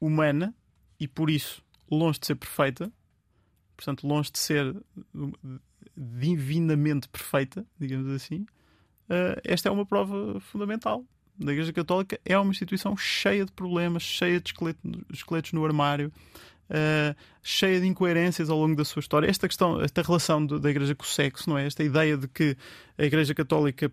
[0.00, 0.54] humana
[0.98, 2.90] e por isso longe de ser perfeita,
[3.76, 4.74] portanto, longe de ser
[5.96, 8.46] divinamente perfeita, digamos assim,
[9.08, 11.04] uh, esta é uma prova fundamental.
[11.40, 14.80] A Igreja Católica é uma instituição cheia de problemas, cheia de esqueletos,
[15.12, 16.12] esqueletos no armário,
[16.70, 19.28] uh, cheia de incoerências ao longo da sua história.
[19.28, 21.66] Esta questão, esta relação da Igreja com o sexo, não é?
[21.66, 22.56] Esta ideia de que
[22.96, 23.90] a Igreja Católica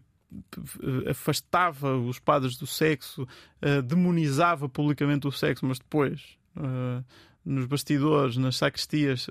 [1.09, 6.39] afastava os padres do sexo, uh, demonizava publicamente o sexo, mas depois
[7.43, 9.27] nos bastidores, nas sacristias,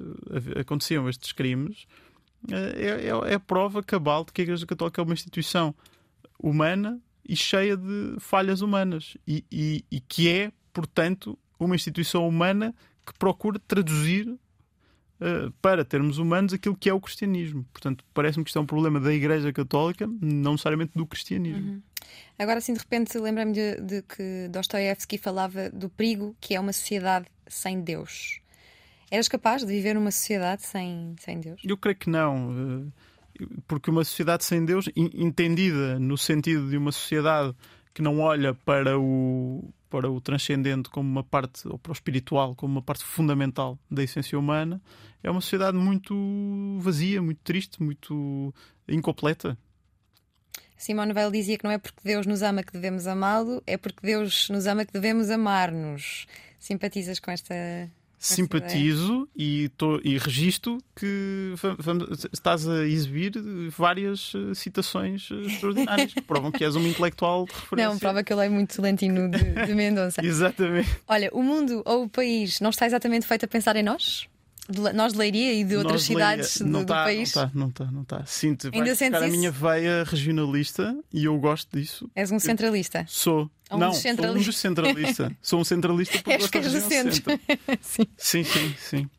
[0.58, 1.86] aconteciam estes crimes.
[2.48, 5.74] É, é, é, a prova cabal de que a Igreja Católica é uma instituição
[6.38, 12.74] humana e cheia de falhas humanas e, e, e que é, portanto, uma instituição humana
[13.06, 17.66] que procura traduzir uh, para termos humanos aquilo que é o cristianismo.
[17.72, 21.72] Portanto, parece-me que isto é um problema da Igreja Católica, não necessariamente do cristianismo.
[21.72, 21.82] Uhum.
[22.38, 26.72] Agora, assim, de repente, lembra-me de, de, que Dostoiévski falava do perigo que é uma
[26.72, 28.40] sociedade sem Deus.
[29.10, 31.60] Eras capaz de viver numa sociedade sem, sem Deus?
[31.64, 32.92] Eu creio que não.
[33.38, 37.54] Eh, porque uma sociedade sem Deus, entendida no sentido de uma sociedade
[37.92, 42.54] que não olha para o, para o transcendente como uma parte, ou para o espiritual
[42.54, 44.80] como uma parte fundamental da essência humana,
[45.22, 46.14] é uma sociedade muito
[46.78, 48.54] vazia, muito triste, muito
[48.88, 49.58] incompleta.
[50.76, 54.06] Simone Weil dizia que não é porque Deus nos ama que devemos amá-lo, é porque
[54.06, 56.26] Deus nos ama que devemos amar-nos.
[56.58, 57.54] Simpatizas com esta
[58.20, 63.32] simpatizo e, tô, e registro que vamos, estás a exibir
[63.70, 67.88] várias eh, citações eh, extraordinárias que provam que és uma intelectual de referência.
[67.88, 70.20] Não, prova que eu leio muito Lentino de, de Mendonça.
[70.24, 71.00] exatamente.
[71.08, 74.28] Olha, o mundo ou o país não está exatamente feito a pensar em nós?
[74.70, 77.34] De, nós de Leiria e de outras cidades do, tá, do, país?
[77.34, 78.26] Não está, não está, não está.
[78.26, 82.10] Sinto, Ainda vai a minha veia regionalista e eu gosto disso.
[82.14, 83.04] És um centralista?
[83.08, 83.50] Sou.
[83.70, 85.36] Um não, sou um centralista.
[85.42, 87.14] sou um centralista porque és gosto do centro.
[87.14, 87.40] centro.
[87.80, 88.06] sim.
[88.16, 89.10] sim, sim, sim.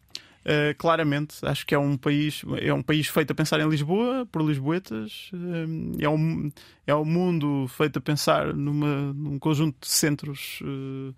[0.41, 4.26] Uh, claramente, acho que é um país é um país feito a pensar em Lisboa
[4.26, 6.52] por lisboetas uh, é um
[6.88, 11.14] é um mundo feito a pensar numa num conjunto de centros uh,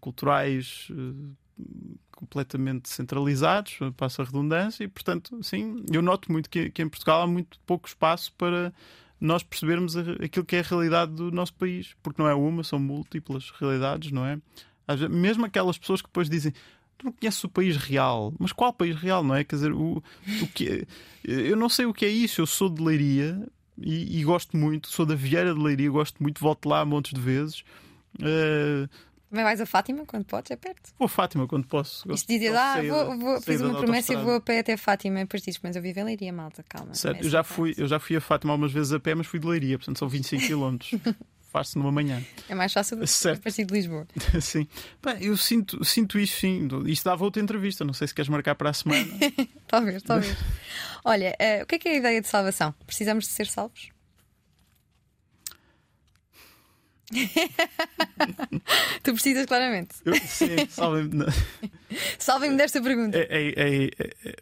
[0.00, 0.92] culturais
[2.18, 7.22] completamente centralizados, passa a redundância, e portanto, sim, eu noto muito que, que, em Portugal
[7.22, 8.72] há muito pouco espaço para
[9.20, 12.80] nós percebermos aquilo que é a realidade do nosso país, porque não é uma, são
[12.80, 14.40] múltiplas realidades, não é?
[15.08, 16.52] Mesmo aquelas pessoas que depois dizem
[16.96, 19.44] tu não conheces o país real, mas qual país real, não é?
[19.44, 20.02] Quer dizer, o,
[20.42, 20.86] o que é,
[21.24, 23.40] eu não sei o que é isso, eu sou de Leiria
[23.80, 27.20] e, e gosto muito, sou da Vieira de Leiria, gosto muito, volto lá montes de
[27.20, 27.62] vezes.
[28.18, 28.88] Uh,
[29.30, 30.90] também vais a Fátima quando podes, é perto.
[30.98, 32.10] Vou a Fátima quando posso.
[32.12, 35.20] Isto dizes, ah, vou, vou, fiz uma promessa e vou a pé até Fátima.
[35.20, 36.94] E depois dizes, mas eu vivo em Leiria, malta, calma.
[36.94, 39.38] Certo, eu já, fui, eu já fui a Fátima algumas vezes a pé, mas fui
[39.38, 41.14] de Leiria, portanto são 25 km.
[41.50, 42.22] Faz-se numa manhã.
[42.46, 44.06] É mais fácil do que a partir de Lisboa.
[44.40, 44.68] sim.
[45.02, 46.68] Bem, eu sinto, sinto isso, sim.
[46.86, 47.84] Isto dava outra entrevista.
[47.86, 49.08] Não sei se queres marcar para a semana.
[49.66, 50.36] talvez, talvez.
[51.04, 52.74] Olha, uh, o que é que é a ideia de salvação?
[52.86, 53.88] Precisamos de ser salvos?
[59.02, 59.96] tu precisas claramente.
[60.04, 61.24] Eu, sim, salvem-me.
[62.18, 63.16] salvem-me desta pergunta.
[63.16, 63.90] É, é, é,
[64.24, 64.36] é,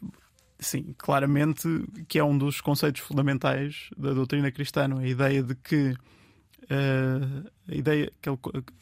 [0.59, 1.67] sim, claramente
[2.07, 5.95] que é um dos conceitos fundamentais da doutrina cristã, a ideia de que
[6.63, 8.11] uh, a ideia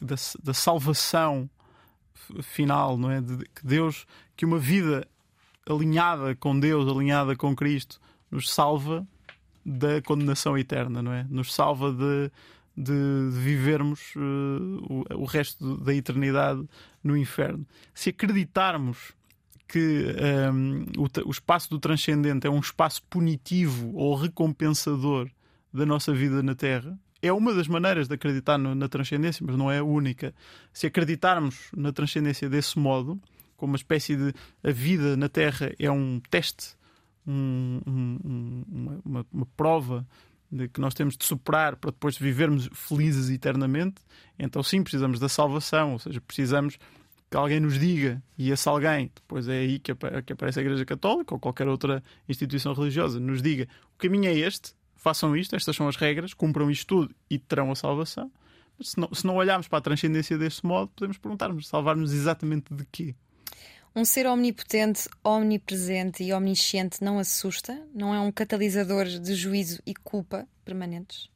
[0.00, 1.48] da, da, salvação
[2.42, 3.20] final, não é?
[3.20, 4.06] De que Deus,
[4.36, 5.06] que uma vida
[5.68, 8.00] alinhada com Deus, alinhada com Cristo,
[8.30, 9.06] nos salva
[9.64, 11.24] da condenação eterna, não é?
[11.28, 12.30] Nos salva de
[12.76, 14.20] de, de vivermos uh,
[15.10, 16.62] o, o, resto da eternidade
[17.02, 17.66] no inferno.
[17.94, 19.14] Se acreditarmos
[19.68, 25.28] que um, ehm, o, o espaço do transcendente é um espaço punitivo ou recompensador
[25.72, 29.56] da nossa vida na Terra, é uma das maneiras de acreditar no, na transcendência, mas
[29.56, 30.34] não é a única.
[30.72, 33.20] Se acreditarmos na transcendência desse modo,
[33.56, 36.76] como uma espécie de a vida na Terra é um teste,
[37.26, 40.06] um, um, uma, uma, uma, prova
[40.50, 43.96] de que nós temos de superar para depois vivermos felizes eternamente,
[44.38, 46.78] então sim, precisamos da salvação, ou seja, precisamos
[47.30, 49.90] que alguém nos diga, e esse alguém, depois é aí que
[50.32, 54.74] aparece a Igreja Católica ou qualquer outra instituição religiosa, nos diga o caminho é este,
[54.94, 58.30] façam isto, estas são as regras, cumpram isto tudo e terão a salvação.
[58.78, 62.72] Mas se não, se não olharmos para a transcendência desse modo, podemos perguntar-nos, salvar-nos exatamente
[62.74, 63.14] de quê?
[63.96, 67.82] Um ser omnipotente, omnipresente e omnisciente não assusta?
[67.94, 71.30] Não é um catalisador de juízo e culpa permanentes?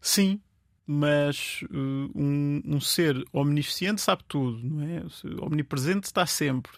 [0.00, 0.40] Sim,
[0.86, 5.02] mas uh, um, um, ser omnisciente sabe tudo, não é?
[5.42, 6.72] Omnipresente está sempre.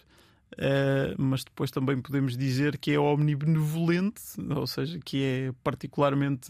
[0.51, 4.21] Uh, mas depois também podemos dizer que é omnibenevolente,
[4.53, 6.47] ou seja, que é particularmente.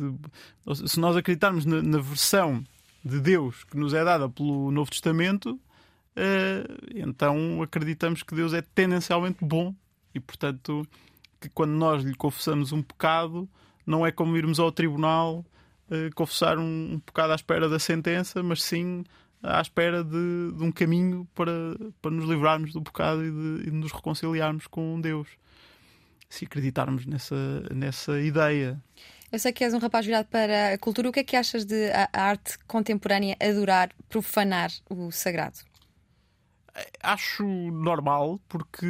[0.87, 2.63] Se nós acreditarmos na, na versão
[3.03, 5.59] de Deus que nos é dada pelo Novo Testamento,
[6.95, 9.75] então acreditamos que Deus é tendencialmente bom
[10.13, 10.87] e, portanto,
[11.39, 13.49] que quando nós lhe confessamos um pecado,
[13.85, 15.45] não é como irmos ao tribunal
[15.89, 19.03] uh, confessar um, um pecado à espera da sentença, mas sim
[19.43, 21.51] à espera de, de um caminho para,
[22.01, 25.27] para nos livrarmos do pecado e de, e nos reconciliarmos com Deus.
[26.27, 27.35] Se acreditarmos nessa,
[27.71, 28.81] nessa ideia.
[29.31, 31.09] Eu sei que és um rapaz virado para a cultura.
[31.09, 35.59] O que é que achas de a arte contemporânea adorar, profanar o sagrado?
[37.01, 38.85] Acho normal, porque,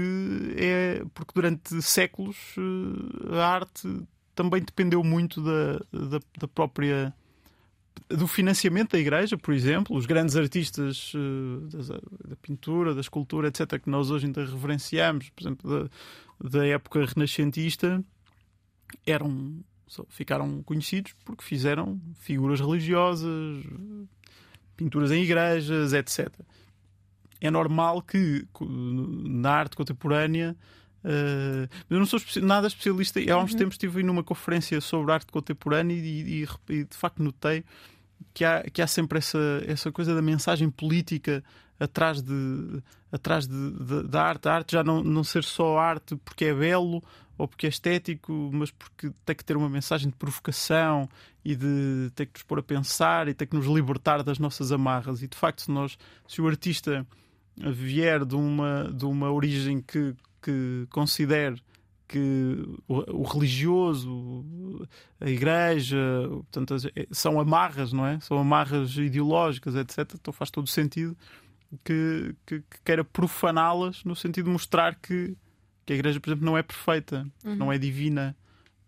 [0.57, 4.01] é, porque durante séculos eh, a arte
[4.33, 7.13] também dependeu muito da, da, da própria
[8.09, 11.61] do financiamento da igreja, por exemplo, os grandes artistas uh,
[12.27, 15.89] da, pintura, da escultura, etc., que nós hoje ainda reverenciamos, por exemplo,
[16.39, 18.03] da, da época renascentista,
[19.05, 19.63] eram
[20.09, 23.63] ficaram conhecidos porque fizeram figuras religiosas,
[24.75, 26.29] pinturas em igrejas, etc.
[27.45, 30.55] É normal que na arte contemporânea
[31.05, 33.19] Uh, eu não sou nada especialista.
[33.19, 33.59] Há uns uhum.
[33.59, 37.63] tempos estive numa conferência sobre arte contemporânea e, e, e, de facto notei
[38.33, 41.43] que há, que há sempre essa, essa coisa da mensagem política
[41.79, 42.81] atrás, de,
[43.11, 44.47] atrás de, de, da arte.
[44.49, 47.03] A arte já não, não ser só arte porque é belo
[47.37, 51.07] ou porque é estético, mas porque tem que ter uma mensagem de provocação
[51.43, 54.71] e de ter que nos pôr a pensar e ter que nos libertar das nossas
[54.71, 55.21] amarras.
[55.21, 55.97] E de facto, se, nós,
[56.27, 57.05] se o artista
[57.57, 60.15] vier de uma, de uma origem que
[60.45, 61.59] que considere
[62.07, 64.87] que o, o, religioso,
[65.19, 65.97] a igreja,
[66.29, 68.19] portanto, é, são amarras, não é?
[68.19, 70.13] São amarras ideológicas, etc.
[70.13, 71.17] Então faz todo sentido
[71.83, 75.35] que, que, que queira profaná-las no sentido de mostrar que,
[75.83, 77.55] que a igreja, por exemplo, não é perfeita, uhum.
[77.55, 78.37] não é divina.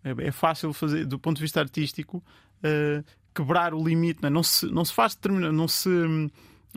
[0.04, 2.24] É, é, fácil fazer, do ponto de vista artístico,
[2.60, 3.04] uh,
[3.34, 4.22] quebrar o limite.
[4.22, 4.30] Não, é?
[4.30, 5.90] não, se, não se faz não se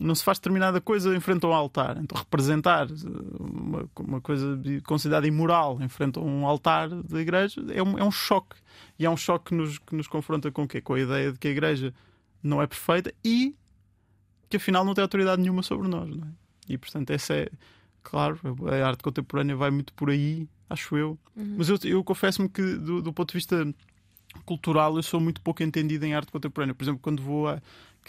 [0.00, 1.98] não se faz determinada coisa em frente a um altar.
[1.98, 2.88] Então, representar
[3.38, 8.02] uma, uma coisa considerada imoral em frente a um altar da igreja é um, é
[8.02, 8.56] um choque.
[8.98, 10.80] E é um choque que nos, que nos confronta com o quê?
[10.80, 11.94] Com a ideia de que a igreja
[12.42, 13.54] não é perfeita e
[14.48, 16.08] que afinal não tem autoridade nenhuma sobre nós.
[16.08, 16.30] Não é?
[16.66, 17.50] E portanto, essa é,
[18.02, 21.18] claro, a arte contemporânea vai muito por aí, acho eu.
[21.36, 21.56] Uhum.
[21.58, 23.66] Mas eu, eu confesso-me que, do, do ponto de vista
[24.46, 26.74] cultural, eu sou muito pouco entendido em arte contemporânea.
[26.74, 27.60] Por exemplo, quando vou a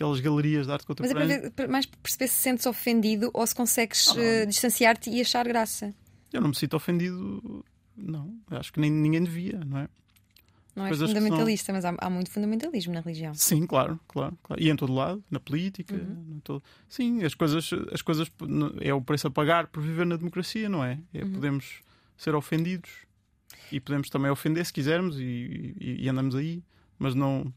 [0.02, 1.28] aquelas galerias de arte contemporânea.
[1.28, 5.10] Mas é para ver, mais para perceber se sentes ofendido ou se consegues uh, distanciar-te
[5.12, 5.94] e achar graça.
[6.34, 7.64] Eu não me sinto ofendido,
[7.96, 8.36] não.
[8.50, 9.88] Acho que nem ninguém devia, não é?
[10.74, 11.76] Não é fundamentalista, são...
[11.76, 13.34] mas há, há, muito fundamentalismo na religião.
[13.34, 14.62] Sim, claro, claro, claro.
[14.62, 15.94] E em todo lado, na política.
[15.94, 16.40] Uhum.
[16.44, 16.64] Todo...
[16.88, 18.32] Sim, as coisas, as coisas
[18.80, 20.98] é o preço a pagar por viver na democracia, não é?
[21.14, 21.34] é uhum.
[21.34, 21.82] Podemos
[22.18, 22.90] ser ofendidos
[23.70, 26.64] e podemos também ofender se quisermos e, e, e andamos aí,
[26.98, 27.54] mas não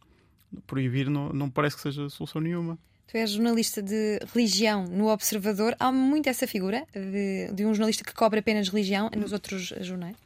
[0.67, 2.79] proibir não, não parece que seja solução nenhuma.
[3.07, 5.77] Tu és jornalista de religião no Observador.
[5.79, 10.17] Há muito essa figura de, de um jornalista que cobre apenas religião nos outros jornais?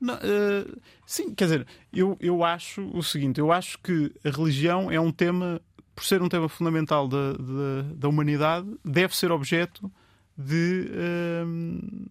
[0.00, 4.90] Não, uh, sim, quer dizer, eu, eu acho o seguinte: eu acho que a religião
[4.90, 5.60] é um tema,
[5.94, 9.90] por ser um tema fundamental da, da, da humanidade, deve ser objeto
[10.36, 12.08] de, uh,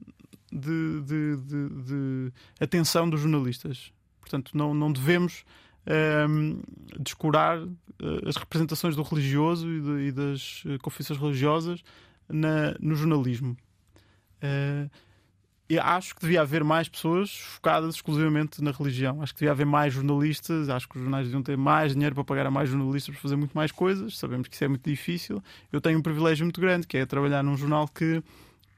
[0.52, 3.94] de, de, de, atenção dos jornalistas.
[4.20, 5.46] Portanto, não, não devemos
[5.88, 6.60] ehm,
[7.00, 11.82] descurar eh, as representações do religioso e, de, e das eh, confissões religiosas
[12.30, 13.58] na, no jornalismo.
[14.38, 14.90] Uh,
[15.70, 19.22] eu acho que devia haver mais pessoas focadas exclusivamente na religião.
[19.22, 20.70] Acho que devia haver mais jornalistas.
[20.70, 23.36] Acho que os jornais deviam ter mais dinheiro para pagar a mais jornalistas para fazer
[23.36, 24.18] muito mais coisas.
[24.18, 25.44] Sabemos que isso é muito difícil.
[25.72, 28.24] Eu tenho um privilégio muito grande, que é trabalhar num jornal que,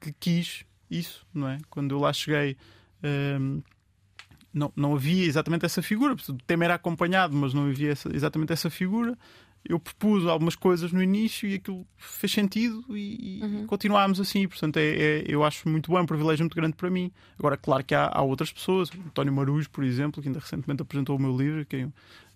[0.02, 1.60] que quis isso, não é?
[1.70, 2.58] Quando eu lá cheguei.
[3.04, 3.62] Ehm,
[4.54, 6.14] não, não havia exatamente essa figura.
[6.14, 9.18] O tema era acompanhado, mas não havia essa, exatamente essa figura.
[9.64, 13.68] Eu propus algumas coisas no início e aquilo fez sentido e, uhum.
[13.68, 14.48] continuámos assim.
[14.48, 17.12] Portanto, é, é, eu acho muito bom, é um privilégio muito grande para mim.
[17.38, 21.18] Agora, claro que há, há outras pessoas, António Marujo, por exemplo, que ainda recentemente apresentou
[21.18, 21.90] o meu livro, que é,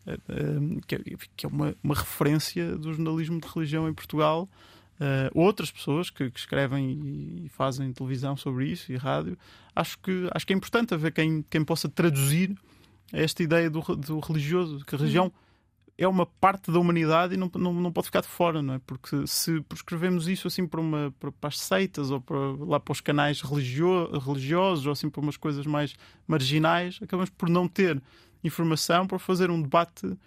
[0.05, 4.49] é, é, que é uma, uma referência do jornalismo de religião em Portugal.
[5.03, 9.37] Uh, outras pessoas que, que, escrevem e fazem televisão sobre isso e rádio,
[9.75, 12.55] acho que, acho que é importante haver quem, quem possa traduzir
[13.11, 15.29] esta ideia do, do religioso, que a religião
[15.97, 18.79] é uma parte da humanidade e não, não, não pode ficar de fora, não é?
[18.79, 22.93] Porque se prescrevemos isso assim para, uma, para, para as seitas ou para, lá para
[22.93, 28.01] os canais religio, religiosos ou assim para umas coisas mais marginais, acabamos por não ter
[28.41, 30.17] informação para fazer um debate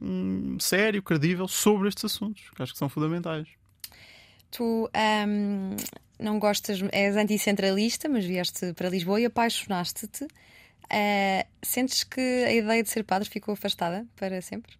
[0.00, 3.59] hum, sério, credível sobre estes assuntos, que acho que são fundamentais.
[4.50, 4.90] Tu
[5.28, 5.76] um,
[6.18, 10.24] não gostas, és anticentralista, mas vieste para Lisboa e apaixonaste-te.
[10.24, 14.74] Uh, sentes que a ideia de ser padre ficou afastada para sempre?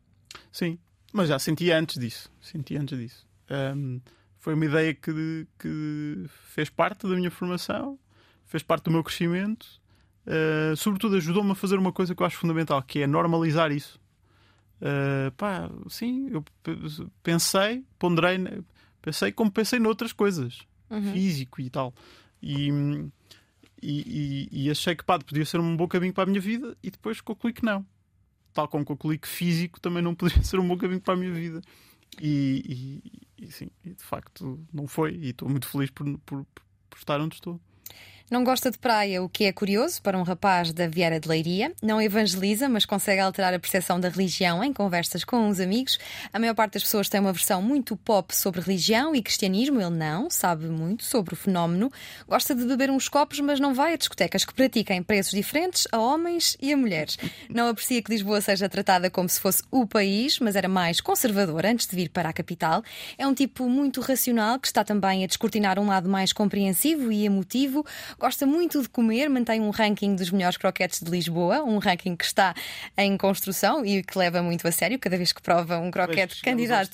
[0.52, 0.78] Sim,
[1.12, 2.30] mas já senti antes disso.
[2.40, 3.26] Senti antes disso.
[3.50, 4.00] Um,
[4.38, 7.98] foi uma ideia que, que fez parte da minha formação,
[8.46, 9.80] fez parte do meu crescimento.
[10.26, 14.00] Uh, sobretudo ajudou-me a fazer uma coisa que eu acho fundamental, que é normalizar isso.
[14.80, 16.44] Uh, pá, sim, eu
[17.22, 18.38] pensei, ponderei,
[19.02, 20.60] Pensei como pensei noutras coisas,
[21.12, 21.94] físico e tal.
[22.42, 22.68] E,
[23.82, 26.76] e, e, e achei que pá, podia ser um bom caminho para a minha vida
[26.82, 27.84] e depois concluí que não.
[28.52, 31.32] Tal como concluí que físico também não poderia ser um bom caminho para a minha
[31.32, 31.60] vida.
[32.20, 33.02] E,
[33.38, 35.14] e, e sim, e de facto não foi.
[35.14, 36.46] E estou muito feliz por, por,
[36.88, 37.60] por estar onde estou.
[38.30, 41.72] Não gosta de praia, o que é curioso para um rapaz da Vieira de Leiria.
[41.82, 45.98] Não evangeliza, mas consegue alterar a percepção da religião em conversas com os amigos.
[46.32, 49.80] A maior parte das pessoas tem uma versão muito pop sobre religião e cristianismo.
[49.80, 51.90] Ele não, sabe muito sobre o fenómeno.
[52.28, 55.98] Gosta de beber uns copos, mas não vai a discotecas que praticam preços diferentes a
[55.98, 57.18] homens e a mulheres.
[57.48, 61.66] Não aprecia que Lisboa seja tratada como se fosse o país, mas era mais conservador
[61.66, 62.84] antes de vir para a capital.
[63.18, 67.24] É um tipo muito racional que está também a descortinar um lado mais compreensivo e
[67.24, 67.84] emotivo
[68.20, 72.24] gosta muito de comer, mantém um ranking dos melhores croquetes de Lisboa, um ranking que
[72.24, 72.54] está
[72.96, 74.98] em construção e que leva muito a sério.
[74.98, 76.90] Cada vez que prova um croquete candidato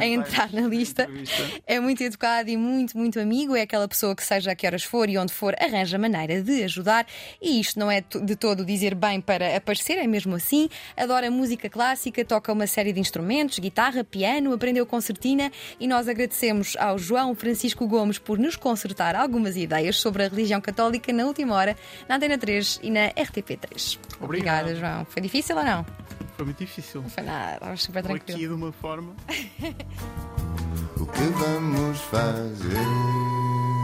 [0.00, 1.08] a entrar na lista,
[1.64, 3.54] é muito educado e muito, muito amigo.
[3.54, 6.64] É aquela pessoa que, seja a que horas for e onde for, arranja maneira de
[6.64, 7.06] ajudar.
[7.40, 10.68] E isto não é de todo dizer bem para aparecer, é mesmo assim.
[10.96, 16.76] Adora música clássica, toca uma série de instrumentos, guitarra, piano, aprendeu concertina e nós agradecemos
[16.78, 21.24] ao João Francisco Gomes por nos consertar algumas ideias sobre a religião religião católica na
[21.24, 21.76] última hora,
[22.08, 23.98] na Antena 3 e na RTP3.
[24.20, 24.68] Obrigado.
[24.68, 25.04] Obrigada, João.
[25.04, 25.86] Foi difícil ou não?
[26.36, 27.02] Foi muito difícil.
[27.02, 28.38] Não foi nada, estava super tranquilo.
[28.38, 29.14] Aqui de uma forma.
[30.96, 33.77] o que vamos fazer?